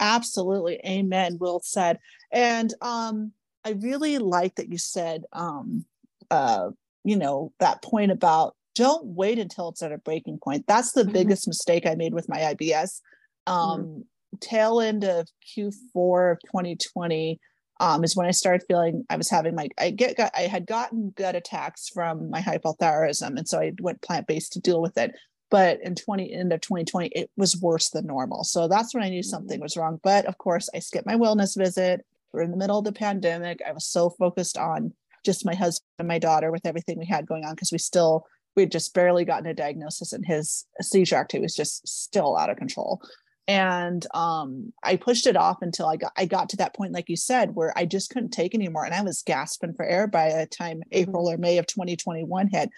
Absolutely. 0.00 0.80
Amen. 0.86 1.38
Will 1.40 1.60
said. 1.62 1.98
And 2.32 2.72
um, 2.80 3.32
I 3.64 3.70
really 3.70 4.18
like 4.18 4.56
that 4.56 4.70
you 4.70 4.78
said, 4.78 5.24
um, 5.32 5.84
uh, 6.30 6.70
you 7.04 7.16
know, 7.16 7.52
that 7.60 7.82
point 7.82 8.10
about 8.10 8.54
don't 8.74 9.06
wait 9.06 9.38
until 9.38 9.70
it's 9.70 9.82
at 9.82 9.92
a 9.92 9.98
breaking 9.98 10.38
point. 10.38 10.66
That's 10.66 10.92
the 10.92 11.02
mm-hmm. 11.02 11.12
biggest 11.12 11.48
mistake 11.48 11.86
I 11.86 11.94
made 11.94 12.14
with 12.14 12.28
my 12.28 12.54
IBS. 12.54 13.00
Um, 13.46 13.80
mm-hmm. 13.80 14.00
Tail 14.40 14.80
end 14.80 15.02
of 15.02 15.28
Q4 15.56 16.32
of 16.32 16.38
2020, 16.46 17.40
um, 17.80 18.04
is 18.04 18.16
when 18.16 18.26
I 18.26 18.30
started 18.30 18.66
feeling 18.66 19.04
I 19.10 19.16
was 19.16 19.28
having 19.28 19.54
my 19.54 19.68
I 19.78 19.90
get 19.90 20.16
got, 20.16 20.32
I 20.34 20.42
had 20.42 20.66
gotten 20.66 21.12
gut 21.16 21.36
attacks 21.36 21.88
from 21.88 22.30
my 22.30 22.40
hypothyroidism, 22.40 23.36
and 23.36 23.48
so 23.48 23.60
I 23.60 23.72
went 23.80 24.02
plant 24.02 24.26
based 24.26 24.52
to 24.54 24.60
deal 24.60 24.80
with 24.80 24.96
it. 24.96 25.12
But 25.50 25.80
in 25.82 25.94
20 25.94 26.32
end 26.32 26.52
of 26.52 26.60
2020, 26.60 27.08
it 27.08 27.30
was 27.36 27.60
worse 27.60 27.90
than 27.90 28.06
normal. 28.06 28.42
So 28.44 28.66
that's 28.66 28.94
when 28.94 29.04
I 29.04 29.10
knew 29.10 29.22
something 29.22 29.58
mm-hmm. 29.58 29.62
was 29.62 29.76
wrong. 29.76 30.00
But 30.02 30.26
of 30.26 30.38
course, 30.38 30.68
I 30.74 30.80
skipped 30.80 31.06
my 31.06 31.14
wellness 31.14 31.56
visit. 31.56 32.04
We're 32.32 32.42
in 32.42 32.50
the 32.50 32.56
middle 32.56 32.78
of 32.78 32.84
the 32.84 32.92
pandemic. 32.92 33.60
I 33.66 33.72
was 33.72 33.86
so 33.86 34.10
focused 34.10 34.58
on 34.58 34.92
just 35.24 35.46
my 35.46 35.54
husband 35.54 35.86
and 35.98 36.08
my 36.08 36.18
daughter 36.18 36.50
with 36.50 36.66
everything 36.66 36.98
we 36.98 37.06
had 37.06 37.26
going 37.26 37.44
on 37.44 37.54
because 37.54 37.72
we 37.72 37.78
still 37.78 38.26
we 38.54 38.62
had 38.62 38.72
just 38.72 38.94
barely 38.94 39.24
gotten 39.24 39.46
a 39.46 39.54
diagnosis 39.54 40.12
and 40.12 40.24
his 40.24 40.64
seizure 40.80 41.16
activity 41.16 41.44
was 41.44 41.54
just 41.54 41.86
still 41.86 42.36
out 42.36 42.48
of 42.48 42.56
control 42.56 43.02
and 43.48 44.04
um, 44.12 44.72
I 44.82 44.96
pushed 44.96 45.26
it 45.26 45.36
off 45.36 45.62
until 45.62 45.86
I 45.86 45.96
got 45.96 46.12
I 46.16 46.26
got 46.26 46.48
to 46.50 46.56
that 46.58 46.74
point, 46.74 46.92
like 46.92 47.08
you 47.08 47.16
said, 47.16 47.54
where 47.54 47.72
I 47.76 47.86
just 47.86 48.10
couldn't 48.10 48.30
take 48.30 48.54
anymore, 48.54 48.84
and 48.84 48.94
I 48.94 49.02
was 49.02 49.22
gasping 49.22 49.74
for 49.74 49.84
air 49.84 50.06
by 50.06 50.30
the 50.30 50.46
time 50.46 50.78
mm-hmm. 50.78 50.88
April 50.92 51.30
or 51.30 51.36
May 51.36 51.58
of 51.58 51.66
2021 51.66 52.48
hit, 52.48 52.70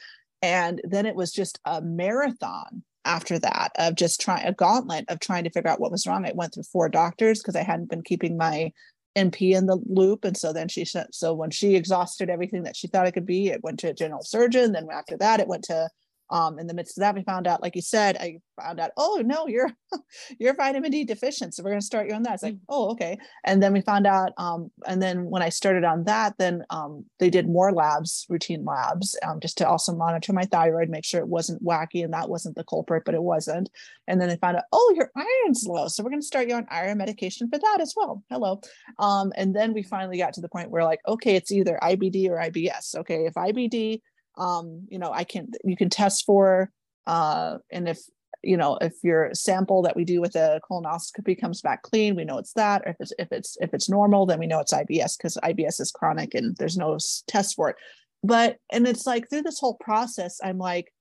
and 0.42 0.80
then 0.84 1.06
it 1.06 1.16
was 1.16 1.32
just 1.32 1.58
a 1.64 1.80
marathon 1.80 2.82
after 3.04 3.38
that 3.38 3.70
of 3.78 3.94
just 3.94 4.20
trying 4.20 4.46
a 4.46 4.52
gauntlet 4.52 5.06
of 5.08 5.20
trying 5.20 5.44
to 5.44 5.50
figure 5.50 5.70
out 5.70 5.80
what 5.80 5.92
was 5.92 6.06
wrong. 6.06 6.26
I 6.26 6.32
went 6.34 6.54
through 6.54 6.64
four 6.64 6.90
doctors 6.90 7.40
because 7.40 7.56
I 7.56 7.62
hadn't 7.62 7.88
been 7.88 8.02
keeping 8.02 8.36
my 8.36 8.72
NP 9.16 9.56
in 9.56 9.66
the 9.66 9.78
loop, 9.86 10.24
and 10.26 10.36
so 10.36 10.52
then 10.52 10.68
she 10.68 10.84
said, 10.84 11.06
so 11.12 11.32
when 11.32 11.50
she 11.50 11.76
exhausted 11.76 12.28
everything 12.28 12.64
that 12.64 12.76
she 12.76 12.88
thought 12.88 13.06
it 13.06 13.12
could 13.12 13.26
be, 13.26 13.48
it 13.48 13.64
went 13.64 13.78
to 13.80 13.88
a 13.88 13.94
general 13.94 14.22
surgeon. 14.22 14.72
Then 14.72 14.88
after 14.92 15.16
that, 15.16 15.40
it 15.40 15.48
went 15.48 15.64
to 15.64 15.88
um, 16.30 16.58
in 16.58 16.66
the 16.66 16.74
midst 16.74 16.98
of 16.98 17.02
that, 17.02 17.14
we 17.14 17.22
found 17.22 17.46
out, 17.46 17.62
like 17.62 17.74
you 17.74 17.82
said, 17.82 18.16
I 18.16 18.38
found 18.60 18.80
out, 18.80 18.90
oh 18.96 19.22
no, 19.24 19.46
you're 19.46 19.70
you're 20.38 20.54
vitamin 20.54 20.90
D 20.90 21.04
deficient. 21.04 21.54
So 21.54 21.62
we're 21.62 21.70
gonna 21.70 21.80
start 21.80 22.08
you 22.08 22.14
on 22.14 22.22
that. 22.24 22.34
It's 22.34 22.42
like, 22.42 22.54
mm. 22.54 22.60
oh, 22.68 22.90
okay. 22.90 23.18
And 23.44 23.62
then 23.62 23.72
we 23.72 23.80
found 23.80 24.06
out, 24.06 24.32
um, 24.36 24.70
and 24.86 25.00
then 25.00 25.24
when 25.24 25.42
I 25.42 25.48
started 25.48 25.84
on 25.84 26.04
that, 26.04 26.34
then 26.38 26.64
um, 26.70 27.04
they 27.18 27.30
did 27.30 27.48
more 27.48 27.72
labs, 27.72 28.26
routine 28.28 28.64
labs, 28.64 29.16
um, 29.26 29.40
just 29.40 29.58
to 29.58 29.68
also 29.68 29.94
monitor 29.94 30.32
my 30.32 30.44
thyroid, 30.44 30.90
make 30.90 31.04
sure 31.04 31.20
it 31.20 31.28
wasn't 31.28 31.64
wacky 31.64 32.04
and 32.04 32.12
that 32.12 32.28
wasn't 32.28 32.56
the 32.56 32.64
culprit, 32.64 33.04
but 33.04 33.14
it 33.14 33.22
wasn't. 33.22 33.70
And 34.06 34.20
then 34.20 34.28
they 34.28 34.36
found 34.36 34.56
out, 34.56 34.64
oh, 34.72 34.94
your 34.96 35.10
iron's 35.16 35.64
low. 35.66 35.88
So 35.88 36.02
we're 36.02 36.10
gonna 36.10 36.22
start 36.22 36.48
you 36.48 36.54
on 36.54 36.66
iron 36.70 36.98
medication 36.98 37.48
for 37.48 37.58
that 37.58 37.78
as 37.80 37.94
well. 37.96 38.22
Hello. 38.30 38.60
Um, 38.98 39.32
and 39.36 39.54
then 39.54 39.72
we 39.72 39.82
finally 39.82 40.18
got 40.18 40.34
to 40.34 40.40
the 40.40 40.48
point 40.48 40.70
where 40.70 40.84
like, 40.84 41.00
okay, 41.06 41.36
it's 41.36 41.52
either 41.52 41.78
IBD 41.82 42.28
or 42.28 42.36
IBS. 42.36 42.96
Okay, 42.96 43.26
if 43.26 43.34
IBD 43.34 44.00
um, 44.38 44.86
you 44.88 44.98
know, 44.98 45.12
I 45.12 45.24
can 45.24 45.48
you 45.64 45.76
can 45.76 45.90
test 45.90 46.24
for 46.24 46.70
uh, 47.06 47.58
and 47.70 47.88
if 47.88 48.00
you 48.42 48.56
know 48.56 48.78
if 48.80 48.94
your 49.02 49.34
sample 49.34 49.82
that 49.82 49.96
we 49.96 50.04
do 50.04 50.20
with 50.20 50.36
a 50.36 50.60
colonoscopy 50.70 51.38
comes 51.38 51.60
back 51.60 51.82
clean, 51.82 52.14
we 52.14 52.24
know 52.24 52.38
it's 52.38 52.52
that. 52.54 52.82
Or 52.86 52.90
if 52.90 52.96
it's 53.00 53.12
if 53.18 53.32
it's 53.32 53.56
if 53.60 53.74
it's 53.74 53.88
normal, 53.88 54.26
then 54.26 54.38
we 54.38 54.46
know 54.46 54.60
it's 54.60 54.72
IBS 54.72 55.18
because 55.18 55.36
IBS 55.42 55.80
is 55.80 55.90
chronic 55.90 56.34
and 56.34 56.56
there's 56.56 56.76
no 56.76 56.96
test 57.26 57.56
for 57.56 57.70
it. 57.70 57.76
But 58.22 58.56
and 58.70 58.86
it's 58.86 59.06
like 59.06 59.28
through 59.28 59.42
this 59.42 59.58
whole 59.58 59.76
process, 59.80 60.38
I'm 60.42 60.58
like, 60.58 60.92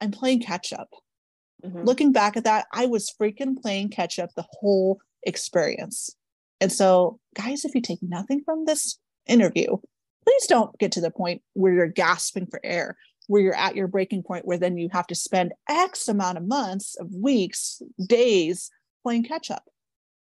I'm 0.00 0.10
playing 0.10 0.42
catch 0.42 0.72
up. 0.72 0.88
Mm-hmm. 1.64 1.84
Looking 1.84 2.12
back 2.12 2.36
at 2.36 2.44
that, 2.44 2.66
I 2.72 2.86
was 2.86 3.12
freaking 3.20 3.60
playing 3.60 3.90
catch 3.90 4.18
up 4.18 4.30
the 4.34 4.46
whole 4.60 5.00
experience. 5.24 6.10
And 6.60 6.72
so, 6.72 7.18
guys, 7.34 7.64
if 7.64 7.74
you 7.74 7.80
take 7.80 8.02
nothing 8.02 8.42
from 8.44 8.64
this 8.64 8.98
interview, 9.26 9.76
please 10.30 10.46
don't 10.46 10.78
get 10.78 10.92
to 10.92 11.00
the 11.00 11.10
point 11.10 11.42
where 11.54 11.72
you're 11.72 11.86
gasping 11.88 12.46
for 12.46 12.60
air 12.62 12.96
where 13.26 13.42
you're 13.42 13.56
at 13.56 13.76
your 13.76 13.86
breaking 13.86 14.22
point 14.22 14.44
where 14.44 14.58
then 14.58 14.76
you 14.76 14.88
have 14.92 15.06
to 15.06 15.14
spend 15.14 15.52
x 15.68 16.08
amount 16.08 16.36
of 16.36 16.46
months 16.46 16.96
of 16.98 17.12
weeks 17.14 17.82
days 18.06 18.70
playing 19.02 19.24
catch 19.24 19.50
up 19.50 19.64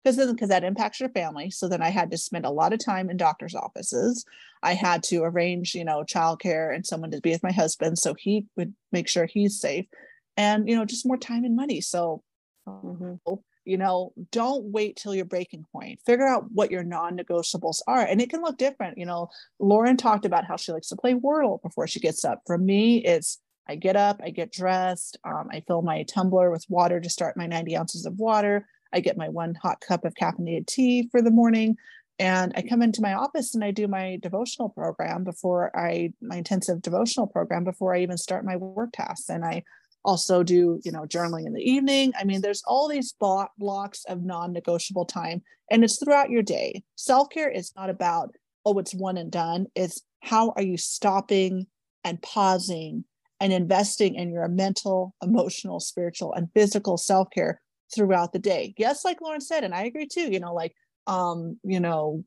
because 0.03 0.17
then 0.17 0.33
because 0.33 0.51
that 0.51 0.63
impacts 0.63 1.01
your 1.01 1.09
family. 1.09 1.51
So 1.51 1.69
then 1.69 1.83
i 1.83 1.89
had 1.89 2.11
to 2.13 2.19
spend 2.19 2.47
a 2.47 2.51
lot 2.51 2.73
of 2.73 2.79
time 2.79 3.11
in 3.11 3.17
doctors 3.17 3.57
offices. 3.57 4.25
I 4.63 4.75
had 4.75 5.03
to 5.05 5.23
arrange 5.23 5.75
you 5.75 5.85
know 5.85 6.05
childcare 6.05 6.75
and 6.75 6.87
someone 6.87 7.11
to 7.11 7.21
be 7.21 7.31
with 7.31 7.43
my 7.43 7.53
husband 7.53 7.99
so 7.99 8.15
he 8.15 8.47
would 8.57 8.75
make 8.93 9.09
sure 9.09 9.27
he's 9.27 9.61
safe 9.61 9.87
and 10.37 10.69
you 10.69 10.77
know 10.77 10.85
just 10.85 11.07
more 11.07 11.17
time 11.17 11.45
and 11.45 11.57
money. 11.57 11.81
So 11.81 12.23
mm-hmm 12.69 13.35
you 13.67 13.77
know 13.77 14.13
don't 14.31 14.65
wait 14.65 14.97
till 14.97 15.15
your 15.15 15.25
breaking 15.25 15.65
point. 15.73 16.01
Figure 16.07 16.27
out 16.27 16.45
what 16.53 16.71
your 16.71 16.85
non-negotiables 16.85 17.81
are 17.87 18.01
and 18.01 18.21
it 18.21 18.31
can 18.31 18.43
look 18.43 18.59
different 18.59 18.99
you 18.99 19.07
know. 19.07 19.29
Lauren 19.59 19.97
talked 19.97 20.25
about 20.25 20.45
how 20.45 20.57
she 20.57 20.73
likes 20.73 20.89
to 20.89 20.97
play 20.97 21.15
wordle 21.15 21.61
before 21.63 21.87
she 21.87 22.01
gets 22.01 22.25
up. 22.25 22.41
For 22.47 22.59
me 22.59 23.05
it's 23.05 23.39
i 23.69 23.75
get 23.75 23.97
up 23.97 24.21
i 24.23 24.31
get 24.31 24.53
dressed 24.53 25.19
um, 25.25 25.49
i 25.51 25.61
fill 25.67 25.83
my 25.83 26.05
tumbler 26.05 26.51
with 26.53 26.65
water 26.69 27.01
to 27.01 27.11
start 27.11 27.37
my 27.37 27.47
90 27.47 27.77
ounces 27.77 28.07
of 28.07 28.19
water. 28.19 28.67
I 28.93 29.01
get 29.01 29.17
my 29.17 29.29
one 29.29 29.55
hot 29.55 29.81
cup 29.87 30.05
of 30.05 30.15
caffeinated 30.15 30.67
tea 30.67 31.09
for 31.11 31.21
the 31.21 31.31
morning 31.31 31.77
and 32.19 32.53
i 32.57 32.63
come 32.63 32.83
into 32.83 33.03
my 33.03 33.15
office 33.15 33.55
and 33.55 33.63
i 33.63 33.71
do 33.71 33.87
my 33.87 34.19
devotional 34.23 34.69
program 34.69 35.25
before 35.25 35.77
i 35.79 36.13
my 36.23 36.37
intensive 36.37 36.81
devotional 36.83 37.27
program 37.27 37.65
before 37.65 37.95
i 37.95 38.01
even 38.01 38.17
start 38.17 38.45
my 38.45 38.57
work 38.57 38.91
tasks 38.93 39.29
and 39.29 39.45
i 39.45 39.63
also 40.07 40.43
do 40.43 40.81
you 40.85 40.93
know 40.93 41.03
journaling 41.03 41.47
in 41.47 41.53
the 41.53 41.71
evening. 41.71 42.13
I 42.19 42.25
mean 42.25 42.41
there's 42.41 42.63
all 42.67 42.89
these 42.89 43.15
blocks 43.59 44.05
of 44.09 44.23
non-negotiable 44.23 45.05
time 45.05 45.43
and 45.71 45.85
it's 45.85 45.99
throughout 45.99 46.31
your 46.31 46.43
day. 46.43 46.83
Self-care 46.95 47.51
is 47.51 47.73
not 47.77 47.91
about 47.91 48.35
oh 48.65 48.79
it's 48.79 48.95
one 48.95 49.19
and 49.19 49.31
done. 49.31 49.67
It's 49.75 50.01
how 50.21 50.53
are 50.57 50.63
you 50.63 50.77
stopping 50.77 51.67
and 52.05 52.23
pausing 52.23 53.05
and 53.41 53.53
investing 53.53 54.15
in 54.15 54.31
your 54.31 54.49
mental, 54.49 55.15
emotional, 55.23 55.81
spiritual, 55.81 56.33
and 56.33 56.49
physical 56.55 56.97
self 56.97 57.29
care 57.31 57.61
throughout 57.95 58.33
the 58.33 58.39
day? 58.39 58.75
Yes, 58.79 59.05
like 59.05 59.21
Lauren 59.21 59.41
said, 59.41 59.65
and 59.65 59.75
I 59.75 59.85
agree 59.85 60.07
too, 60.07 60.33
you 60.33 60.41
know, 60.41 60.55
like, 60.55 60.75
um, 61.07 61.59
you 61.63 61.81
know, 61.81 62.25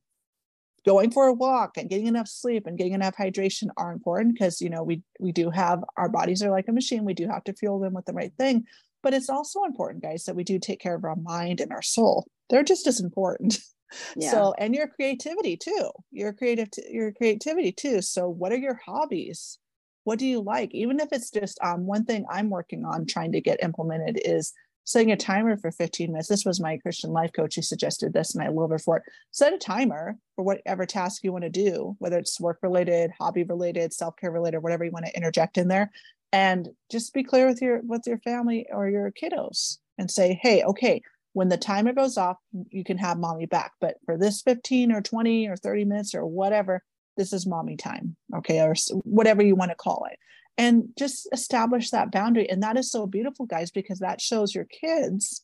going 0.86 1.12
for 1.12 1.28
a 1.28 1.34
walk 1.34 1.78
and 1.78 1.90
getting 1.90 2.08
enough 2.08 2.28
sleep 2.28 2.66
and 2.66 2.78
getting 2.78 2.94
enough 2.94 3.16
hydration 3.16 3.68
are 3.78 3.92
important 3.92 4.34
because 4.34 4.62
you 4.62 4.70
know 4.70 4.84
we 4.84 5.02
we 5.20 5.32
do 5.32 5.50
have 5.50 5.84
our 5.98 6.10
bodies 6.10 6.42
are 6.44 6.52
like 6.52 6.68
a 6.68 6.74
machine. 6.74 7.06
We 7.06 7.14
do 7.14 7.28
have 7.28 7.44
to 7.46 7.54
fuel 7.54 7.80
them 7.80 7.94
with 7.94 8.06
the 8.06 8.14
right 8.14 8.34
thing. 8.38 8.66
But 9.02 9.14
it's 9.14 9.30
also 9.30 9.64
important 9.64 10.04
guys 10.04 10.26
that 10.26 10.36
we 10.36 10.44
do 10.44 10.60
take 10.60 10.82
care 10.82 10.96
of 10.96 11.06
our 11.06 11.16
mind 11.16 11.62
and 11.62 11.72
our 11.72 11.82
soul. 11.82 12.28
They're 12.50 12.64
just 12.64 12.88
as 12.88 13.00
important. 13.00 13.60
Yeah. 14.16 14.30
so 14.30 14.54
and 14.60 14.76
your 14.76 14.88
creativity 14.88 15.58
too. 15.58 15.90
Your 16.12 16.32
creative 16.32 16.70
your 16.92 17.12
creativity 17.12 17.72
too. 17.72 18.04
So 18.04 18.30
what 18.30 18.52
are 18.52 18.58
your 18.58 18.80
hobbies? 18.86 19.58
What 20.04 20.20
do 20.20 20.28
you 20.28 20.42
like? 20.42 20.76
Even 20.76 21.00
if 21.00 21.10
it's 21.12 21.32
just 21.32 21.58
um, 21.64 21.88
one 21.88 22.06
thing 22.06 22.24
i'm 22.30 22.52
working 22.52 22.86
on 22.86 23.08
trying 23.08 23.32
to 23.32 23.42
get 23.42 23.64
implemented 23.64 24.22
is 24.24 24.54
setting 24.84 25.12
a 25.12 25.18
timer 25.18 25.58
for 25.58 25.72
15 25.72 26.12
minutes. 26.12 26.28
This 26.28 26.46
was 26.46 26.60
my 26.60 26.78
christian 26.78 27.12
life 27.12 27.32
coach 27.34 27.56
who 27.56 27.62
suggested 27.62 28.14
this 28.14 28.36
and 28.36 28.44
i 28.44 28.50
love 28.50 28.70
her 28.70 28.80
for 28.80 28.98
it. 28.98 29.04
Set 29.32 29.54
a 29.54 29.58
timer 29.58 30.18
for 30.36 30.44
whatever 30.44 30.86
task 30.86 31.24
you 31.24 31.32
want 31.32 31.44
to 31.44 31.50
do 31.50 31.96
whether 32.00 32.18
it's 32.18 32.40
work 32.40 32.60
related 32.62 33.12
hobby 33.20 33.44
related 33.44 33.94
self-care 33.94 34.32
related 34.32 34.60
whatever 34.60 34.84
you 34.84 34.92
want 34.92 35.06
to 35.06 35.16
interject 35.16 35.58
in 35.58 35.68
there. 35.68 35.92
And 36.32 36.70
just 36.92 37.14
be 37.14 37.24
clear 37.24 37.48
with 37.48 37.62
your 37.62 37.82
with 37.82 38.04
your 38.06 38.20
family 38.20 38.68
or 38.72 38.90
your 38.90 39.12
kiddos 39.12 39.78
and 39.98 40.10
say 40.10 40.40
hey 40.42 40.64
okay 40.64 41.02
when 41.34 41.50
the 41.50 41.58
timer 41.58 41.94
goes 41.94 42.18
off 42.18 42.38
you 42.70 42.84
can 42.84 42.98
have 42.98 43.20
mommy 43.20 43.46
back 43.46 43.74
but 43.80 43.98
for 44.06 44.18
this 44.18 44.42
15 44.42 44.92
or 44.92 45.02
20 45.02 45.48
or 45.48 45.56
30 45.56 45.86
minutes 45.86 46.16
or 46.16 46.26
whatever 46.26 46.82
this 47.18 47.34
is 47.34 47.46
mommy 47.46 47.76
time 47.76 48.16
okay 48.36 48.62
or 48.62 48.74
whatever 49.04 49.44
you 49.44 49.56
want 49.56 49.70
to 49.70 49.76
call 49.76 50.08
it 50.12 50.18
and 50.60 50.90
just 50.98 51.28
establish 51.32 51.90
that 51.90 52.12
boundary. 52.12 52.48
And 52.50 52.62
that 52.62 52.78
is 52.78 52.92
so 52.92 53.08
beautiful 53.08 53.46
guys 53.46 53.72
because 53.72 54.00
that 54.00 54.22
shows 54.22 54.54
your 54.54 54.66
kids 54.66 55.44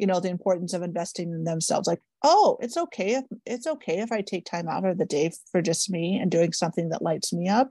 you 0.00 0.06
know 0.06 0.18
the 0.18 0.30
importance 0.30 0.72
of 0.72 0.82
investing 0.82 1.30
in 1.30 1.44
themselves. 1.44 1.86
Like 1.86 2.00
oh 2.22 2.56
it's 2.60 2.78
okay 2.78 3.16
if 3.16 3.24
it's 3.44 3.66
okay 3.66 3.98
if 3.98 4.10
i 4.10 4.22
take 4.22 4.46
time 4.46 4.66
out 4.68 4.86
of 4.86 4.96
the 4.96 5.04
day 5.04 5.30
for 5.52 5.60
just 5.60 5.90
me 5.90 6.18
and 6.18 6.30
doing 6.30 6.52
something 6.52 6.88
that 6.88 7.02
lights 7.02 7.34
me 7.34 7.48
up. 7.48 7.68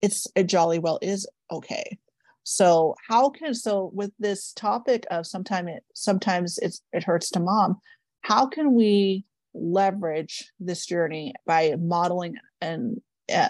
It's 0.00 0.28
it 0.36 0.44
jolly 0.44 0.78
well 0.78 1.00
is 1.02 1.28
okay. 1.50 1.98
So 2.44 2.94
how 3.08 3.30
can 3.30 3.52
so 3.52 3.90
with 3.92 4.12
this 4.20 4.52
topic 4.52 5.06
of 5.10 5.26
sometimes 5.26 5.70
it 5.70 5.84
sometimes 5.92 6.58
it's 6.58 6.82
it 6.92 7.02
hurts 7.02 7.30
to 7.30 7.40
mom 7.40 7.78
how 8.22 8.46
can 8.46 8.74
we 8.74 9.24
leverage 9.52 10.52
this 10.60 10.86
journey 10.86 11.34
by 11.46 11.74
modeling 11.80 12.36
and 12.60 13.00
uh, 13.34 13.48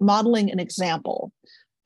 modeling 0.00 0.50
an 0.50 0.58
example 0.58 1.32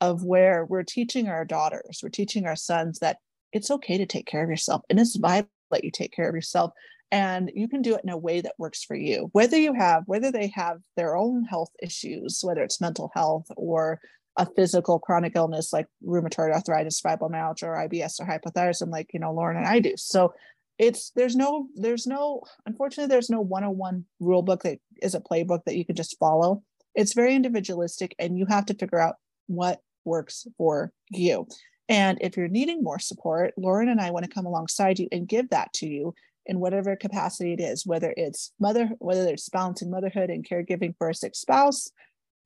of 0.01 0.23
where 0.23 0.65
we're 0.65 0.83
teaching 0.83 1.27
our 1.27 1.45
daughters 1.45 1.99
we're 2.01 2.09
teaching 2.09 2.45
our 2.45 2.55
sons 2.55 2.99
that 2.99 3.17
it's 3.53 3.71
okay 3.71 3.97
to 3.97 4.05
take 4.05 4.25
care 4.25 4.43
of 4.43 4.49
yourself 4.49 4.81
and 4.89 4.99
it's 4.99 5.15
vital 5.15 5.49
that 5.71 5.83
you 5.83 5.91
take 5.91 6.13
care 6.13 6.29
of 6.29 6.35
yourself 6.35 6.71
and 7.09 7.51
you 7.55 7.69
can 7.69 7.81
do 7.81 7.95
it 7.95 8.01
in 8.03 8.09
a 8.09 8.17
way 8.17 8.41
that 8.41 8.53
works 8.57 8.83
for 8.83 8.95
you 8.95 9.29
whether 9.31 9.57
you 9.57 9.73
have 9.73 10.03
whether 10.05 10.31
they 10.31 10.47
have 10.47 10.77
their 10.95 11.15
own 11.15 11.43
health 11.43 11.71
issues 11.81 12.39
whether 12.43 12.61
it's 12.61 12.81
mental 12.81 13.11
health 13.15 13.45
or 13.55 13.99
a 14.37 14.45
physical 14.45 14.99
chronic 14.99 15.33
illness 15.35 15.73
like 15.73 15.87
rheumatoid 16.05 16.53
arthritis, 16.53 17.01
fibromyalgia, 17.01 17.63
or 17.63 17.87
IBS 17.89 18.19
or 18.19 18.25
hypothyroidism, 18.25 18.91
like 18.91 19.09
you 19.13 19.19
know 19.19 19.33
Lauren 19.33 19.57
and 19.57 19.67
I 19.67 19.79
do. 19.79 19.93
So 19.97 20.33
it's 20.77 21.11
there's 21.15 21.35
no 21.35 21.67
there's 21.75 22.05
no 22.05 22.43
unfortunately 22.65 23.09
there's 23.09 23.31
no 23.31 23.41
101 23.41 24.05
rule 24.19 24.43
book 24.43 24.61
that 24.63 24.77
is 25.01 25.15
a 25.15 25.19
playbook 25.19 25.65
that 25.65 25.75
you 25.75 25.85
can 25.85 25.95
just 25.95 26.17
follow. 26.19 26.63
It's 26.95 27.13
very 27.13 27.35
individualistic, 27.35 28.15
and 28.19 28.37
you 28.37 28.45
have 28.45 28.67
to 28.67 28.75
figure 28.75 28.99
out 28.99 29.15
what 29.47 29.81
works 30.07 30.47
for 30.57 30.91
you. 31.11 31.47
And 31.89 32.17
if 32.21 32.35
you're 32.35 32.47
needing 32.47 32.83
more 32.83 32.99
support, 32.99 33.53
Lauren 33.57 33.89
and 33.89 34.01
I 34.01 34.11
want 34.11 34.25
to 34.25 34.31
come 34.31 34.45
alongside 34.45 34.99
you 34.99 35.07
and 35.11 35.27
give 35.27 35.49
that 35.51 35.71
to 35.73 35.87
you 35.87 36.13
in 36.45 36.59
whatever 36.59 36.95
capacity 36.95 37.53
it 37.53 37.59
is, 37.59 37.85
whether 37.85 38.13
it's 38.17 38.51
mother, 38.59 38.89
whether 38.99 39.27
it's 39.27 39.49
balancing 39.49 39.91
motherhood 39.91 40.29
and 40.29 40.47
caregiving 40.47 40.95
for 40.97 41.09
a 41.09 41.15
sick 41.15 41.35
spouse, 41.35 41.89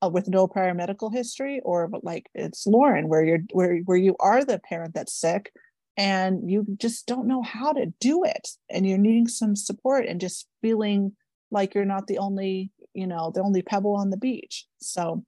uh, 0.04 0.10
with 0.10 0.28
no 0.28 0.48
prior 0.48 0.74
medical 0.74 1.10
history 1.10 1.62
or 1.64 1.90
like 2.02 2.28
it's 2.34 2.66
lauren 2.66 3.08
where 3.08 3.24
you're 3.24 3.40
where, 3.52 3.78
where 3.86 3.98
you 3.98 4.16
are 4.20 4.44
the 4.44 4.60
parent 4.60 4.94
that's 4.94 5.14
sick 5.14 5.52
and 5.98 6.50
you 6.50 6.66
just 6.78 7.06
don't 7.06 7.28
know 7.28 7.44
how 7.44 7.72
to 7.72 7.94
do 8.00 8.24
it 8.24 8.48
and 8.70 8.88
you're 8.88 8.98
needing 8.98 9.28
some 9.28 9.56
support 9.56 10.06
and 10.06 10.20
just 10.20 10.48
feeling 10.62 11.12
like 11.52 11.76
you're 11.76 11.86
not 11.86 12.08
the 12.08 12.18
only 12.18 12.72
you 12.94 13.06
know 13.06 13.32
the 13.34 13.42
only 13.42 13.62
pebble 13.62 13.96
on 13.96 14.10
the 14.10 14.18
beach 14.18 14.66
so 14.80 15.24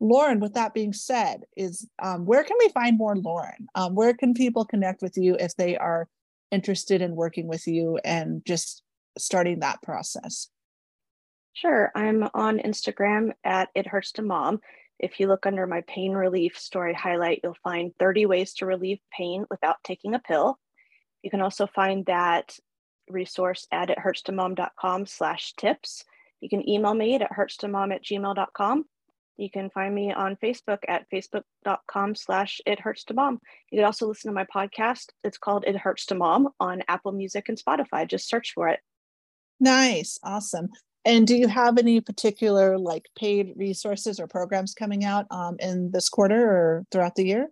lauren 0.00 0.40
with 0.40 0.54
that 0.54 0.74
being 0.74 0.92
said 0.92 1.44
is 1.56 1.88
um, 2.02 2.26
where 2.26 2.44
can 2.44 2.56
we 2.58 2.68
find 2.68 2.98
more 2.98 3.16
lauren 3.16 3.66
um, 3.74 3.94
where 3.94 4.14
can 4.14 4.34
people 4.34 4.64
connect 4.64 5.02
with 5.02 5.16
you 5.16 5.36
if 5.40 5.56
they 5.56 5.76
are 5.76 6.08
interested 6.50 7.00
in 7.02 7.16
working 7.16 7.48
with 7.48 7.66
you 7.66 7.98
and 8.04 8.44
just 8.44 8.82
starting 9.18 9.60
that 9.60 9.80
process 9.82 10.48
Sure. 11.56 11.90
I'm 11.94 12.28
on 12.34 12.58
Instagram 12.58 13.30
at 13.42 13.70
It 13.74 13.86
Hurts 13.86 14.12
to 14.12 14.22
Mom. 14.22 14.60
If 14.98 15.18
you 15.18 15.26
look 15.26 15.46
under 15.46 15.66
my 15.66 15.82
pain 15.86 16.12
relief 16.12 16.58
story 16.58 16.92
highlight, 16.92 17.40
you'll 17.42 17.56
find 17.64 17.92
30 17.98 18.26
ways 18.26 18.52
to 18.54 18.66
relieve 18.66 18.98
pain 19.10 19.46
without 19.48 19.76
taking 19.82 20.14
a 20.14 20.18
pill. 20.18 20.58
You 21.22 21.30
can 21.30 21.40
also 21.40 21.66
find 21.66 22.04
that 22.06 22.58
resource 23.08 23.66
at 23.72 23.88
ithurtstomom.com 23.88 25.06
slash 25.06 25.54
tips. 25.56 26.04
You 26.42 26.50
can 26.50 26.68
email 26.68 26.92
me 26.92 27.14
at 27.14 27.30
hurtstomom 27.30 27.94
at 27.94 28.04
gmail.com. 28.04 28.84
You 29.36 29.50
can 29.50 29.68
find 29.70 29.94
me 29.94 30.12
on 30.12 30.36
Facebook 30.36 30.78
at 30.88 31.06
facebook.com 31.12 32.14
slash 32.14 32.60
it 32.64 32.80
hurts 32.80 33.04
to 33.04 33.14
mom. 33.14 33.40
You 33.70 33.78
can 33.78 33.84
also 33.84 34.06
listen 34.06 34.30
to 34.30 34.34
my 34.34 34.46
podcast. 34.46 35.10
It's 35.24 35.38
called 35.38 35.64
It 35.66 35.76
Hurts 35.76 36.06
to 36.06 36.14
Mom 36.14 36.48
on 36.58 36.82
Apple 36.88 37.12
Music 37.12 37.48
and 37.48 37.58
Spotify. 37.58 38.08
Just 38.08 38.28
search 38.28 38.52
for 38.54 38.68
it. 38.68 38.80
Nice. 39.60 40.18
Awesome. 40.22 40.68
And 41.04 41.26
do 41.26 41.36
you 41.36 41.48
have 41.48 41.78
any 41.78 42.00
particular 42.00 42.78
like 42.78 43.06
paid 43.16 43.52
resources 43.56 44.18
or 44.18 44.26
programs 44.26 44.74
coming 44.74 45.04
out 45.04 45.26
um, 45.30 45.56
in 45.60 45.90
this 45.92 46.08
quarter 46.08 46.50
or 46.50 46.84
throughout 46.90 47.14
the 47.14 47.26
year? 47.26 47.48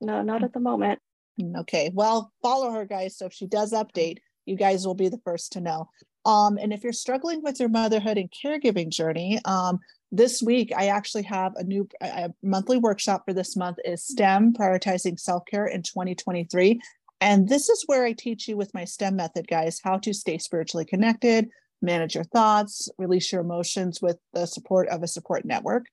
No, 0.00 0.22
not 0.22 0.44
at 0.44 0.52
the 0.52 0.60
moment. 0.60 1.00
Mm, 1.40 1.58
okay. 1.60 1.90
Well, 1.92 2.32
follow 2.42 2.70
her, 2.70 2.84
guys. 2.84 3.16
So 3.16 3.26
if 3.26 3.32
she 3.32 3.46
does 3.46 3.72
update, 3.72 4.18
you 4.46 4.56
guys 4.56 4.86
will 4.86 4.94
be 4.94 5.08
the 5.08 5.20
first 5.24 5.52
to 5.52 5.60
know. 5.60 5.88
Um, 6.24 6.58
and 6.58 6.72
if 6.72 6.84
you're 6.84 6.92
struggling 6.92 7.42
with 7.42 7.58
your 7.58 7.68
motherhood 7.68 8.18
and 8.18 8.30
caregiving 8.30 8.90
journey, 8.90 9.40
um, 9.44 9.80
this 10.10 10.42
week 10.42 10.72
I 10.76 10.88
actually 10.88 11.24
have 11.24 11.52
a 11.56 11.64
new 11.64 11.88
a 12.00 12.30
monthly 12.42 12.78
workshop 12.78 13.24
for 13.26 13.32
this 13.32 13.56
month 13.56 13.78
is 13.84 14.04
STEM 14.04 14.54
prioritizing 14.54 15.18
self-care 15.18 15.66
in 15.66 15.82
2023. 15.82 16.80
And 17.20 17.48
this 17.48 17.68
is 17.68 17.82
where 17.86 18.04
I 18.04 18.12
teach 18.12 18.48
you 18.48 18.56
with 18.56 18.72
my 18.74 18.84
STEM 18.84 19.16
method, 19.16 19.48
guys, 19.48 19.80
how 19.82 19.98
to 19.98 20.14
stay 20.14 20.38
spiritually 20.38 20.84
connected, 20.84 21.48
manage 21.82 22.14
your 22.14 22.24
thoughts, 22.24 22.88
release 22.96 23.32
your 23.32 23.40
emotions 23.40 24.00
with 24.00 24.18
the 24.32 24.46
support 24.46 24.88
of 24.88 25.02
a 25.02 25.08
support 25.08 25.44
network, 25.44 25.86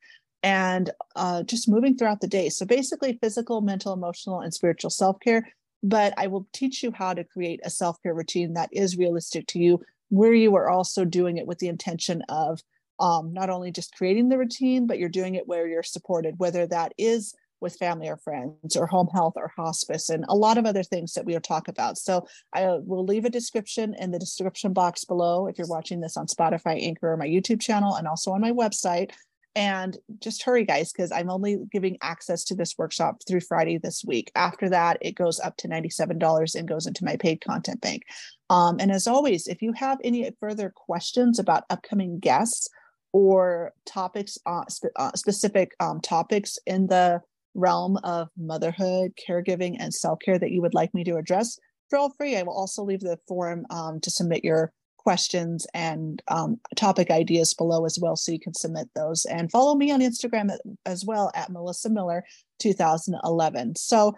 and 0.43 0.91
uh, 1.15 1.43
just 1.43 1.67
moving 1.67 1.97
throughout 1.97 2.21
the 2.21 2.27
day. 2.27 2.49
So 2.49 2.65
basically, 2.65 3.17
physical, 3.21 3.61
mental, 3.61 3.93
emotional, 3.93 4.41
and 4.41 4.53
spiritual 4.53 4.91
self 4.91 5.17
care. 5.19 5.47
But 5.83 6.13
I 6.17 6.27
will 6.27 6.47
teach 6.53 6.81
you 6.83 6.91
how 6.91 7.13
to 7.13 7.23
create 7.23 7.59
a 7.63 7.69
self 7.69 8.01
care 8.01 8.13
routine 8.13 8.53
that 8.53 8.69
is 8.71 8.97
realistic 8.97 9.47
to 9.47 9.59
you, 9.59 9.81
where 10.09 10.33
you 10.33 10.55
are 10.55 10.69
also 10.69 11.05
doing 11.05 11.37
it 11.37 11.47
with 11.47 11.59
the 11.59 11.67
intention 11.67 12.21
of 12.29 12.61
um, 12.99 13.33
not 13.33 13.49
only 13.49 13.71
just 13.71 13.95
creating 13.95 14.29
the 14.29 14.37
routine, 14.37 14.87
but 14.87 14.99
you're 14.99 15.09
doing 15.09 15.35
it 15.35 15.47
where 15.47 15.67
you're 15.67 15.83
supported, 15.83 16.35
whether 16.37 16.67
that 16.67 16.93
is 16.97 17.33
with 17.61 17.75
family 17.77 18.07
or 18.07 18.17
friends 18.17 18.75
or 18.75 18.85
home 18.85 19.07
health 19.13 19.33
or 19.35 19.51
hospice 19.55 20.09
and 20.09 20.25
a 20.27 20.35
lot 20.35 20.57
of 20.57 20.65
other 20.65 20.83
things 20.83 21.13
that 21.13 21.25
we'll 21.25 21.39
talk 21.39 21.67
about. 21.67 21.97
So 21.97 22.27
I 22.53 22.77
will 22.83 23.05
leave 23.05 23.25
a 23.25 23.29
description 23.29 23.95
in 23.99 24.11
the 24.11 24.19
description 24.19 24.73
box 24.73 25.05
below 25.05 25.47
if 25.47 25.57
you're 25.57 25.67
watching 25.67 26.01
this 26.01 26.17
on 26.17 26.27
Spotify, 26.27 26.81
Anchor, 26.81 27.11
or 27.11 27.17
my 27.17 27.27
YouTube 27.27 27.61
channel, 27.61 27.95
and 27.95 28.07
also 28.07 28.31
on 28.31 28.41
my 28.41 28.51
website. 28.51 29.11
And 29.57 29.97
just 30.19 30.43
hurry, 30.43 30.65
guys, 30.65 30.91
because 30.91 31.13
I'm 31.13 31.29
only 31.29 31.57
giving 31.71 31.97
access 32.01 32.43
to 32.45 32.55
this 32.55 32.75
workshop 32.77 33.21
through 33.25 33.39
Friday 33.39 33.77
this 33.77 34.03
week. 34.05 34.29
After 34.35 34.67
that, 34.69 34.97
it 34.99 35.15
goes 35.15 35.39
up 35.39 35.55
to 35.57 35.69
$97 35.69 36.55
and 36.55 36.67
goes 36.67 36.85
into 36.85 37.05
my 37.05 37.15
paid 37.15 37.39
content 37.39 37.79
bank. 37.79 38.03
Um, 38.49 38.77
and 38.81 38.91
as 38.91 39.07
always, 39.07 39.47
if 39.47 39.61
you 39.61 39.71
have 39.71 39.97
any 40.03 40.29
further 40.41 40.73
questions 40.75 41.39
about 41.39 41.63
upcoming 41.69 42.19
guests 42.19 42.69
or 43.15 43.71
topics, 43.85 44.37
uh, 44.45 44.65
spe- 44.67 44.97
uh, 44.97 45.11
specific 45.15 45.71
um, 45.79 46.01
topics 46.01 46.59
in 46.67 46.85
the 46.87 47.21
realm 47.53 47.95
of 48.03 48.27
motherhood, 48.35 49.13
caregiving, 49.25 49.77
and 49.79 49.93
self 49.93 50.19
care 50.19 50.37
that 50.37 50.51
you 50.51 50.61
would 50.61 50.73
like 50.73 50.93
me 50.93 51.05
to 51.05 51.15
address, 51.15 51.57
feel 51.89 52.09
free. 52.17 52.35
I 52.35 52.43
will 52.43 52.57
also 52.57 52.83
leave 52.83 52.99
the 52.99 53.17
forum 53.25 53.65
um, 53.69 54.01
to 54.01 54.11
submit 54.11 54.43
your 54.43 54.73
questions 54.97 55.65
and 55.73 56.21
um, 56.27 56.59
topic 56.75 57.09
ideas 57.09 57.53
below 57.53 57.85
as 57.85 57.97
well, 58.01 58.17
so 58.17 58.33
you 58.33 58.39
can 58.39 58.53
submit 58.53 58.89
those. 58.95 59.23
And 59.23 59.49
follow 59.49 59.75
me 59.75 59.91
on 59.91 60.01
Instagram 60.01 60.53
as 60.85 61.05
well 61.05 61.31
at 61.35 61.49
Melissa 61.49 61.89
Miller 61.89 62.25
2011. 62.59 63.77
So, 63.77 64.13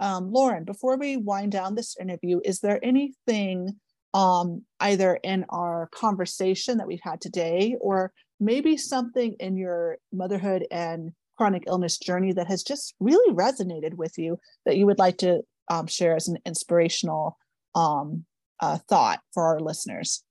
um, 0.00 0.32
Lauren, 0.32 0.64
before 0.64 0.96
we 0.96 1.16
wind 1.16 1.52
down 1.52 1.76
this 1.76 1.96
interview, 2.00 2.40
is 2.44 2.58
there 2.58 2.84
anything 2.84 3.78
um, 4.16 4.62
either 4.80 5.20
in 5.22 5.44
our 5.50 5.90
conversation 5.92 6.78
that 6.78 6.86
we've 6.86 6.98
had 7.02 7.20
today 7.20 7.76
or 7.82 8.12
maybe 8.40 8.74
something 8.78 9.36
in 9.38 9.58
your 9.58 9.98
motherhood 10.10 10.66
and 10.70 11.12
chronic 11.36 11.64
illness 11.66 11.98
journey 11.98 12.32
that 12.32 12.46
has 12.46 12.62
just 12.62 12.94
really 12.98 13.34
resonated 13.34 13.92
with 13.92 14.16
you 14.16 14.38
that 14.64 14.78
you 14.78 14.86
would 14.86 14.98
like 14.98 15.18
to 15.18 15.42
um, 15.68 15.86
share 15.86 16.16
as 16.16 16.28
an 16.28 16.38
inspirational 16.46 17.36
um, 17.74 18.24
uh, 18.60 18.78
thought 18.88 19.20
for 19.34 19.48
our 19.48 19.60
listeners. 19.60 20.24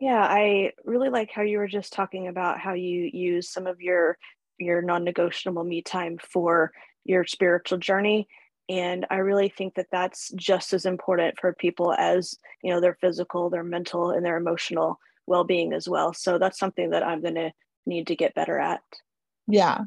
Yeah, 0.00 0.22
I 0.22 0.72
really 0.86 1.10
like 1.10 1.30
how 1.30 1.42
you 1.42 1.58
were 1.58 1.68
just 1.68 1.92
talking 1.92 2.28
about 2.28 2.60
how 2.60 2.72
you 2.72 3.10
use 3.12 3.52
some 3.52 3.66
of 3.66 3.82
your 3.82 4.16
your 4.56 4.80
non-negotiable 4.80 5.64
me 5.64 5.82
time 5.82 6.18
for 6.18 6.72
your 7.04 7.26
spiritual 7.26 7.76
journey 7.76 8.26
and 8.68 9.06
i 9.10 9.16
really 9.16 9.48
think 9.48 9.74
that 9.74 9.86
that's 9.92 10.30
just 10.36 10.72
as 10.72 10.86
important 10.86 11.38
for 11.38 11.52
people 11.52 11.92
as 11.94 12.34
you 12.62 12.72
know 12.72 12.80
their 12.80 12.96
physical 13.00 13.50
their 13.50 13.64
mental 13.64 14.10
and 14.10 14.24
their 14.24 14.36
emotional 14.36 14.98
well-being 15.26 15.72
as 15.72 15.88
well. 15.88 16.12
So 16.12 16.38
that's 16.38 16.58
something 16.58 16.90
that 16.90 17.02
i'm 17.02 17.20
going 17.20 17.34
to 17.34 17.52
need 17.86 18.06
to 18.06 18.16
get 18.16 18.34
better 18.34 18.58
at. 18.58 18.80
Yeah. 19.46 19.80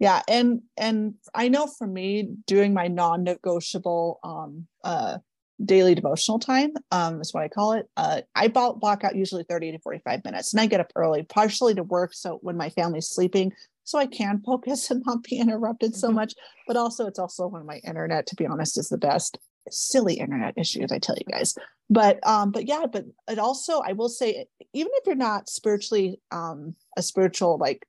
Yeah. 0.00 0.22
And 0.28 0.62
and 0.76 1.14
i 1.34 1.48
know 1.48 1.66
for 1.66 1.86
me 1.86 2.34
doing 2.46 2.74
my 2.74 2.88
non-negotiable 2.88 4.18
um 4.24 4.66
uh 4.82 5.18
daily 5.64 5.94
devotional 5.94 6.40
time 6.40 6.72
um 6.90 7.20
is 7.20 7.32
what 7.32 7.44
i 7.44 7.48
call 7.48 7.74
it 7.74 7.88
uh 7.96 8.20
i 8.34 8.48
block 8.48 9.04
out 9.04 9.14
usually 9.14 9.44
30 9.44 9.70
to 9.70 9.78
45 9.78 10.24
minutes 10.24 10.52
and 10.52 10.60
i 10.60 10.66
get 10.66 10.80
up 10.80 10.90
early 10.96 11.22
partially 11.22 11.74
to 11.74 11.84
work. 11.84 12.12
So 12.12 12.38
when 12.42 12.56
my 12.56 12.70
family's 12.70 13.08
sleeping 13.08 13.52
so 13.84 13.98
I 13.98 14.06
can 14.06 14.40
focus 14.44 14.90
and 14.90 15.02
not 15.06 15.22
be 15.22 15.38
interrupted 15.38 15.94
so 15.94 16.08
mm-hmm. 16.08 16.16
much. 16.16 16.34
But 16.66 16.76
also, 16.76 17.06
it's 17.06 17.18
also 17.18 17.46
when 17.46 17.66
my 17.66 17.80
internet, 17.86 18.26
to 18.28 18.36
be 18.36 18.46
honest, 18.46 18.78
is 18.78 18.88
the 18.88 18.98
best. 18.98 19.38
Silly 19.70 20.16
internet 20.16 20.52
issues, 20.58 20.92
I 20.92 20.98
tell 20.98 21.16
you 21.16 21.24
guys. 21.32 21.54
But 21.88 22.18
um, 22.26 22.50
but 22.50 22.68
yeah, 22.68 22.84
but 22.90 23.06
it 23.30 23.38
also, 23.38 23.80
I 23.80 23.92
will 23.92 24.10
say, 24.10 24.44
even 24.74 24.90
if 24.96 25.06
you're 25.06 25.14
not 25.14 25.48
spiritually 25.48 26.20
um 26.30 26.74
a 26.98 27.02
spiritual 27.02 27.56
like 27.56 27.86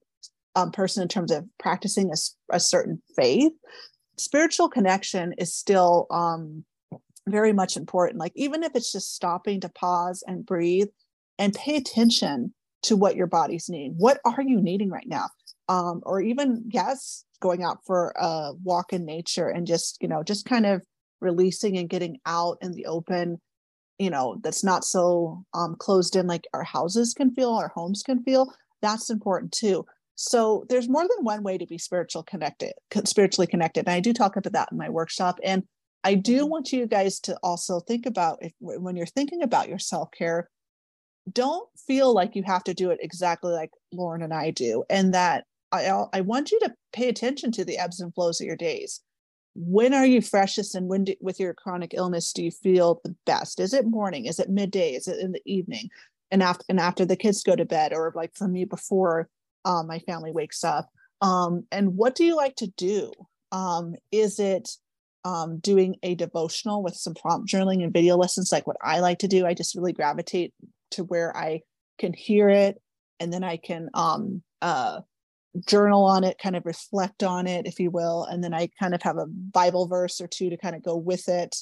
um 0.55 0.71
person 0.71 1.01
in 1.01 1.09
terms 1.09 1.33
of 1.33 1.45
practicing 1.59 2.11
a, 2.11 2.55
a 2.55 2.61
certain 2.61 3.01
faith, 3.17 3.51
spiritual 4.17 4.69
connection 4.69 5.33
is 5.37 5.53
still 5.53 6.07
um 6.11 6.63
very 7.27 7.51
much 7.51 7.75
important. 7.75 8.19
Like 8.21 8.31
even 8.35 8.63
if 8.63 8.73
it's 8.73 8.93
just 8.93 9.13
stopping 9.13 9.59
to 9.59 9.67
pause 9.67 10.23
and 10.25 10.45
breathe 10.45 10.87
and 11.37 11.53
pay 11.53 11.75
attention 11.75 12.53
to 12.83 12.95
what 12.95 13.15
your 13.15 13.27
body's 13.27 13.67
needing. 13.67 13.95
What 13.97 14.19
are 14.25 14.41
you 14.41 14.61
needing 14.61 14.89
right 14.89 15.07
now? 15.07 15.27
Um, 15.69 16.01
or 16.05 16.21
even 16.21 16.63
yes 16.67 17.23
going 17.41 17.63
out 17.63 17.79
for 17.85 18.13
a 18.19 18.53
walk 18.63 18.93
in 18.93 19.05
nature 19.05 19.49
and 19.49 19.67
just 19.67 19.97
you 20.01 20.07
know 20.07 20.23
just 20.23 20.45
kind 20.45 20.65
of 20.65 20.81
releasing 21.21 21.77
and 21.77 21.89
getting 21.89 22.17
out 22.25 22.57
in 22.61 22.71
the 22.73 22.85
open 22.85 23.39
you 23.99 24.09
know 24.09 24.37
that's 24.43 24.63
not 24.63 24.83
so 24.83 25.43
um, 25.53 25.75
closed 25.77 26.15
in 26.15 26.27
like 26.27 26.47
our 26.53 26.63
houses 26.63 27.13
can 27.13 27.33
feel 27.33 27.51
our 27.51 27.69
homes 27.69 28.03
can 28.03 28.23
feel 28.23 28.53
that's 28.81 29.09
important 29.09 29.51
too. 29.51 29.85
So 30.15 30.65
there's 30.69 30.87
more 30.87 31.01
than 31.01 31.25
one 31.25 31.43
way 31.43 31.57
to 31.57 31.65
be 31.65 31.77
spiritual 31.77 32.23
connected 32.23 32.73
spiritually 33.03 33.47
connected 33.47 33.81
and 33.81 33.89
i 33.89 33.99
do 33.99 34.13
talk 34.13 34.37
about 34.37 34.53
that 34.53 34.69
in 34.71 34.77
my 34.77 34.89
workshop 34.89 35.39
and 35.43 35.63
i 36.05 36.13
do 36.13 36.45
want 36.45 36.71
you 36.71 36.87
guys 36.87 37.19
to 37.19 37.37
also 37.43 37.81
think 37.81 38.05
about 38.05 38.37
if 38.41 38.53
when 38.59 38.95
you're 38.95 39.05
thinking 39.05 39.43
about 39.43 39.67
your 39.67 39.79
self-care 39.79 40.49
don't 41.33 41.67
feel 41.85 42.13
like 42.13 42.35
you 42.35 42.43
have 42.43 42.63
to 42.63 42.73
do 42.73 42.91
it 42.91 42.99
exactly 43.01 43.51
like 43.51 43.71
lauren 43.91 44.21
and 44.21 44.33
i 44.33 44.51
do 44.51 44.85
and 44.89 45.13
that 45.13 45.43
I, 45.75 46.17
I 46.17 46.21
want 46.21 46.51
you 46.51 46.59
to 46.61 46.73
pay 46.93 47.09
attention 47.09 47.51
to 47.53 47.65
the 47.65 47.77
ebbs 47.77 47.99
and 47.99 48.13
flows 48.13 48.41
of 48.41 48.47
your 48.47 48.55
days. 48.55 49.01
When 49.55 49.93
are 49.93 50.05
you 50.05 50.21
freshest 50.21 50.75
and 50.75 50.89
when 50.89 51.05
do, 51.05 51.15
with 51.21 51.39
your 51.39 51.53
chronic 51.53 51.93
illness 51.93 52.33
do 52.33 52.43
you 52.43 52.51
feel 52.51 52.99
the 53.03 53.15
best? 53.25 53.59
Is 53.59 53.73
it 53.73 53.85
morning? 53.85 54.25
Is 54.25 54.39
it 54.39 54.49
midday? 54.49 54.93
Is 54.95 55.07
it 55.07 55.19
in 55.19 55.31
the 55.31 55.41
evening? 55.45 55.89
And 56.31 56.43
after 56.43 56.65
and 56.67 56.79
after 56.79 57.05
the 57.05 57.15
kids 57.15 57.43
go 57.43 57.55
to 57.55 57.65
bed, 57.65 57.93
or 57.93 58.11
like 58.15 58.35
for 58.35 58.47
me 58.47 58.65
before 58.65 59.29
um, 59.63 59.87
my 59.87 59.99
family 59.99 60.31
wakes 60.31 60.63
up. 60.63 60.89
Um, 61.21 61.65
and 61.71 61.95
what 61.95 62.15
do 62.15 62.25
you 62.25 62.35
like 62.35 62.55
to 62.57 62.67
do? 62.67 63.11
Um, 63.51 63.95
is 64.11 64.39
it 64.39 64.69
um, 65.23 65.59
doing 65.59 65.95
a 66.03 66.15
devotional 66.15 66.83
with 66.83 66.95
some 66.95 67.15
prompt 67.15 67.49
journaling 67.49 67.83
and 67.83 67.93
video 67.93 68.17
lessons 68.17 68.51
like 68.51 68.67
what 68.67 68.77
I 68.81 68.99
like 68.99 69.19
to 69.19 69.27
do? 69.27 69.45
I 69.45 69.53
just 69.53 69.75
really 69.75 69.93
gravitate 69.93 70.53
to 70.91 71.03
where 71.03 71.35
I 71.35 71.61
can 71.97 72.13
hear 72.13 72.49
it 72.49 72.81
and 73.19 73.31
then 73.31 73.43
I 73.43 73.57
can 73.57 73.89
um, 73.93 74.43
uh, 74.61 75.01
journal 75.67 76.05
on 76.05 76.23
it, 76.23 76.37
kind 76.41 76.55
of 76.55 76.65
reflect 76.65 77.23
on 77.23 77.47
it, 77.47 77.65
if 77.65 77.79
you 77.79 77.91
will. 77.91 78.23
And 78.25 78.43
then 78.43 78.53
I 78.53 78.69
kind 78.79 78.93
of 78.93 79.01
have 79.03 79.17
a 79.17 79.27
Bible 79.27 79.87
verse 79.87 80.21
or 80.21 80.27
two 80.27 80.49
to 80.49 80.57
kind 80.57 80.75
of 80.75 80.83
go 80.83 80.95
with 80.95 81.27
it 81.29 81.55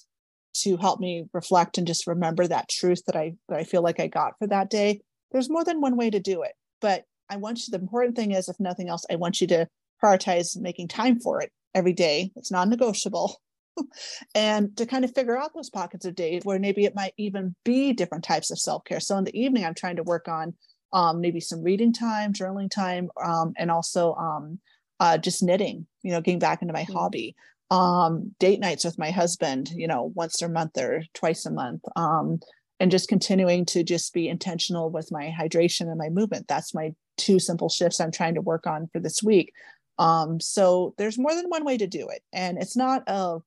to 0.55 0.77
help 0.77 0.99
me 0.99 1.25
reflect 1.33 1.77
and 1.77 1.87
just 1.87 2.07
remember 2.07 2.47
that 2.47 2.69
truth 2.69 3.03
that 3.07 3.15
I 3.15 3.33
that 3.49 3.59
I 3.59 3.63
feel 3.63 3.81
like 3.81 3.99
I 3.99 4.07
got 4.07 4.37
for 4.37 4.47
that 4.47 4.69
day. 4.69 5.01
There's 5.31 5.49
more 5.49 5.63
than 5.63 5.81
one 5.81 5.97
way 5.97 6.09
to 6.09 6.19
do 6.19 6.43
it, 6.43 6.53
but 6.79 7.03
I 7.29 7.37
want 7.37 7.59
you 7.59 7.71
the 7.71 7.81
important 7.81 8.15
thing 8.15 8.31
is 8.31 8.49
if 8.49 8.59
nothing 8.59 8.89
else, 8.89 9.05
I 9.09 9.15
want 9.15 9.41
you 9.41 9.47
to 9.47 9.67
prioritize 10.03 10.59
making 10.59 10.89
time 10.89 11.19
for 11.19 11.41
it 11.41 11.51
every 11.73 11.93
day. 11.93 12.31
It's 12.35 12.51
non-negotiable. 12.51 13.41
and 14.35 14.75
to 14.77 14.85
kind 14.85 15.03
of 15.03 15.15
figure 15.15 15.37
out 15.37 15.51
those 15.55 15.71
pockets 15.71 16.05
of 16.05 16.13
days 16.13 16.43
where 16.43 16.59
maybe 16.59 16.85
it 16.85 16.93
might 16.93 17.13
even 17.17 17.55
be 17.63 17.93
different 17.93 18.23
types 18.23 18.51
of 18.51 18.59
self-care. 18.59 18.99
So 18.99 19.17
in 19.17 19.23
the 19.23 19.39
evening, 19.39 19.65
I'm 19.65 19.73
trying 19.73 19.95
to 19.95 20.03
work 20.03 20.27
on 20.27 20.53
um, 20.93 21.19
maybe 21.19 21.39
some 21.39 21.63
reading 21.63 21.91
time, 21.91 22.31
journaling 22.33 22.69
time, 22.69 23.09
um, 23.23 23.53
and 23.57 23.71
also 23.71 24.13
um, 24.13 24.59
uh, 24.99 25.17
just 25.17 25.43
knitting, 25.43 25.85
you 26.03 26.11
know, 26.11 26.21
getting 26.21 26.39
back 26.39 26.61
into 26.61 26.73
my 26.73 26.83
mm-hmm. 26.83 26.93
hobby. 26.93 27.35
Um, 27.71 28.35
date 28.39 28.59
nights 28.59 28.85
with 28.85 28.99
my 28.99 29.09
husband, 29.09 29.71
you 29.75 29.87
know, 29.87 30.11
once 30.15 30.41
a 30.43 30.47
month 30.47 30.77
or 30.77 31.03
twice 31.15 31.45
a 31.47 31.51
month. 31.51 31.81
Um, 31.95 32.39
and 32.79 32.91
just 32.91 33.09
continuing 33.09 33.65
to 33.65 33.83
just 33.83 34.13
be 34.13 34.27
intentional 34.27 34.91
with 34.91 35.11
my 35.11 35.33
hydration 35.37 35.89
and 35.89 35.97
my 35.97 36.09
movement. 36.09 36.47
That's 36.47 36.73
my 36.73 36.93
two 37.17 37.39
simple 37.39 37.69
shifts 37.69 37.99
I'm 37.99 38.11
trying 38.11 38.35
to 38.35 38.41
work 38.41 38.67
on 38.67 38.87
for 38.93 38.99
this 38.99 39.23
week. 39.23 39.53
Um, 39.97 40.39
so 40.39 40.93
there's 40.97 41.17
more 41.17 41.33
than 41.33 41.49
one 41.49 41.65
way 41.65 41.77
to 41.77 41.87
do 41.87 42.07
it. 42.09 42.21
And 42.31 42.57
it's 42.57 42.75
not 42.75 43.03
a 43.07 43.39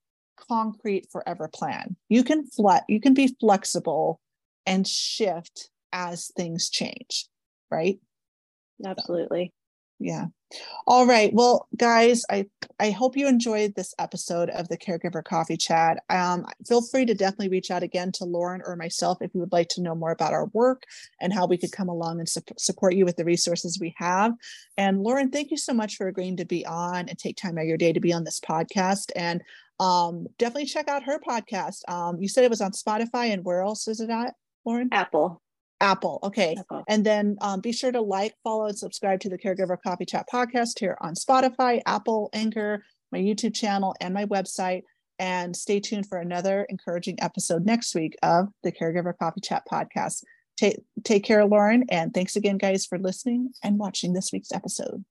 concrete 0.48 1.08
forever 1.10 1.48
plan. 1.48 1.96
You 2.08 2.24
can 2.24 2.46
flat 2.46 2.84
you 2.88 3.00
can 3.00 3.14
be 3.14 3.36
flexible 3.40 4.20
and 4.64 4.86
shift 4.86 5.70
as 5.92 6.30
things 6.36 6.68
change 6.68 7.28
right? 7.70 7.98
Absolutely. 8.84 9.52
yeah. 9.98 10.26
All 10.86 11.06
right. 11.06 11.32
Well 11.32 11.66
guys 11.76 12.24
i 12.30 12.46
i 12.78 12.90
hope 12.90 13.16
you 13.16 13.26
enjoyed 13.26 13.74
this 13.74 13.94
episode 13.98 14.50
of 14.50 14.68
the 14.68 14.76
caregiver 14.76 15.24
coffee 15.24 15.56
chat. 15.56 16.02
Um, 16.10 16.46
feel 16.68 16.82
free 16.82 17.06
to 17.06 17.14
definitely 17.14 17.48
reach 17.48 17.70
out 17.70 17.82
again 17.82 18.12
to 18.12 18.24
lauren 18.24 18.62
or 18.64 18.76
myself 18.76 19.18
if 19.20 19.34
you 19.34 19.40
would 19.40 19.52
like 19.52 19.68
to 19.70 19.80
know 19.80 19.94
more 19.94 20.12
about 20.12 20.34
our 20.34 20.46
work 20.52 20.82
and 21.20 21.32
how 21.32 21.46
we 21.46 21.56
could 21.56 21.72
come 21.72 21.88
along 21.88 22.18
and 22.18 22.28
su- 22.28 22.42
support 22.58 22.94
you 22.94 23.04
with 23.04 23.16
the 23.16 23.24
resources 23.24 23.78
we 23.80 23.94
have. 23.96 24.34
And 24.76 25.02
lauren 25.02 25.30
thank 25.30 25.50
you 25.50 25.56
so 25.56 25.72
much 25.72 25.96
for 25.96 26.06
agreeing 26.06 26.36
to 26.36 26.44
be 26.44 26.64
on 26.66 27.08
and 27.08 27.18
take 27.18 27.36
time 27.36 27.58
out 27.58 27.62
of 27.62 27.68
your 27.68 27.78
day 27.78 27.92
to 27.92 28.00
be 28.00 28.12
on 28.12 28.24
this 28.24 28.40
podcast. 28.40 29.10
And 29.16 29.42
um, 29.80 30.26
definitely 30.38 30.66
check 30.66 30.88
out 30.88 31.02
her 31.04 31.18
podcast. 31.18 31.88
Um, 31.88 32.20
you 32.20 32.28
said 32.28 32.44
it 32.44 32.50
was 32.50 32.60
on 32.60 32.72
spotify 32.72 33.32
and 33.32 33.44
where 33.44 33.62
else 33.62 33.88
is 33.88 34.00
it 34.00 34.10
at 34.10 34.34
lauren? 34.64 34.90
Apple 34.92 35.42
Apple. 35.80 36.18
Okay. 36.22 36.56
Apple. 36.58 36.84
And 36.88 37.04
then 37.04 37.36
um, 37.40 37.60
be 37.60 37.72
sure 37.72 37.92
to 37.92 38.00
like, 38.00 38.34
follow, 38.42 38.66
and 38.66 38.78
subscribe 38.78 39.20
to 39.20 39.28
the 39.28 39.38
Caregiver 39.38 39.76
Coffee 39.80 40.06
Chat 40.06 40.26
podcast 40.32 40.78
here 40.78 40.96
on 41.00 41.14
Spotify, 41.14 41.80
Apple, 41.86 42.30
Anchor, 42.32 42.84
my 43.12 43.18
YouTube 43.18 43.54
channel, 43.54 43.94
and 44.00 44.14
my 44.14 44.24
website. 44.26 44.82
And 45.18 45.56
stay 45.56 45.80
tuned 45.80 46.06
for 46.06 46.18
another 46.18 46.66
encouraging 46.68 47.16
episode 47.20 47.64
next 47.64 47.94
week 47.94 48.16
of 48.22 48.48
the 48.62 48.72
Caregiver 48.72 49.16
Coffee 49.16 49.40
Chat 49.40 49.62
podcast. 49.70 50.22
Take, 50.56 50.78
take 51.04 51.24
care, 51.24 51.44
Lauren. 51.44 51.84
And 51.90 52.12
thanks 52.12 52.36
again, 52.36 52.58
guys, 52.58 52.86
for 52.86 52.98
listening 52.98 53.50
and 53.62 53.78
watching 53.78 54.12
this 54.12 54.30
week's 54.32 54.52
episode. 54.52 55.04